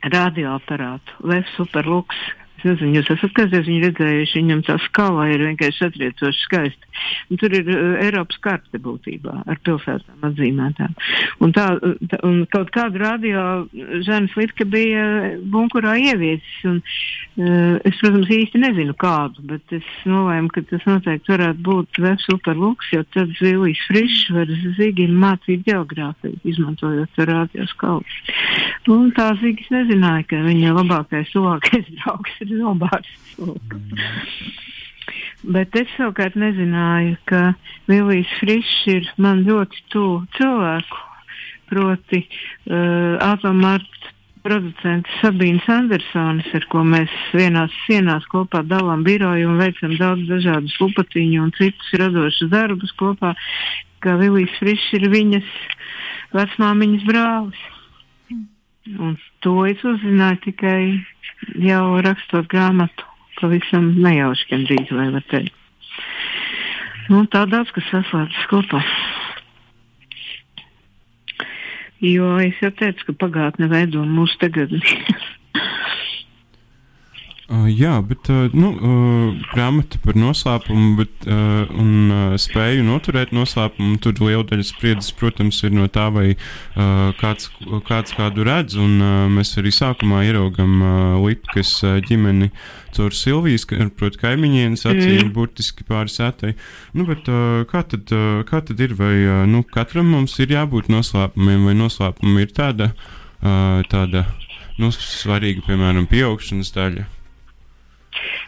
radioaparātu, 0.04 1.20
Lef 1.24 1.46
Superlux. 1.56 2.16
Nezinu, 2.66 2.98
jūs 2.98 3.12
esat 3.14 3.34
kādreiz 3.38 3.68
viņu 3.70 3.84
redzējuši, 3.84 4.40
viņam 4.42 4.62
tā 4.66 4.76
skala 4.88 5.28
ir 5.30 5.44
vienkārši 5.46 5.84
satriecoši 5.84 6.42
skaista. 6.42 6.92
Un 7.30 7.40
tur 7.42 7.54
ir 7.54 7.68
uh, 7.70 7.98
Eiropas 8.02 8.40
karte 8.42 8.80
būtībā 8.82 9.44
ar 9.46 9.60
pilsētām 9.68 10.26
atzīmētām. 10.30 10.96
Un, 11.46 11.54
tā, 11.54 11.68
tā, 12.10 12.20
un 12.26 12.42
kaut 12.50 12.72
kādu 12.74 13.02
radio 13.02 13.44
Žanis 14.08 14.34
Litka 14.40 14.66
bija 14.66 15.06
bunkurā 15.52 15.94
ieviesis. 16.02 16.56
Un, 16.66 16.80
uh, 16.82 17.78
es, 17.86 18.00
protams, 18.02 18.32
īsti 18.34 18.64
nezinu 18.64 18.96
kādu, 18.98 19.46
bet 19.52 19.76
es 19.76 19.86
nolēmu, 20.10 20.50
ka 20.56 20.66
tas 20.72 20.86
noteikti 20.90 21.36
varētu 21.36 21.66
būt 21.66 22.02
Web 22.02 22.24
Superlux, 22.24 22.90
jo 22.96 23.04
tad 23.14 23.34
Zilijas 23.38 23.84
Frišs 23.90 24.32
var 24.34 24.54
Zigim 24.80 25.14
mācīt 25.22 25.66
geogrāfiju, 25.68 26.42
izmantojot 26.50 27.14
to 27.14 27.30
radio 27.30 27.70
skalu. 27.70 28.02
Un 28.92 29.12
tā 29.18 29.32
Zigis 29.42 29.70
nezināja, 29.74 30.26
ka 30.30 30.42
viņa 30.46 30.74
labākais, 30.80 31.32
tuvākais 31.34 31.90
draugs 32.00 32.42
ir 32.46 32.55
zobārsts. 32.60 33.34
Bet 35.46 35.76
es 35.78 35.92
savukārt 35.94 36.38
nezināju, 36.40 37.18
ka 37.30 37.42
Vilijas 37.90 38.32
Frišs 38.40 38.78
ir 38.90 39.12
man 39.22 39.44
ļoti 39.46 39.84
tuvu 39.94 40.24
cilvēku, 40.38 41.04
proti 41.70 42.24
uh, 42.24 43.18
atomarta 43.22 44.14
producents 44.46 45.10
Sabīnas 45.22 45.66
Andersonis, 45.72 46.50
ar 46.54 46.66
ko 46.70 46.84
mēs 46.86 47.14
vienās 47.34 47.74
sienās 47.86 48.26
kopā 48.30 48.62
dalām 48.66 49.06
biroju 49.06 49.50
un 49.50 49.62
veicam 49.62 49.96
daudz 49.98 50.28
dažādus 50.30 50.76
lupatiņu 50.82 51.42
un 51.42 51.54
citus 51.58 51.94
radošus 52.02 52.52
darbus 52.54 52.94
kopā, 53.00 53.34
ka 54.06 54.18
Vilijas 54.22 54.54
Frišs 54.62 54.92
ir 55.00 55.10
viņas 55.14 55.56
vecmāmiņas 56.38 57.08
brālis. 57.10 57.64
Un 58.86 59.16
to 59.42 59.64
es 59.66 59.82
uzzināju 59.82 60.42
tikai 60.44 60.80
jau 61.66 62.02
rakstot 62.06 62.46
grāmatu, 62.52 63.08
pavisam 63.40 63.88
nejauši, 63.98 64.46
gan 64.52 64.66
drīz 64.70 64.92
vai 64.94 65.08
var 65.16 65.26
teikt. 65.32 65.56
Nu, 67.10 67.24
tā 67.30 67.44
daudz, 67.50 67.72
kas 67.74 67.88
saslēdzas 67.90 68.46
kopā. 68.50 68.82
Jo 72.06 72.36
es 72.44 72.62
jau 72.62 72.70
teicu, 72.78 73.08
ka 73.10 73.18
pagātne 73.26 73.70
veido 73.72 74.06
mūsu 74.06 74.38
tagadni. 74.42 74.82
Uh, 77.46 77.68
jā, 77.70 78.00
bet 78.02 78.26
uh, 78.34 78.48
nu, 78.58 78.72
uh, 78.74 79.42
grāmata 79.52 80.00
par 80.02 80.16
noslēpumu 80.18 80.96
bet, 80.98 81.28
uh, 81.30 81.68
un 81.78 81.92
uh, 82.10 82.34
spēju 82.42 82.82
noturēt 82.88 83.36
noslēpumu. 83.38 84.00
Tur 84.02 84.18
liela 84.18 84.42
daļa 84.50 84.66
spriedzes, 84.66 85.12
protams, 85.14 85.60
ir 85.62 85.76
no 85.78 85.86
tā, 85.86 86.08
vai 86.16 86.32
uh, 86.34 87.12
kāds, 87.20 87.52
kāds 87.86 88.16
kādu 88.18 88.48
redz. 88.48 88.80
Un, 88.82 88.98
uh, 88.98 89.28
mēs 89.30 89.54
arī 89.62 89.70
sākumā 89.78 90.24
ieraugam 90.26 90.74
uh, 90.82 91.22
Lipkas 91.22 91.78
uh, 91.86 92.00
ģimeni 92.08 92.50
caur 92.98 93.14
Silvijas, 93.14 93.68
proti, 93.94 94.24
kaimiņienes 94.24 94.88
acīm, 94.90 95.28
mm. 95.28 95.34
burtiski 95.38 95.86
pāri 95.86 96.10
sētai. 96.10 96.56
Nu, 96.98 97.06
bet, 97.06 97.30
uh, 97.30 97.62
kā, 97.70 97.86
tad, 97.86 98.10
uh, 98.10 98.42
kā 98.50 98.64
tad 98.66 98.82
ir? 98.82 98.98
Vai 98.98 99.20
uh, 99.22 99.44
nu, 99.46 99.62
katram 99.70 100.10
mums 100.16 100.34
ir 100.42 100.56
jābūt 100.56 100.90
noslēpumiem, 100.90 101.70
vai 101.70 101.78
noslēpumi 101.78 102.48
ir 102.48 102.58
tāda, 102.58 102.96
uh, 102.96 103.86
tāda 103.92 104.26
nu, 104.82 104.90
svarīga, 104.90 105.62
piemēram, 105.70 106.10
pieaugšanas 106.10 106.74
daļa? 106.74 107.12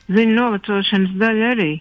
Zinu, 0.08 0.36
novecošanas 0.38 1.16
daļa 1.22 1.54
arī, 1.56 1.72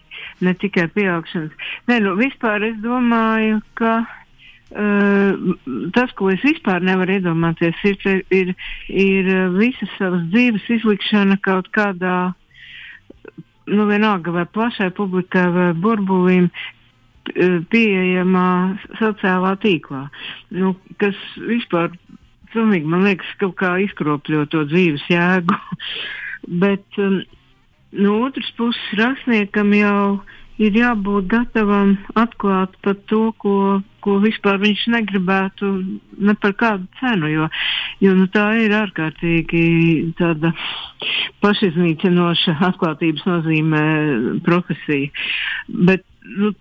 ne 0.45 0.53
tikai 0.61 0.87
pieaugšanas. 0.95 1.67
Nē, 1.89 1.99
nu, 2.05 2.15
vispār 2.19 2.65
es 2.69 2.79
domāju, 2.83 3.59
ka 3.79 3.93
uh, 4.03 5.53
tas, 5.95 6.15
ko 6.19 6.31
es 6.33 6.43
vispār 6.45 6.83
nevaru 6.85 7.17
iedomāties, 7.17 7.83
ir, 7.87 8.23
ir, 8.33 8.55
ir 8.91 9.31
visas 9.57 9.93
savas 9.97 10.25
dzīves 10.33 10.67
izlikšana 10.79 11.39
kaut 11.45 11.71
kādā, 11.75 12.17
nu, 13.67 13.87
vienalga 13.89 14.33
vai 14.35 14.47
plašai 14.47 14.91
publikai 14.95 15.47
vai 15.55 15.69
burbulim, 15.75 16.51
pieejamā 17.71 18.49
sociālā 18.99 19.55
tīklā, 19.63 20.07
nu, 20.55 20.75
kas 21.01 21.17
vispār, 21.35 21.91
pilnīgi, 22.53 22.87
man 22.87 23.03
liekas, 23.07 23.33
kaut 23.41 23.57
kā 23.59 23.75
izkropļo 23.83 24.45
to 24.51 24.63
dzīves 24.69 25.03
jēgu. 25.11 25.57
Bet 26.61 27.01
um, 27.01 27.19
no 27.91 28.19
otras 28.25 28.49
puses 28.57 28.99
rakstniekam 28.99 29.71
jau 29.77 30.01
ir 30.57 30.77
jābūt 30.77 31.27
gatavam 31.29 31.93
atklāt 32.17 32.73
par 32.81 32.97
to, 33.09 33.31
ko, 33.41 33.53
ko 34.01 34.17
vispār 34.23 34.57
viņš 34.61 34.87
negribētu 34.95 35.69
ne 36.17 36.35
par 36.41 36.55
kādu 36.57 36.87
cenu, 36.99 37.29
jo, 37.29 37.49
jo 38.01 38.15
nu, 38.17 38.25
tā 38.33 38.47
ir 38.63 38.73
ārkārtīgi 38.73 39.65
tāda 40.17 40.53
pašiznīcinoša 41.45 42.57
atklātības 42.71 43.27
nozīmē 43.29 43.83
profesija. 44.47 45.13
Bet, 45.69 46.05
nu, 46.25 46.55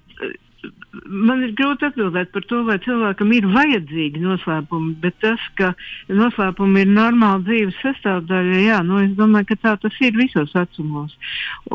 man 1.05 1.43
ir 1.47 1.53
grūti 1.59 1.87
atbildēt 1.89 2.33
par 2.35 2.45
to, 2.51 2.63
vai 2.67 2.77
cilvēkam 2.85 3.33
ir 3.37 3.47
vajadzīgi 3.53 4.23
noslēpumi, 4.23 4.95
bet 5.03 5.17
tas, 5.25 5.43
ka 5.59 5.73
noslēpumi 6.09 6.85
ir 6.85 6.93
normāla 6.93 7.43
dzīves 7.47 7.79
sastāvdaļa, 7.83 8.61
jā, 8.65 8.81
nu, 8.87 9.01
es 9.05 9.15
domāju, 9.19 9.51
ka 9.53 9.59
tā 9.63 9.75
tas 9.83 10.01
ir 10.05 10.19
visos 10.19 10.55
vecumos. 10.57 11.17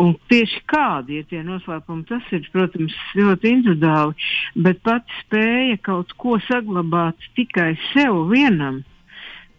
Un 0.02 0.14
tieši 0.32 0.64
kādi 0.72 1.22
ir 1.22 1.28
tie 1.32 1.44
noslēpumi, 1.48 2.08
tas 2.10 2.30
ir, 2.36 2.48
protams, 2.54 2.96
ļoti 3.18 3.56
individuāli, 3.58 4.30
bet 4.68 4.82
pati 4.86 5.22
spēja 5.24 5.82
kaut 5.86 6.16
ko 6.22 6.38
saglabāt 6.48 7.32
tikai 7.38 7.74
sev 7.92 8.26
vienam 8.32 8.82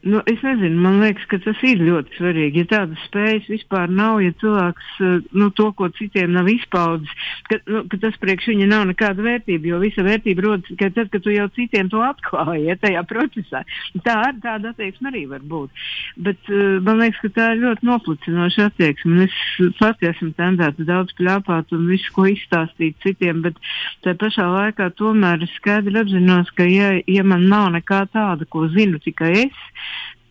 Nu, 0.03 0.19
es 0.27 0.41
nezinu, 0.43 0.81
man 0.83 0.97
liekas, 0.99 1.29
ka 1.31 1.39
tas 1.39 1.61
ir 1.63 1.79
ļoti 1.87 2.17
svarīgi. 2.17 2.65
Ja 2.65 2.69
tādas 2.73 3.03
spējas 3.07 3.45
vispār 3.47 3.91
nav, 3.93 4.19
ja 4.25 4.33
cilvēks 4.41 4.89
eh, 4.99 5.13
nu, 5.39 5.47
to, 5.55 5.69
ko 5.79 5.87
citiem 5.95 6.33
nav 6.35 6.49
izpaudis, 6.51 7.13
ka, 7.47 7.61
nu, 7.71 7.85
ka 7.87 8.01
tas 8.03 8.17
priekš 8.19 8.49
viņa 8.51 8.67
nav 8.73 8.89
nekāda 8.91 9.23
vērtība, 9.23 9.71
jo 9.71 9.79
visa 9.79 10.03
vērtība 10.03 10.43
rodas 10.43 10.67
tikai 10.67 10.89
tad, 10.97 11.13
kad 11.13 11.23
tu 11.23 11.31
jau 11.31 11.47
citiem 11.55 11.91
to 11.93 12.03
atklāji 12.03 12.67
ja, 12.67 12.77
tajā 12.83 13.05
procesā. 13.07 13.63
Tā 14.03 14.17
tāda 14.43 14.73
attieksme 14.73 15.13
arī 15.13 15.23
var 15.31 15.45
būt. 15.47 15.85
Bet 16.27 16.51
uh, 16.51 16.83
man 16.83 16.99
liekas, 17.05 17.23
ka 17.23 17.31
tā 17.39 17.47
ir 17.55 17.63
ļoti 17.63 17.87
noplicinoša 17.87 18.69
attieksme. 18.73 19.29
Es 19.29 19.79
pati 19.79 20.11
esmu 20.11 20.33
tendēta 20.35 20.89
daudz 20.89 21.15
pļāpāt 21.21 21.71
un 21.79 21.87
visu, 21.93 22.11
ko 22.17 22.27
izstāstīt 22.33 22.99
citiem, 23.07 23.45
bet 23.47 23.63
tā 24.03 24.17
pašā 24.19 24.51
laikā 24.51 24.91
tomēr 24.99 25.47
es 25.47 25.55
skaidri 25.61 25.95
apzinos, 26.03 26.51
ka 26.59 26.67
ja, 26.67 26.97
ja 27.07 27.23
man 27.23 27.47
nav 27.53 27.71
nekā 27.79 28.03
tāda, 28.11 28.51
ko 28.51 28.67
zinu 28.75 28.99
tikai 29.07 29.33
es, 29.47 29.65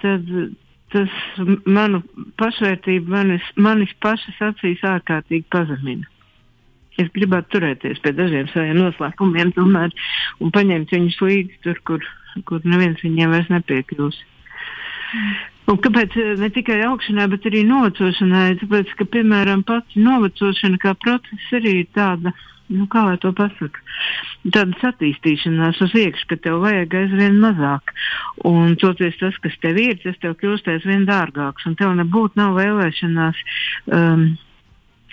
tad 0.01 0.29
tas 0.91 1.11
manu 1.65 2.01
pašvērtību 2.41 3.13
manis, 3.13 3.45
manis 3.55 3.93
pašas 4.03 4.41
acīs 4.51 4.83
ārkārtīgi 4.87 5.47
pazemina. 5.53 6.09
Es 6.99 7.07
gribētu 7.15 7.55
turēties 7.55 8.01
pie 8.03 8.11
dažiem 8.17 8.49
saviem 8.51 8.75
noslēpumiem, 8.81 9.53
tomēr, 9.55 9.93
un 10.43 10.51
paņemt 10.51 10.91
viņus 10.91 11.21
līdzi 11.23 11.61
tur, 11.63 11.79
kur, 11.87 12.03
kur 12.49 12.67
neviens 12.67 12.99
viņiem 13.05 13.31
vairs 13.31 13.51
nepiekļūs. 13.53 14.19
Un 15.71 15.79
kāpēc 15.79 16.15
eh, 16.19 16.33
ne 16.41 16.49
tikai 16.51 16.81
augšanai, 16.89 17.29
bet 17.31 17.47
arī 17.47 17.63
novecošanai? 17.69 18.57
Tāpēc, 18.59 18.95
ka, 18.99 19.07
piemēram, 19.15 19.63
pats 19.67 19.95
novecošana 19.95 20.79
kā 20.83 20.95
process 20.99 21.53
arī 21.55 21.77
ir 21.83 21.89
tāda 21.95 22.33
nu, 22.71 22.87
kā 22.91 23.03
lai 23.07 23.17
to 23.21 23.31
pasaka, 23.35 23.83
tādas 24.55 24.85
attīstīšanās 24.91 25.81
uz 25.85 25.95
iekšā, 26.03 26.27
ka 26.31 26.39
tev 26.45 26.61
vajag 26.65 26.95
aizvien 27.03 27.39
mazāk. 27.43 27.93
Un 28.47 28.77
toties 28.81 29.17
tas, 29.21 29.37
kas 29.43 29.57
tev 29.63 29.79
ir, 29.81 29.97
tas 30.03 30.17
tev 30.23 30.37
kļūst 30.41 30.69
aizvien 30.71 31.05
dārgāks, 31.09 31.67
un 31.69 31.77
tev 31.79 31.93
nebūtu 31.99 32.39
nav 32.41 32.55
vēlēšanās. 32.59 33.43
Um, 33.91 34.31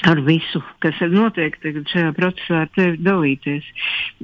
ar 0.06 0.20
visu, 0.22 0.60
kas 0.82 0.98
ir 1.02 1.10
notiek 1.10 1.56
tagad 1.62 1.88
šajā 1.90 2.12
procesā 2.14 2.60
ar 2.64 2.68
tevi 2.76 3.00
dalīties. 3.02 3.66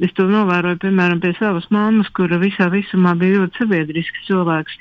Es 0.07 0.13
to 0.15 0.27
novēroju, 0.31 0.79
piemēram, 0.85 1.19
pie 1.23 1.33
savas 1.39 1.67
mammas, 1.75 2.11
kura 2.15 2.39
visā 2.43 2.69
visumā 2.71 3.17
bija 3.19 3.41
ļoti 3.41 3.63
sabiedrisks 3.63 4.29
cilvēks, 4.29 4.79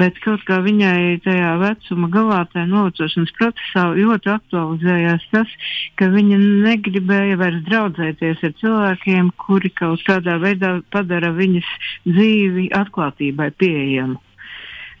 bet 0.00 0.20
kaut 0.22 0.44
kā 0.46 0.60
viņai 0.62 1.18
tajā 1.26 1.56
vecuma 1.62 2.10
galā, 2.14 2.44
tajā 2.52 2.68
novecošanas 2.70 3.34
procesā 3.40 3.88
ļoti 3.98 4.32
aktualizējās 4.36 5.26
tas, 5.34 5.58
ka 5.98 6.10
viņa 6.14 6.38
negribēja 6.68 7.40
vairs 7.42 7.66
draudzēties 7.66 8.46
ar 8.46 8.56
cilvēkiem, 8.62 9.34
kuri 9.42 9.74
kaut 9.74 10.06
kādā 10.06 10.38
veidā 10.42 10.78
padara 10.94 11.34
viņas 11.34 11.74
dzīvi 12.06 12.70
atklātībai 12.78 13.50
pieejamu. 13.58 14.22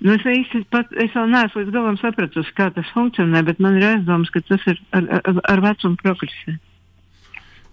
Nu, 0.04 0.14
es 0.14 0.24
īsti 0.30 0.62
pat, 0.70 0.92
es 1.02 1.10
vēl 1.16 1.30
neesmu 1.32 1.64
līdz 1.64 1.74
galam 1.74 1.96
sapratusi, 1.98 2.54
kā 2.54 2.68
tas 2.74 2.90
funkcionē, 2.94 3.42
bet 3.48 3.58
man 3.62 3.80
ir 3.80 3.86
aizdoms, 3.88 4.30
ka 4.30 4.42
tas 4.46 4.62
ir 4.70 4.78
ar, 4.94 5.08
ar, 5.18 5.40
ar 5.54 5.62
vecumu 5.64 5.98
progresē. 6.02 6.54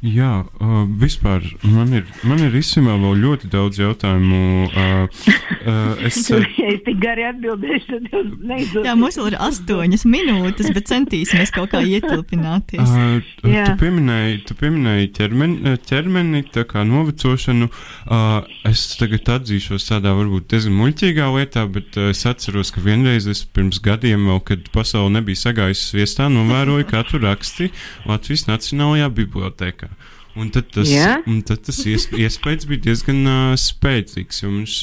Jā, 0.05 0.43
uh, 0.61 0.83
vispār 1.01 1.41
man 1.65 1.89
ir, 1.97 2.03
man 2.27 2.37
ir 2.45 2.53
izsumā 2.59 2.93
vēl 3.01 3.15
ļoti 3.23 3.47
daudz 3.49 3.79
jautājumu. 3.79 4.41
Uh, 4.69 5.31
uh, 5.65 6.03
es, 6.05 6.19
uh, 6.29 6.43
ja 6.59 6.67
es 6.75 6.83
tik 6.85 6.99
gari 7.01 7.25
atbildēšu, 7.25 7.87
tad 7.89 8.05
jūs 8.11 8.27
neizdodas. 8.37 8.85
Jā, 8.85 8.93
mums 8.99 9.17
vēl 9.17 9.31
ir 9.31 9.37
astoņas 9.47 10.05
minūtes, 10.05 10.69
bet 10.75 10.91
centīsimies 10.91 11.53
kaut 11.55 11.71
kā 11.73 11.81
ietilpināties. 11.81 12.85
Uh, 12.85 13.31
Jā. 13.49 13.63
tu 13.71 13.79
pieminēji, 13.81 14.43
tu 14.45 14.57
pieminēji 14.59 15.09
ķermeni, 15.17 15.73
ķermeni 15.89 16.43
tā 16.53 16.67
kā 16.69 16.85
novecošanu. 16.85 17.71
Uh, 18.05 18.45
es 18.69 18.85
tagad 18.99 19.33
atzīšos 19.39 19.89
tādā 19.89 20.13
varbūt 20.19 20.51
diezgan 20.53 20.77
muļķīgā 20.83 21.31
lietā, 21.39 21.65
bet 21.71 21.97
uh, 21.97 22.11
es 22.13 22.21
atceros, 22.29 22.75
ka 22.75 22.85
vienreiz 22.85 23.25
es 23.31 23.41
pirms 23.57 23.81
gadiem, 23.81 24.29
vēl, 24.29 24.43
kad 24.51 24.69
pasaule 24.75 25.15
nebija 25.17 25.47
sagājusi 25.47 25.97
viestā, 25.97 26.29
novēroju, 26.29 26.91
kā 26.93 27.01
tu 27.09 27.23
raksti 27.25 27.71
Latvijas 28.05 28.45
Nacionālajā 28.51 29.09
bibliotēkā. 29.23 29.94
Un 30.35 30.49
tad 30.51 30.67
tas, 30.75 30.89
Jā? 30.91 31.21
un 31.31 31.39
tad 31.47 31.61
tas 31.63 31.77
ies, 31.87 32.09
iespējas 32.11 32.67
bija 32.67 32.89
diezgan 32.89 33.21
uh, 33.23 33.53
spēcīgs. 33.59 34.41
Jo, 34.43 34.51
mums, 34.51 34.81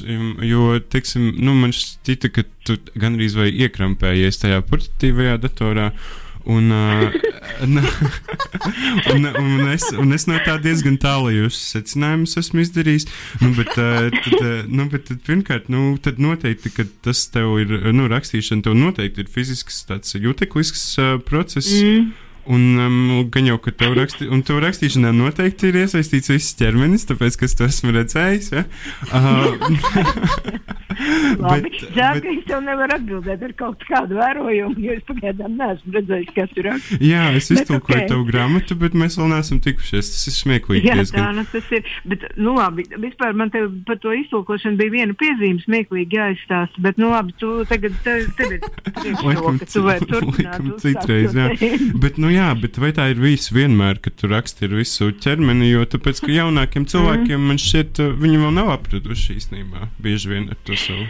jo 0.48 0.78
teiksim, 0.92 1.28
nu, 1.44 1.52
man 1.58 1.74
šķita, 1.76 2.32
ka 2.32 2.46
tu 2.64 2.78
gandrīz 2.96 3.36
vai 3.36 3.50
iekrampējies 3.52 4.40
tajā 4.40 4.62
portatīvajā 4.70 5.36
datorā. 5.44 5.90
Un, 6.48 6.72
uh, 6.74 7.12
un, 7.62 7.76
un, 9.12 9.28
un, 9.28 9.68
es, 9.70 9.84
un 9.92 10.16
es 10.16 10.24
no 10.26 10.40
tā 10.42 10.56
diezgan 10.64 10.96
tālajos 10.98 11.60
secinājumus 11.76 12.34
esmu 12.40 12.64
izdarījis. 12.64 13.06
Nu, 13.44 13.52
bet, 13.60 13.76
uh, 13.76 14.08
tad, 14.08 14.40
uh, 14.40 14.64
nu, 14.72 14.88
bet 14.90 15.06
tad, 15.10 15.20
pirmkārt, 15.28 15.68
nu, 15.70 15.92
tad 16.02 16.18
noteikti, 16.22 16.72
ka 16.74 16.88
tas 17.04 17.26
tev 17.34 17.60
ir, 17.62 17.76
nu, 17.92 18.08
rakstīšana 18.10 18.64
tev 18.64 18.80
noteikti 18.80 19.26
ir 19.26 19.30
fizisks, 19.36 19.84
tāds 19.92 20.16
juteklisks 20.16 20.88
uh, 20.96 21.18
process. 21.28 21.76
Mm. 21.76 22.12
Un 22.50 22.62
um, 22.82 23.28
gan 23.30 23.46
jau, 23.46 23.58
ka 23.62 23.70
tev, 23.70 23.94
raksti, 23.94 24.26
tev 24.48 24.58
rakstīšanā 24.64 25.12
noteikti 25.14 25.70
ir 25.70 25.82
iesaistīts 25.84 26.32
viss 26.32 26.56
ķermenis, 26.58 27.06
tāpēc, 27.06 27.38
ka 27.38 27.46
es 27.46 27.54
to 27.58 27.68
esmu 27.68 27.94
redzējis. 27.94 28.50
Ja? 28.56 28.64
Uh, 29.12 29.54
Labi, 31.42 31.62
bet, 31.62 31.78
Žēl, 31.94 32.18
bet, 32.18 32.24
ka 32.24 32.32
es 32.32 32.42
tev 32.48 32.62
nevaru 32.66 32.96
atbildēt 32.96 33.44
ar 33.46 33.54
kaut 33.58 33.84
kādu 33.88 34.18
vērojumu, 34.18 34.76
jo 34.82 34.96
es 34.96 35.04
pagaidām 35.08 35.54
neesmu 35.58 35.94
redzējis, 35.96 36.32
kas 36.36 36.52
tur 36.56 36.68
raksta. 36.68 36.98
jā, 37.02 37.24
es 37.38 37.50
iztulkoju 37.54 37.98
ok. 37.98 38.08
tavu 38.10 38.26
grāmatu, 38.28 38.76
bet 38.80 38.96
mēs 38.98 39.16
vēl 39.20 39.30
neesam 39.32 39.60
tikušies. 39.64 40.10
Tas 40.12 40.28
ir 40.28 40.36
smieklīgi. 40.36 40.88
Jā, 40.88 40.96
tā 40.98 41.02
diezgan. 41.02 41.38
nu, 41.40 41.46
tas 41.52 41.70
ir. 41.74 41.92
Bet, 42.08 42.26
nu, 42.36 42.56
labi, 42.58 42.86
vispār 43.06 43.36
man 43.38 43.52
te 43.54 43.64
par 43.88 44.00
to 44.02 44.14
iztulkošanu 44.18 44.80
bija 44.80 44.94
viena 44.96 45.16
piezīme, 45.18 45.62
smieklīgi 45.64 46.18
jāizstāsta. 46.18 46.84
Bet, 46.84 47.00
nu, 47.00 47.12
labi, 47.14 47.34
tu 47.40 47.54
tagad 47.70 47.96
tev, 48.06 48.26
tev 48.38 48.56
ir 48.58 48.66
priekšroka, 49.00 49.70
tu 49.72 49.84
vari 49.86 50.08
turpināt. 50.12 50.62
laikam 50.62 50.72
citreiz, 50.82 51.36
jā. 51.38 51.48
Bet, 52.02 52.20
nu, 52.22 52.31
jā, 52.32 52.48
bet 52.58 52.78
vai 52.82 52.92
tā 52.96 53.08
ir 53.12 53.20
viss 53.22 53.52
vienmēr, 53.54 54.00
kad 54.02 54.16
tu 54.20 54.30
raksti 54.30 54.68
ar 54.68 54.76
visu 54.80 55.10
ķermeni? 55.22 55.70
Jo 55.70 55.84
tāpēc, 55.88 56.22
ka 56.24 56.32
jaunākiem 56.32 56.86
cilvēkiem 56.88 57.44
man 57.50 57.60
šķiet, 57.60 58.00
uh, 58.02 58.14
viņi 58.22 58.40
vēl 58.42 58.56
nav 58.58 58.72
apraduši 58.76 59.38
īstenībā 59.38 59.90
bieži 60.02 60.32
vien 60.32 60.48
ar 60.52 60.58
to 60.66 60.78
savu. 60.78 61.06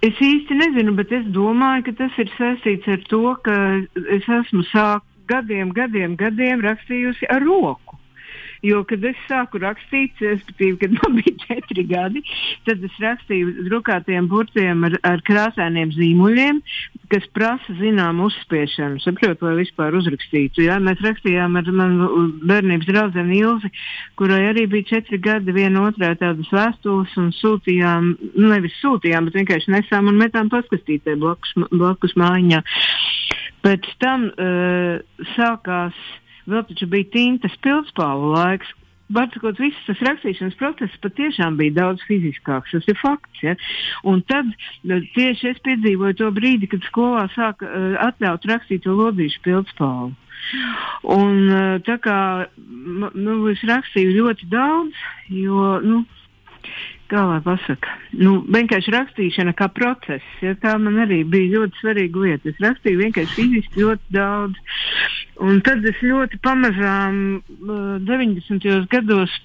Es 0.00 0.16
īsti 0.16 0.56
nezinu, 0.56 0.94
bet 0.96 1.10
es 1.12 1.26
domāju, 1.28 1.90
ka 1.90 1.96
tas 1.98 2.18
ir 2.22 2.30
saistīts 2.38 2.88
ar 2.88 3.02
to, 3.10 3.24
ka 3.44 3.56
es 4.16 4.28
esmu 4.40 4.64
sāk 4.70 5.04
gadiem, 5.28 5.74
gadiem, 5.76 6.16
gadiem 6.20 6.62
rakstījusi 6.64 7.28
ar 7.32 7.44
roku. 7.44 7.89
Jo, 8.60 8.82
kad 8.84 9.04
es 9.08 9.16
sāku 9.24 9.60
rakstīt, 9.62 10.18
respektīvi, 10.20 10.76
kad 10.82 10.92
man 10.98 11.16
bija 11.16 11.32
četri 11.46 11.84
gadi, 11.88 12.20
tad 12.66 12.82
es 12.84 12.98
rakstīju 13.00 13.66
drukātiem 13.70 14.28
burtiem 14.28 14.84
ar, 14.88 14.98
ar 15.08 15.22
krāsainiem 15.24 15.94
zīmuļiem, 15.96 16.60
kas 17.10 17.24
prasa 17.34 17.74
zinām 17.80 18.20
uzspiešanu. 18.26 19.00
Saprotu, 19.04 19.48
lai 19.48 19.56
vispār 19.62 19.96
uzrakstītu. 19.96 20.66
Jā, 20.66 20.76
mēs 20.82 21.00
rakstījām 21.04 21.56
ar 21.60 21.72
manu 21.72 22.26
bērnības 22.50 22.90
draugu 22.90 23.24
Ilzi, 23.40 23.70
kurai 24.20 24.42
arī 24.50 24.66
bija 24.70 24.90
četri 24.94 25.18
gadi, 25.22 25.54
viena 25.56 25.86
otrā 25.88 26.12
tādas 26.20 26.50
vēstules 26.52 27.16
un 27.20 27.32
sūtījām, 27.40 28.12
nu, 28.36 28.46
nevis 28.52 28.76
sūtījām, 28.82 29.28
bet 29.28 29.40
vienkārši 29.40 29.72
nesām 29.72 30.12
un 30.12 30.20
metām 30.20 30.52
paskastītē 30.52 31.16
blakus, 31.20 31.56
blakus 31.72 32.16
mājiņā. 32.20 32.60
Pēc 33.64 33.88
tam 34.00 34.30
uh, 34.30 35.24
sākās, 35.34 35.96
vēl 36.48 36.66
taču 36.68 36.88
bija 36.90 37.10
tintas 37.12 37.56
pildspalvu 37.64 38.34
laiks. 38.36 38.76
Varbūt 39.10 39.58
viss 39.58 39.86
tas 39.88 39.98
rakstīšanas 40.06 40.54
process 40.60 41.00
patiešām 41.02 41.56
bija 41.58 41.74
daudz 41.80 42.04
fiziskāks. 42.06 42.70
Tas 42.76 42.86
ir 42.86 42.98
fakts. 43.00 43.42
Ja? 43.42 43.56
Un 44.06 44.22
tad 44.22 44.46
eh, 44.52 45.02
tieši 45.16 45.50
es 45.50 45.62
piedzīvoju 45.66 46.20
to 46.20 46.30
brīdi, 46.34 46.70
kad 46.70 46.86
skolā 46.86 47.26
sāka 47.34 47.66
uh, 47.66 47.96
atļaut 48.06 48.46
rakstīt 48.46 48.84
to 48.86 48.94
lodīšu 48.94 49.42
pildspalvu. 49.48 50.14
Un 51.10 51.42
uh, 51.50 51.74
tā 51.86 51.98
kā 52.02 52.20
nu, 52.54 53.34
es 53.50 53.66
rakstīju 53.66 54.14
ļoti 54.20 54.48
daudz, 54.52 55.02
jo, 55.34 55.74
nu, 55.82 56.04
kā 57.10 57.22
lai 57.26 57.40
pasaka, 57.44 57.96
nu, 58.22 58.38
vienkārši 58.54 58.94
rakstīšana 58.94 59.54
kā 59.58 59.68
process, 59.74 60.26
ja, 60.44 60.54
tā 60.62 60.76
man 60.82 61.00
arī 61.04 61.22
bija 61.28 61.58
ļoti 61.58 61.82
svarīga 61.82 62.24
lieta. 62.24 62.50
Es 62.52 62.62
rakstīju 62.62 63.02
vienkārši 63.02 63.36
fiziski 63.36 63.84
ļoti 63.84 64.16
daudz. 64.16 64.58
Un 65.40 65.62
tad 65.64 65.86
es 65.88 66.00
ļoti 66.04 66.40
pamazām 66.44 67.20
uh, 67.38 67.94
90. 68.06 68.66
gados 68.92 69.38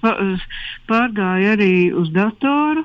pārgāju 0.90 1.54
arī 1.56 1.72
uz 1.96 2.12
datoru. 2.14 2.84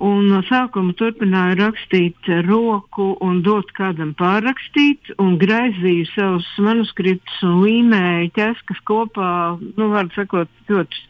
Un 0.00 0.28
no 0.30 0.38
sākuma 0.46 0.94
turpināju 0.96 1.56
rakstīt 1.58 2.28
roku 2.46 3.10
un 3.26 3.40
dot 3.44 3.72
kādam 3.76 4.14
pārrakstīt, 4.16 5.10
un 5.20 5.34
graizīju 5.40 6.06
savus 6.14 6.46
manuskriptus 6.62 7.42
un 7.44 7.58
līmēju 7.64 8.30
ķeskas 8.38 8.80
kopā, 8.86 9.32
nu, 9.58 9.90
var 9.90 10.08
sakot, 10.14 10.48
ļoti 10.70 11.09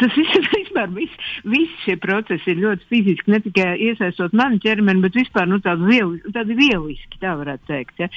Tas 0.00 0.12
viss, 0.16 0.48
vispār, 0.52 0.90
viss, 0.92 1.28
viss 1.48 1.84
šie 1.84 1.96
procesi 2.00 2.52
ir 2.52 2.60
ļoti 2.62 2.88
fiziski, 2.92 3.32
ne 3.32 3.40
tikai 3.44 3.70
iesaistot 3.88 4.34
manu 4.36 4.60
ķermeni, 4.62 5.00
bet 5.04 5.16
vispār 5.16 5.48
nu, 5.48 5.60
tādi, 5.64 5.86
vieli, 5.88 6.20
tādi 6.34 6.56
vieliski, 6.58 7.20
tā 7.22 7.32
varētu 7.38 7.70
teikt. 7.70 8.02
Ja? 8.02 8.10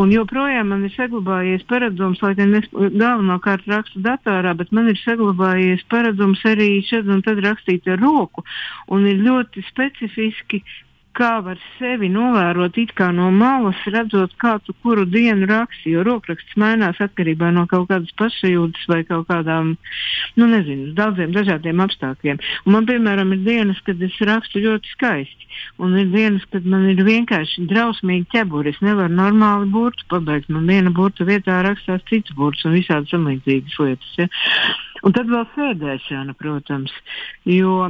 Un 0.00 0.14
joprojām 0.14 0.72
man 0.72 0.86
ir 0.88 0.94
saglabājies 0.96 1.66
paradums, 1.70 2.22
lai 2.24 2.32
gan 2.38 2.56
es 2.58 2.70
galvenokārt 2.72 3.68
rakstu 3.70 4.00
datorā, 4.04 4.54
bet 4.58 4.72
man 4.74 4.88
ir 4.92 5.00
saglabājies 5.02 5.84
paradums 5.92 6.42
arī 6.48 6.70
šad 6.88 7.10
un 7.12 7.22
tad 7.26 7.42
rakstīt 7.44 7.88
ar 7.92 8.00
roku. 8.00 8.46
Un 8.94 9.06
ir 9.10 9.20
ļoti 9.24 9.64
specifiski 9.68 10.64
kā 11.14 11.30
var 11.46 11.58
sevi 11.78 12.08
novērot 12.12 12.76
it 12.82 12.92
kā 12.98 13.10
no 13.14 13.30
malas, 13.34 13.78
redzot, 13.94 14.34
kā 14.40 14.56
tu 14.66 14.74
kuru 14.82 15.04
dienu 15.08 15.46
raksti, 15.50 15.92
jo 15.94 16.04
rokraksts 16.06 16.56
mainās 16.60 17.00
atkarībā 17.04 17.50
no 17.54 17.66
kaut 17.70 17.88
kādas 17.90 18.12
pašajūtas 18.18 18.88
vai 18.90 19.00
kaut 19.08 19.28
kādām, 19.30 19.74
nu 20.40 20.48
nezinu, 20.50 20.92
daudziem 20.98 21.34
dažādiem 21.34 21.82
apstākļiem. 21.84 22.40
Un 22.64 22.76
man, 22.76 22.88
piemēram, 22.90 23.34
ir 23.36 23.44
dienas, 23.46 23.82
kad 23.86 24.02
es 24.02 24.16
rakstu 24.28 24.62
ļoti 24.64 24.94
skaisti, 24.94 25.50
un 25.82 25.96
ir 26.00 26.10
dienas, 26.14 26.46
kad 26.52 26.66
man 26.66 26.88
ir 26.92 27.04
vienkārši 27.06 27.68
drausmīgi 27.70 28.30
ķeburi, 28.34 28.74
es 28.74 28.82
nevaru 28.84 29.14
normāli 29.14 29.70
burtu 29.74 30.08
pabeigt, 30.10 30.50
man 30.52 30.66
viena 30.70 30.94
burta 30.94 31.26
vietā 31.28 31.60
rakstās 31.66 32.02
cits 32.10 32.34
burts 32.38 32.66
un 32.66 32.74
visādi 32.78 33.12
samlīdzīgas 33.12 33.78
lietas. 33.82 34.16
Ja? 34.18 34.28
Un 35.04 35.14
tad 35.14 35.28
vēl 35.28 35.46
sēdēšana, 35.54 36.34
protams, 36.40 36.92
jo 37.44 37.84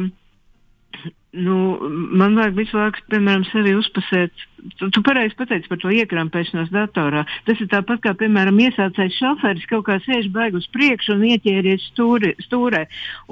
nu, 1.35 1.79
man 1.91 2.37
vajag 2.39 2.57
visu 2.59 2.79
laiku, 2.79 3.03
piemēram, 3.13 3.45
sevi 3.51 3.75
uzpasēt. 3.79 4.45
Tu, 4.79 4.89
tu 4.95 5.03
pareizi 5.05 5.37
pateici 5.37 5.69
par 5.69 5.81
to 5.83 5.91
iekrampēšanos 5.93 6.71
datorā. 6.73 7.25
Tas 7.49 7.61
ir 7.61 7.69
tāpat 7.73 8.01
kā, 8.07 8.15
piemēram, 8.21 8.61
iesācējis 8.65 9.19
šoferis 9.21 9.69
kaut 9.71 9.85
kā 9.91 9.99
sēž 10.07 10.31
baigi 10.33 10.63
uz 10.63 10.69
priekšu 10.73 11.17
un 11.17 11.27
ieķēries 11.35 11.91
stūri, 11.91 12.33
stūrē. 12.47 12.85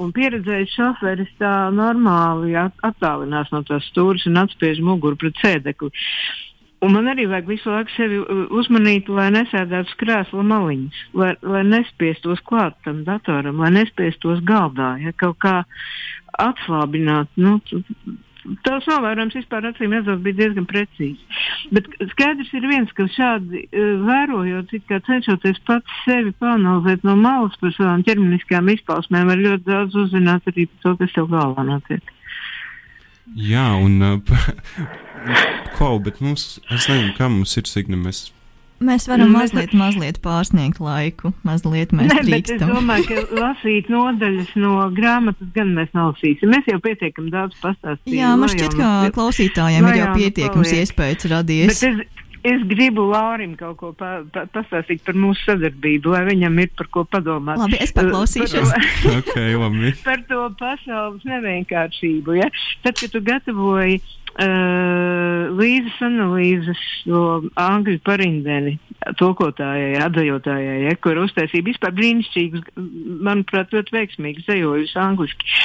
Un 0.02 0.12
pieredzējis 0.16 0.76
šoferis 0.76 1.32
tā 1.40 1.54
normāli 1.72 2.56
at, 2.58 2.76
attālinās 2.84 3.52
no 3.54 3.62
tās 3.68 3.86
stūres 3.92 4.26
un 4.28 4.42
atspiež 4.44 4.82
muguru 4.84 5.20
pret 5.22 5.38
sēdekli. 5.40 5.92
Un 6.82 6.96
man 6.96 7.06
arī 7.06 7.28
vajag 7.30 7.46
visu 7.46 7.70
laiku 7.70 7.92
sevi 7.94 8.16
uzmanīt, 8.58 9.06
lai 9.06 9.28
nesēdētu 9.30 9.94
krēsla 10.00 10.42
maliņas, 10.48 11.02
lai, 11.14 11.28
lai 11.46 11.60
nespiestos 11.68 12.42
klāt 12.48 12.74
tam 12.82 13.04
datoram, 13.06 13.62
lai 13.62 13.70
nespiestos 13.76 14.42
galdā, 14.48 14.96
ja 14.98 15.14
kaut 15.14 15.38
kā 15.44 15.60
atslābināt 16.40 17.32
nu, 17.40 17.58
tās 18.66 18.86
novērojums 18.90 19.36
vispār 19.38 19.68
acīm 19.68 19.94
redzot 19.94 20.22
bija 20.24 20.38
diezgan 20.40 20.66
precīzi. 20.70 21.20
Bet 21.74 21.88
skaidrs 22.12 22.50
ir 22.56 22.66
viens, 22.70 22.90
ka 22.96 23.06
šādi 23.14 23.64
uh, 23.64 23.92
vērojot, 24.06 24.74
it 24.76 24.86
kā 24.90 24.98
cenšoties 25.06 25.62
pats 25.68 26.00
sevi 26.06 26.34
panalizēt 26.42 27.06
no 27.06 27.16
malas 27.18 27.56
par 27.62 27.74
savām 27.76 28.04
ķermeniskajām 28.06 28.72
izpausmēm, 28.74 29.30
var 29.30 29.44
ļoti 29.46 29.68
daudz 29.68 29.98
uzzināt 30.04 30.50
arī 30.50 30.66
par 30.72 30.84
to, 30.86 30.96
kas 31.02 31.16
tev 31.16 31.30
galvā 31.32 31.66
notiek. 31.68 32.14
Jā, 33.38 33.68
un 33.78 34.02
uh, 34.10 34.38
ko, 35.78 35.94
bet 36.02 36.20
mums, 36.24 36.56
es 36.68 36.88
nezinu, 36.90 37.14
kā 37.18 37.30
mums 37.30 37.54
ir 37.60 37.70
signa, 37.70 38.00
mēs 38.86 39.06
varam 39.10 39.30
Nu, 39.30 39.38
mazliet, 39.38 39.74
mazliet 39.76 40.18
pārsniegt 40.24 40.80
laiku. 40.82 41.32
Mazliet 41.46 41.92
mēs 41.96 42.12
bet 42.28 42.50
es 42.54 42.62
domāju, 42.62 43.06
ka 43.08 43.38
lasīt 43.38 43.90
nodaļas 43.92 44.54
no 44.60 44.74
grāmatas 44.96 45.52
gan 45.56 45.74
mēs 45.76 45.92
nelasīsim. 45.96 46.50
Mēs 46.52 46.68
jau 46.70 46.80
pietiekami 46.84 47.32
daudz 47.34 47.58
pastāstījām. 47.62 48.18
Jā, 48.18 48.32
man 48.40 48.52
šķiet, 48.52 48.74
ka 48.78 48.90
klausītājiem 49.16 49.88
ir 49.92 50.00
jau 50.02 50.10
pietiekams 50.18 50.74
iespējas 50.80 51.28
radies. 51.32 51.82
Bet 51.82 51.88
es, 51.90 52.22
es 52.52 52.64
gribu 52.70 53.04
Laurim 53.10 53.54
kaut 53.58 53.76
ko 53.80 53.92
pa, 53.96 54.14
pa, 54.34 54.46
pastāstīt 54.54 55.04
par 55.06 55.18
mūsu 55.18 55.44
sadarbību, 55.46 56.14
lai 56.14 56.24
viņam 56.32 56.58
ir 56.64 56.72
par 56.78 56.90
ko 56.94 57.04
padomāt. 57.06 57.60
Labi, 57.62 57.78
es 57.82 57.94
paklausīšos. 57.96 58.72
Par 58.72 58.88
to- 59.02 59.14
ok, 59.20 59.36
labi. 59.62 59.94
par 60.08 60.24
to 60.30 60.42
pasaules 60.58 61.22
nevienkāršību. 61.28 62.40
Ja? 62.40 62.50
Tad, 62.82 62.98
kad 62.98 63.14
tu 63.14 63.22
gatavoji 63.24 64.00
uh, 64.02 64.18
līdzes 64.40 65.98
analīzes 66.06 66.80
no 67.10 67.42
angļu 67.60 67.98
parindeni, 68.06 68.78
tulkotājai, 69.18 69.98
atdejotājai, 70.04 70.76
ja, 70.86 70.94
kur 71.02 71.20
uztaisīja 71.24 71.66
vispār 71.66 71.94
brīnišķīgus, 71.98 72.64
manuprāt, 73.26 73.74
ļoti 73.74 73.96
veiksmīgus 73.96 74.48
dejoļus 74.48 74.94
angliski. 75.02 75.56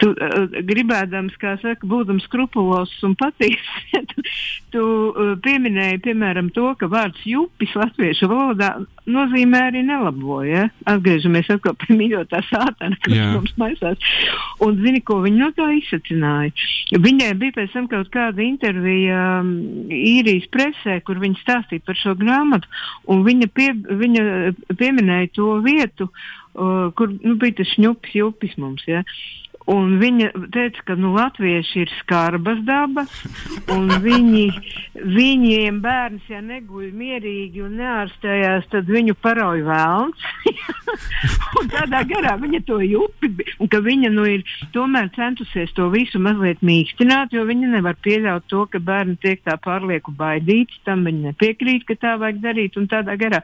Tu 0.00 0.10
uh, 0.12 0.58
gribēdams, 0.68 1.36
kā 1.40 1.56
saka, 1.62 1.88
būdams 1.88 2.26
skrupulos 2.28 2.92
un 3.06 3.16
patīks, 3.18 3.70
tu, 4.12 4.26
tu 4.74 4.84
uh, 4.84 5.32
pieminēji, 5.44 6.02
piemēram, 6.06 6.52
to, 6.56 6.70
ka 6.80 6.88
vārds 6.92 7.24
jupis 7.28 7.74
latviešu 7.78 8.30
valodā 8.30 8.74
nozīmē 9.06 9.66
arī 9.70 9.82
nelabo, 9.86 10.40
ja? 10.46 10.66
Atgriežamies 10.88 11.48
atkal 11.54 11.76
pie 11.80 11.96
mīļotā 11.98 12.42
sātana, 12.50 12.98
kas 13.04 13.14
Jā. 13.14 13.28
mums 13.34 13.54
maisās. 13.60 14.10
Un 14.64 14.80
zini, 14.82 15.02
ko 15.06 15.20
viņa 15.24 15.40
no 15.40 15.50
tā 15.56 15.68
izsacināja? 15.78 16.52
Viņai 17.02 17.32
bija 17.38 17.56
pēc 17.60 17.74
tam 17.74 17.88
kaut 17.90 18.05
kāda 18.12 18.42
intervija 18.44 19.20
um, 19.40 19.52
īrijas 19.92 20.48
presē, 20.52 20.98
kur 21.06 21.20
viņa 21.22 21.42
stāstīja 21.42 21.84
par 21.86 21.98
šo 22.00 22.16
grāmatu, 22.18 22.70
un 23.12 23.24
viņa, 23.26 23.50
pie, 23.54 23.70
viņa 23.74 24.26
pieminēja 24.78 25.32
to 25.38 25.56
vietu, 25.64 26.08
uh, 26.10 26.92
kur 26.98 27.12
nu, 27.16 27.36
bija 27.40 27.60
tas 27.62 27.72
šņupis, 27.74 28.16
jupis 28.20 28.56
mums. 28.60 28.86
Ja? 28.88 29.04
Un 29.72 29.96
viņa 29.98 30.30
teica, 30.54 30.84
ka 30.86 30.94
nu, 30.94 31.10
latvieši 31.16 31.80
ir 31.82 31.92
skarbas 32.00 32.60
daba, 32.68 33.02
un 33.74 33.90
viņi, 34.04 34.44
viņiem 34.94 35.80
bērns, 35.82 36.28
ja 36.30 36.38
neguļ 36.44 36.92
mierīgi 36.94 37.64
un 37.66 37.74
neārstējās, 37.80 38.68
tad 38.70 38.86
viņu 38.86 39.16
parauj 39.18 39.64
vēlns. 39.66 40.28
tādā 41.76 42.02
garā 42.08 42.34
viņa 42.40 42.60
to 42.66 42.78
jupi, 42.84 43.30
un 43.60 43.70
ka 43.70 43.80
viņa 43.84 44.10
nu, 44.14 44.24
ir 44.36 44.44
tomēr 44.74 45.08
centusies 45.16 45.72
to 45.76 45.88
visu 45.92 46.20
mazliet 46.22 46.62
mīkstināt, 46.66 47.34
jo 47.34 47.44
viņa 47.48 47.72
nevar 47.74 47.98
pieļaut 48.04 48.46
to, 48.50 48.64
ka 48.70 48.80
bērni 48.82 49.16
tiek 49.22 49.42
tā 49.46 49.56
pārlieku 49.62 50.14
baidīti, 50.16 50.80
tam 50.86 51.04
viņa 51.06 51.32
nepiekrīt, 51.32 51.86
ka 51.88 51.98
tā 52.00 52.14
vajag 52.20 52.42
darīt 52.44 52.78
un 52.80 52.88
tādā 52.90 53.16
garā. 53.20 53.42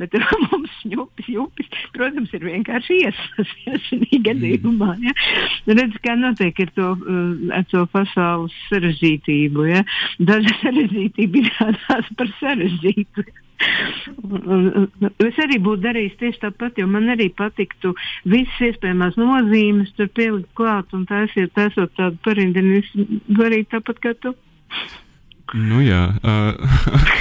Bet 0.00 0.16
mums 0.46 0.74
jupis, 0.88 1.28
jupis, 1.30 1.70
protams, 1.96 2.32
ir 2.36 2.46
vienkārši 2.48 3.00
iesas, 3.04 3.54
šī 3.88 4.22
gadījumā. 4.24 4.94
Ja? 5.04 5.16
Redz, 5.66 5.96
kā 6.04 6.16
notiek 6.18 6.58
ar 6.60 6.72
to, 6.76 6.90
uh, 6.96 7.54
ar 7.56 7.64
to 7.70 7.84
pasaules 7.92 8.54
sarežģītību. 8.68 9.68
Ja? 9.70 9.84
Daža 10.18 10.52
sarežģītība 10.64 11.40
izrādās 11.44 12.12
par 12.18 12.32
sarežģītu. 12.40 13.26
Es 15.24 15.38
arī 15.40 15.60
būtu 15.62 15.84
darījis 15.84 16.18
tieši 16.20 16.40
tāpat, 16.42 16.80
jo 16.80 16.88
man 16.90 17.08
arī 17.14 17.30
patiktu 17.38 17.94
visas 18.28 18.58
iespējamās 18.68 19.16
nozīmes 19.20 19.94
tur 19.96 20.10
pielikt 20.18 20.50
klāt 20.58 20.92
un 20.96 21.06
taisīt, 21.08 21.54
taisot 21.56 21.94
tādu 21.96 22.18
parindini, 22.26 22.82
darīt 23.30 23.70
tāpat 23.72 24.02
kā 24.04 24.14
tu. 24.20 24.34
Nu 25.52 25.82
jā, 25.84 26.00
uh, 26.24 26.56
ok. 26.98 27.20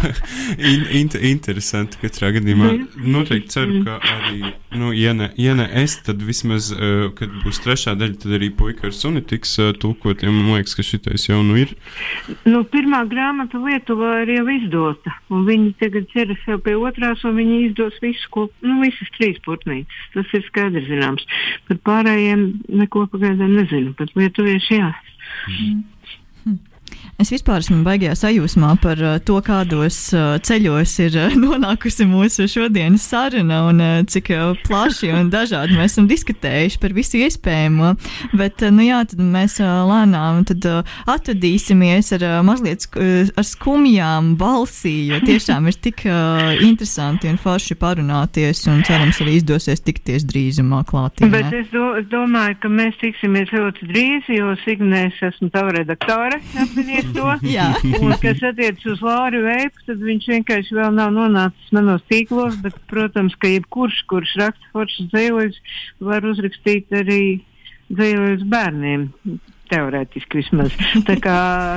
In, 0.70 0.84
in, 0.94 1.08
interesanti 1.26 1.98
katrā 1.98 2.30
gadījumā. 2.36 2.68
Noteikti 3.10 3.50
ceru, 3.50 3.80
ka 3.86 3.96
arī, 4.06 4.52
nu, 4.78 4.92
ja 4.94 5.12
ne, 5.16 5.30
ja 5.40 5.56
ne 5.58 5.66
es, 5.82 5.96
tad 6.06 6.22
vismaz, 6.24 6.70
uh, 6.76 7.08
kad 7.16 7.32
būs 7.42 7.60
trešā 7.64 7.96
daļa, 7.98 8.20
tad 8.22 8.36
arī 8.38 8.52
puika 8.54 8.86
ar 8.88 8.94
suni 8.94 9.22
tiks 9.26 9.56
uh, 9.58 9.72
tulkot. 9.74 10.22
Ja 10.22 10.30
man 10.30 10.52
liekas, 10.54 10.76
ka 10.78 10.86
šitais 10.86 11.26
jau 11.26 11.40
nu 11.46 11.58
ir. 11.58 11.74
Nu, 12.46 12.62
pirmā 12.70 13.02
grāmata 13.10 13.58
Lietuvā 13.60 14.20
ir 14.22 14.34
jau 14.38 14.46
izdota, 14.54 15.18
un 15.34 15.44
viņi 15.50 15.74
tagad 15.82 16.08
ķeras 16.14 16.48
jau 16.48 16.60
pie 16.62 16.78
otrās, 16.78 17.26
un 17.26 17.38
viņi 17.40 17.60
izdos 17.68 17.98
visu, 18.04 18.30
ko, 18.34 18.48
nu, 18.62 18.78
visas 18.84 19.10
trīs 19.18 19.42
putnītes. 19.46 20.02
Tas 20.14 20.36
ir 20.38 20.46
skaidrs 20.46 20.86
zināms. 20.90 21.26
Par 21.66 21.82
pārējiem 21.90 22.46
neko 22.82 23.08
pagaidām 23.10 23.58
nezinu, 23.58 23.96
bet 23.98 24.14
lietuvieši 24.18 24.84
jā. 24.84 24.92
Es 27.20 27.28
vispār 27.28 27.60
esmu 27.60 27.82
baigajā 27.84 28.14
sajūsmā 28.16 28.70
par 28.80 29.00
uh, 29.04 29.18
to, 29.20 29.34
kādos 29.44 29.96
uh, 30.16 30.38
ceļos 30.40 30.92
ir 31.04 31.16
uh, 31.20 31.34
nonākusi 31.42 32.06
mūsu 32.08 32.46
šodienas 32.48 33.04
saruna 33.10 33.58
un 33.68 33.82
cik 34.08 34.30
plaši 34.64 35.10
un 35.12 35.28
dažādi 35.32 35.76
mēs 35.76 35.92
esam 35.92 36.06
diskutējuši 36.08 36.78
par 36.80 36.94
visu 36.96 37.20
iespējamo. 37.20 37.90
Bet, 38.40 38.64
nu 38.72 38.86
jā, 38.86 39.02
tad 39.10 39.20
mēs 39.20 39.58
lēnām 39.60 40.46
tad, 40.48 40.64
atradīsimies 41.10 42.08
ar 42.16 42.24
mazliet 42.46 42.86
ar 42.96 43.46
skumjām 43.46 44.32
balsī, 44.40 44.94
jo 45.10 45.20
tiešām 45.26 45.68
ir 45.68 45.76
tik 45.82 46.06
interesanti 46.06 47.28
un 47.28 47.40
forši 47.42 47.76
parunāties 47.80 48.64
un 48.70 48.80
cerams 48.86 49.20
arī 49.20 49.36
izdosies 49.40 49.84
tikties 49.84 50.24
drīzumā 50.30 50.82
klātienē. 50.88 51.32
Bet 51.34 51.58
es, 51.58 51.68
do, 51.74 51.90
es 52.00 52.08
domāju, 52.12 52.56
ka 52.64 52.72
mēs 52.72 52.96
tiksimies 53.02 53.52
ļoti 53.52 53.90
drīz, 53.90 54.32
jo 54.38 54.54
Signēs 54.64 55.20
esmu 55.30 55.50
tava 55.52 55.74
redaktore, 55.76 56.40
apzinies 56.64 57.09
to. 57.14 57.26
Un, 58.00 58.14
kas 58.22 58.42
attiecas 58.50 58.86
uz 58.94 59.00
Lāru 59.04 59.40
Veipu, 59.44 59.78
tad 59.86 59.98
viņš 60.04 60.24
vienkārši 60.34 60.72
vēl 60.78 60.90
nav 60.96 61.10
nonācis 61.16 61.74
manos 61.76 62.02
tīklos, 62.10 62.54
bet, 62.64 62.74
protams, 62.90 63.34
ka 63.40 63.46
jebkurš, 63.50 63.96
kurš 64.10 64.30
raksta 64.40 64.66
foršas 64.74 65.06
dzējoļus, 65.12 65.56
var 66.10 66.20
uzrakstīt 66.30 66.86
arī 67.02 67.22
dzējoļus 67.90 68.44
bērniem. 68.50 69.00
Teorētiski 69.70 70.40
vismaz. 70.40 70.74
Tā 71.06 71.14
kā 71.22 71.36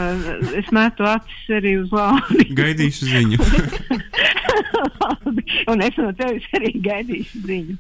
es 0.60 0.68
metu 0.74 1.06
acis 1.06 1.44
arī 1.60 1.72
uz 1.84 1.90
Lāru. 1.94 2.48
Gaidīšu 2.58 3.04
ziņu. 3.12 3.38
Un 5.72 5.78
es 5.86 5.96
no 6.02 6.10
tevis 6.18 6.48
arī 6.58 6.74
gaidīšu 6.84 7.46
ziņu. 7.46 7.76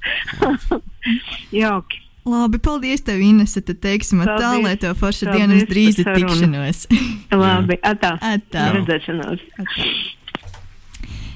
Jauki. 1.55 2.02
Labi, 2.23 2.59
paldies, 2.63 3.03
tev, 3.03 3.19
Inese. 3.19 3.59
Tad 3.65 3.81
teiksim, 3.83 4.23
tā, 4.23 4.37
Paldies. 4.39 4.63
lai 4.63 4.75
tev 4.79 4.95
forša 4.99 5.27
Paldies 5.27 5.39
diena 5.41 5.59
par 5.59 5.71
drīz 5.73 5.97
sarunu. 5.99 6.27
tikšanos. 6.31 6.83
Labi, 7.43 7.79
atā. 7.83 8.15
Atā. 8.23 8.67
Redzēšanos. 8.77 9.43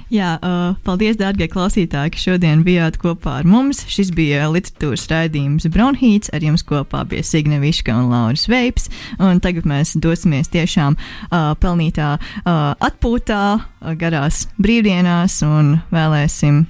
Jā, 0.07 0.37
uh, 0.39 0.77
paldies, 0.87 1.17
dārgie 1.19 1.49
klausītāji, 1.51 2.13
ka 2.15 2.21
šodien 2.21 2.61
bijāt 2.63 2.95
kopā 3.01 3.41
ar 3.41 3.47
mums. 3.49 3.81
Šis 3.91 4.13
bija 4.15 4.45
literatūras 4.47 5.03
raidījums 5.11 5.67
Brownhīts. 5.73 6.31
Ar 6.31 6.45
jums 6.47 6.63
kopā 6.63 7.03
bija 7.11 7.25
Signe 7.27 7.59
Viška 7.59 7.91
un 7.91 8.07
Lauris 8.13 8.47
Veips. 8.47 8.87
Un 9.19 9.43
tagad 9.43 9.67
mēs 9.67 9.97
dosimies 9.99 10.47
tiešām 10.55 10.95
uh, 10.95 11.51
pelnītā 11.59 12.13
uh, 12.15 12.71
atpūtā, 12.79 13.43
uh, 13.59 13.93
garās 13.99 14.45
brīvdienās 14.63 15.41
un 15.43 15.75
vēlēsim 15.91 16.63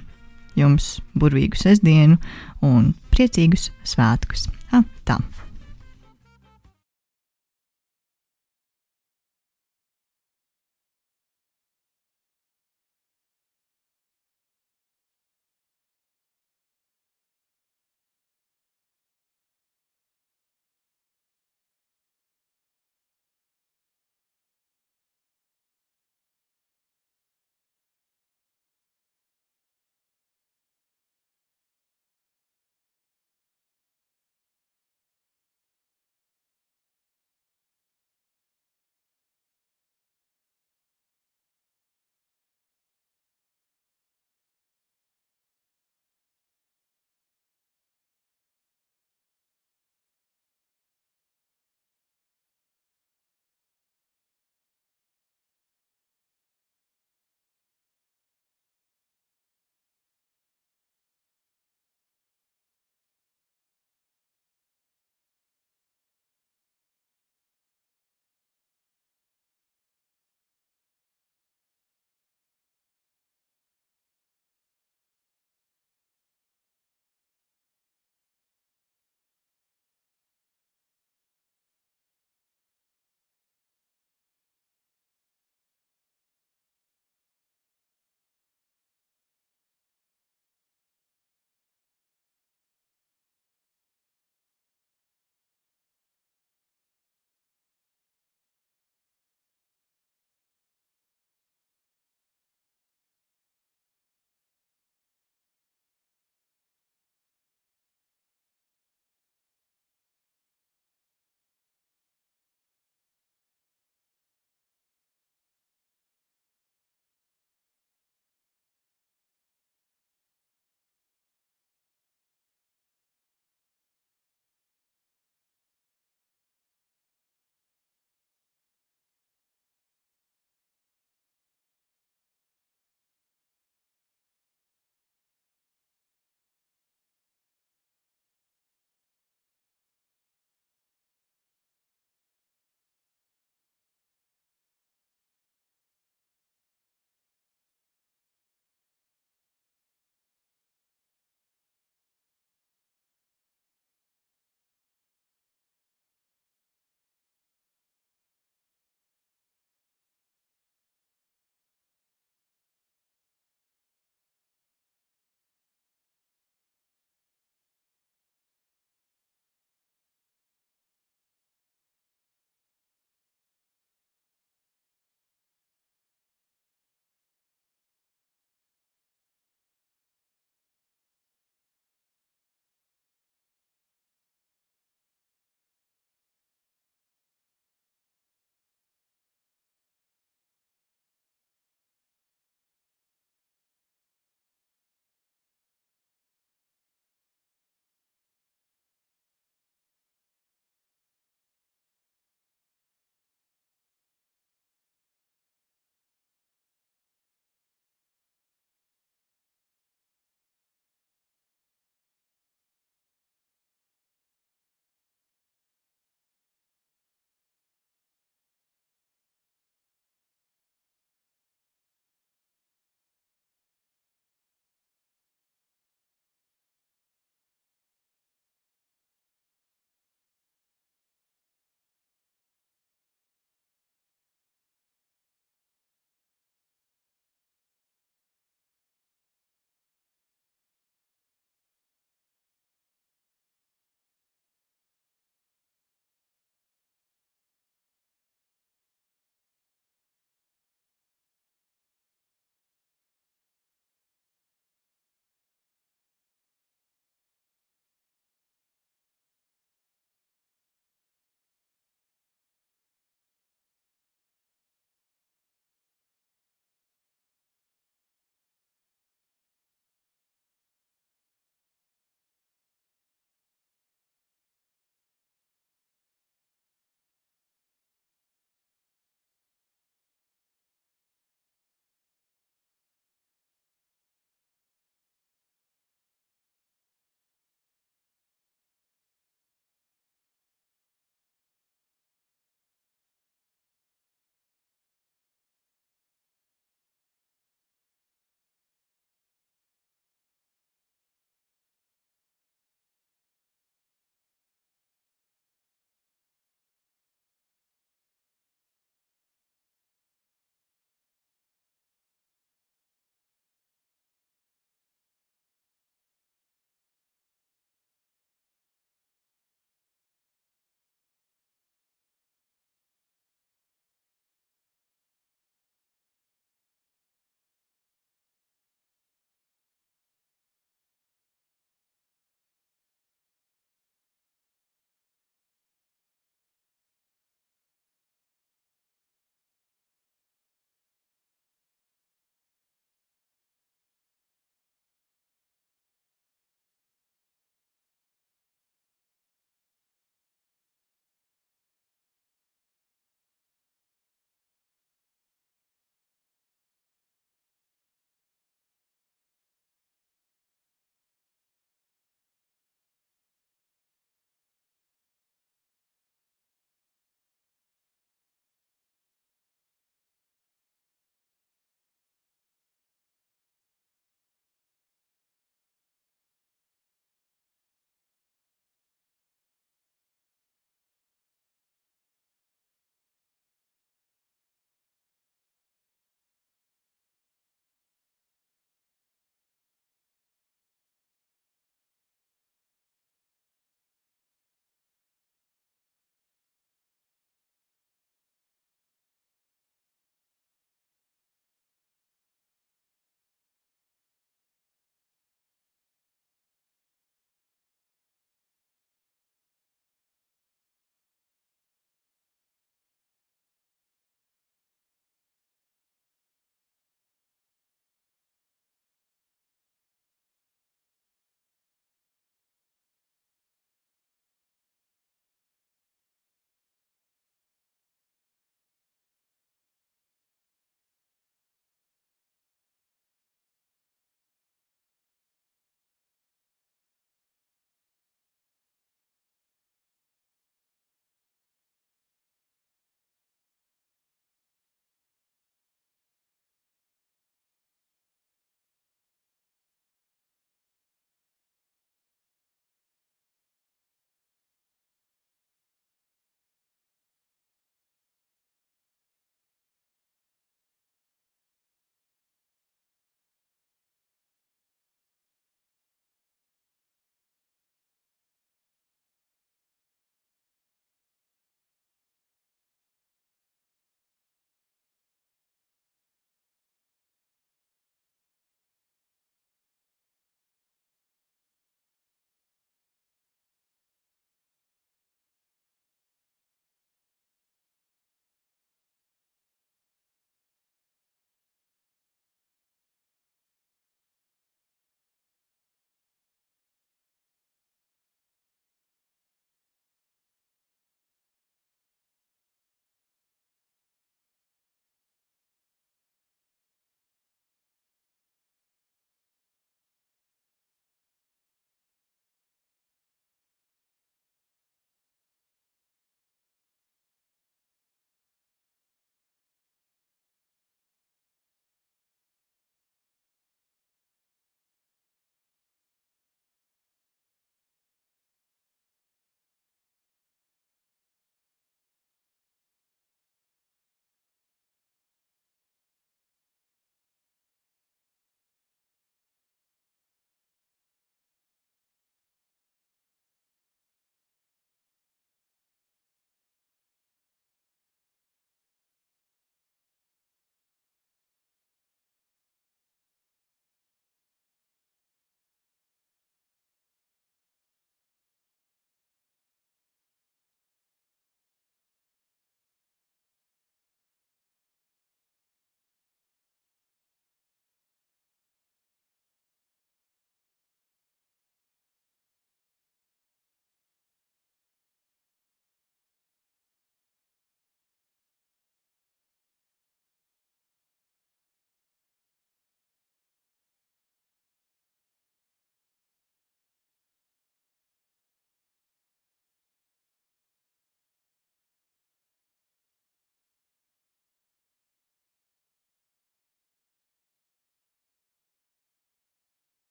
jums 0.58 0.96
burvīgu 1.14 1.62
sestdienu 1.62 2.18
un 2.66 2.96
priecīgus 3.18 3.72
svētkus. 3.88 4.48
Ha, 4.72 4.84
tā. 5.08 5.20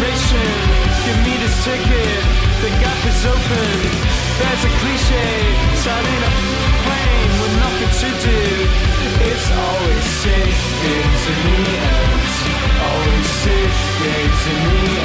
Generation, 0.00 0.48
give 1.04 1.20
me 1.24 1.36
this 1.36 1.64
ticket. 1.64 2.22
The 2.62 2.70
gap 2.80 3.00
is 3.04 3.26
open. 3.26 3.80
There's 4.40 4.64
a 4.64 4.72
cliche, 4.80 5.28
starting 5.76 6.22
a 6.24 6.32
plane 6.84 7.32
with 7.40 7.54
nothing 7.60 7.92
to 8.00 8.08
do. 8.24 8.40
It's 9.28 9.48
always 9.50 10.04
sinking 10.22 11.10
to 11.24 11.32
the 11.44 11.56
end. 11.68 12.20
Always 12.80 13.28
sinking 13.44 14.30
to 14.42 14.52
the 14.64 14.90
end. 14.90 14.99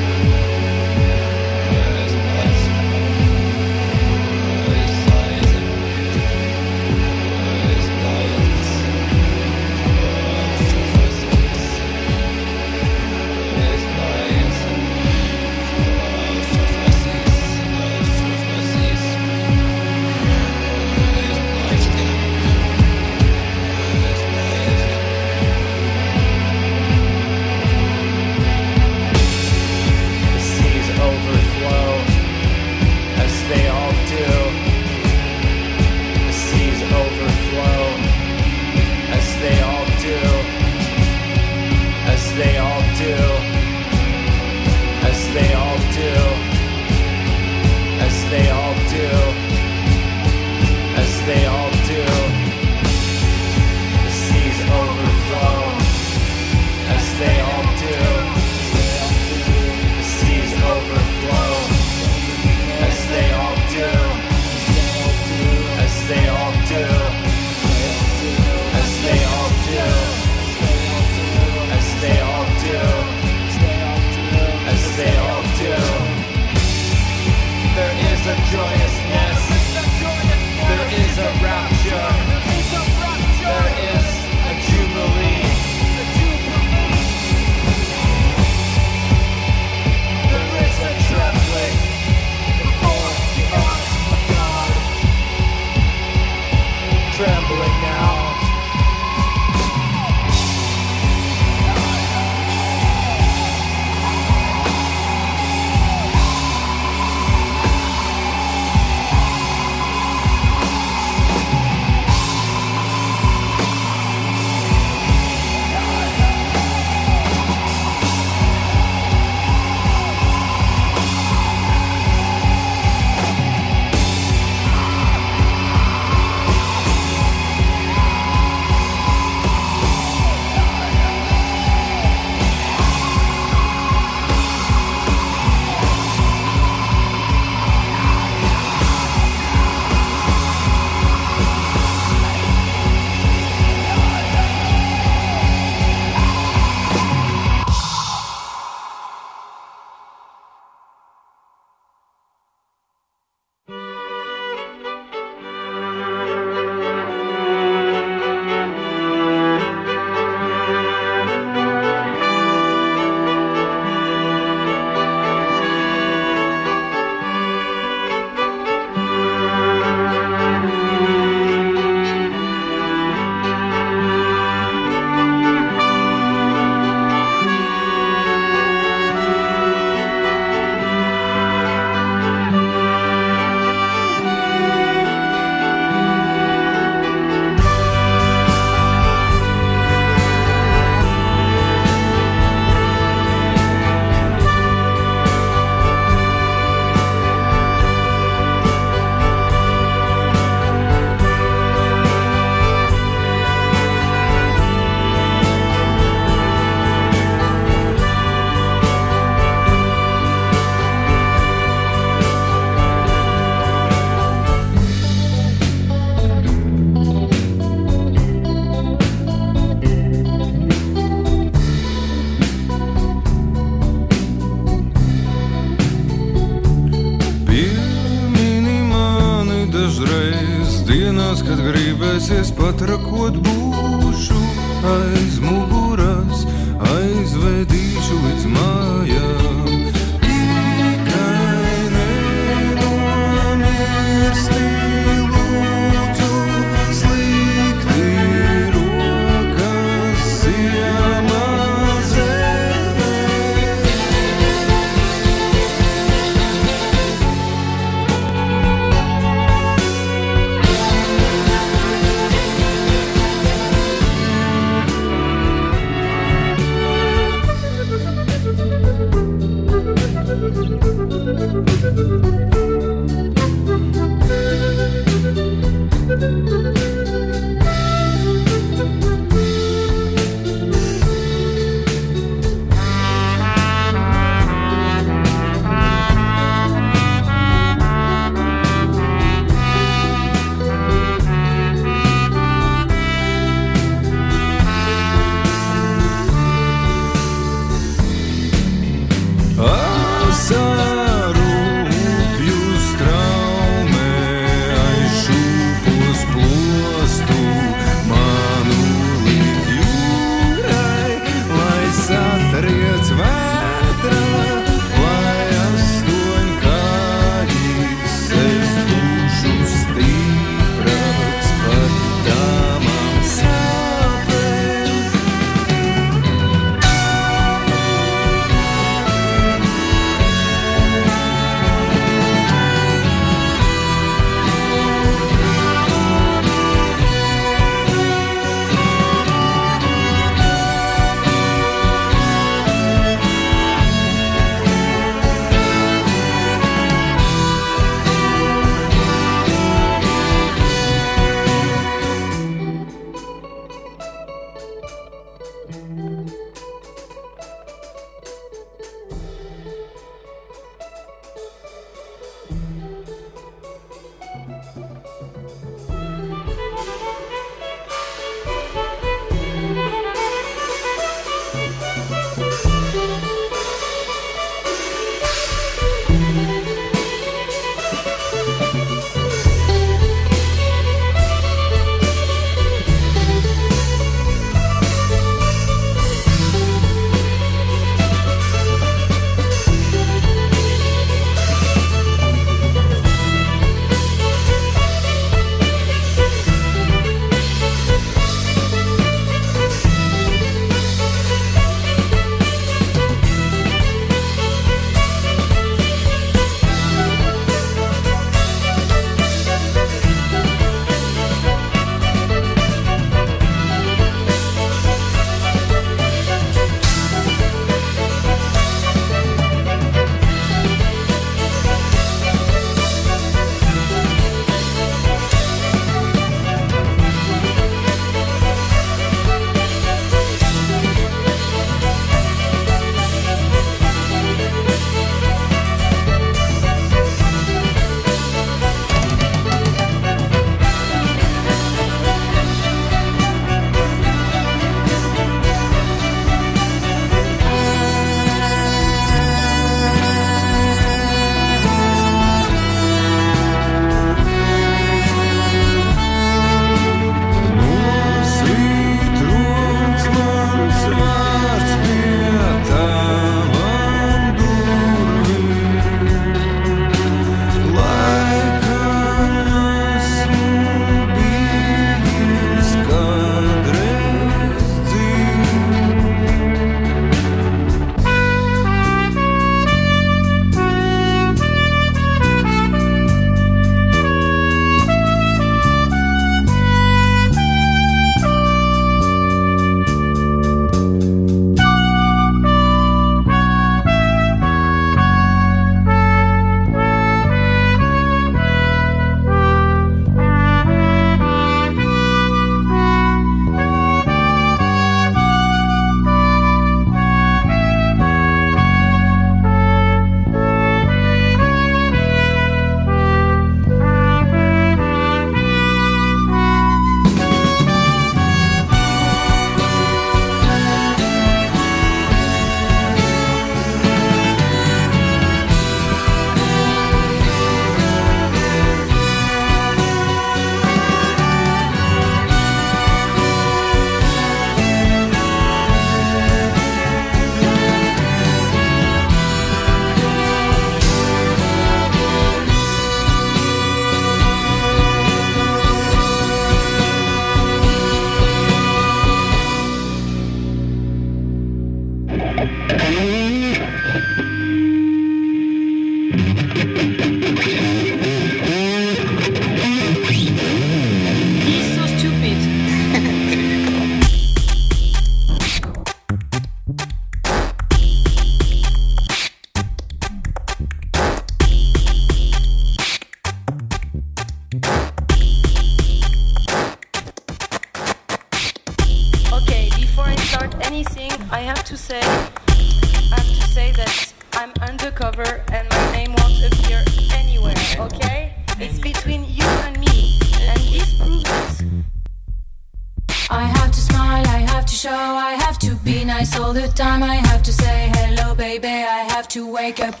break 599.73 599.87
up 599.87 600.00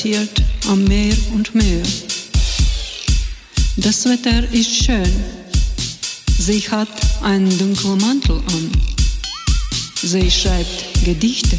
passiert 0.00 0.42
am 0.68 0.82
Meer 0.84 1.14
und 1.34 1.54
Meer. 1.54 1.82
Das 3.76 4.06
Wetter 4.06 4.50
ist 4.50 4.84
schön. 4.84 5.12
Sie 6.38 6.60
hat 6.70 6.88
einen 7.22 7.50
dunklen 7.58 7.98
Mantel 7.98 8.38
an. 8.38 8.72
Sie 10.02 10.30
schreibt 10.30 11.04
Gedichte. 11.04 11.58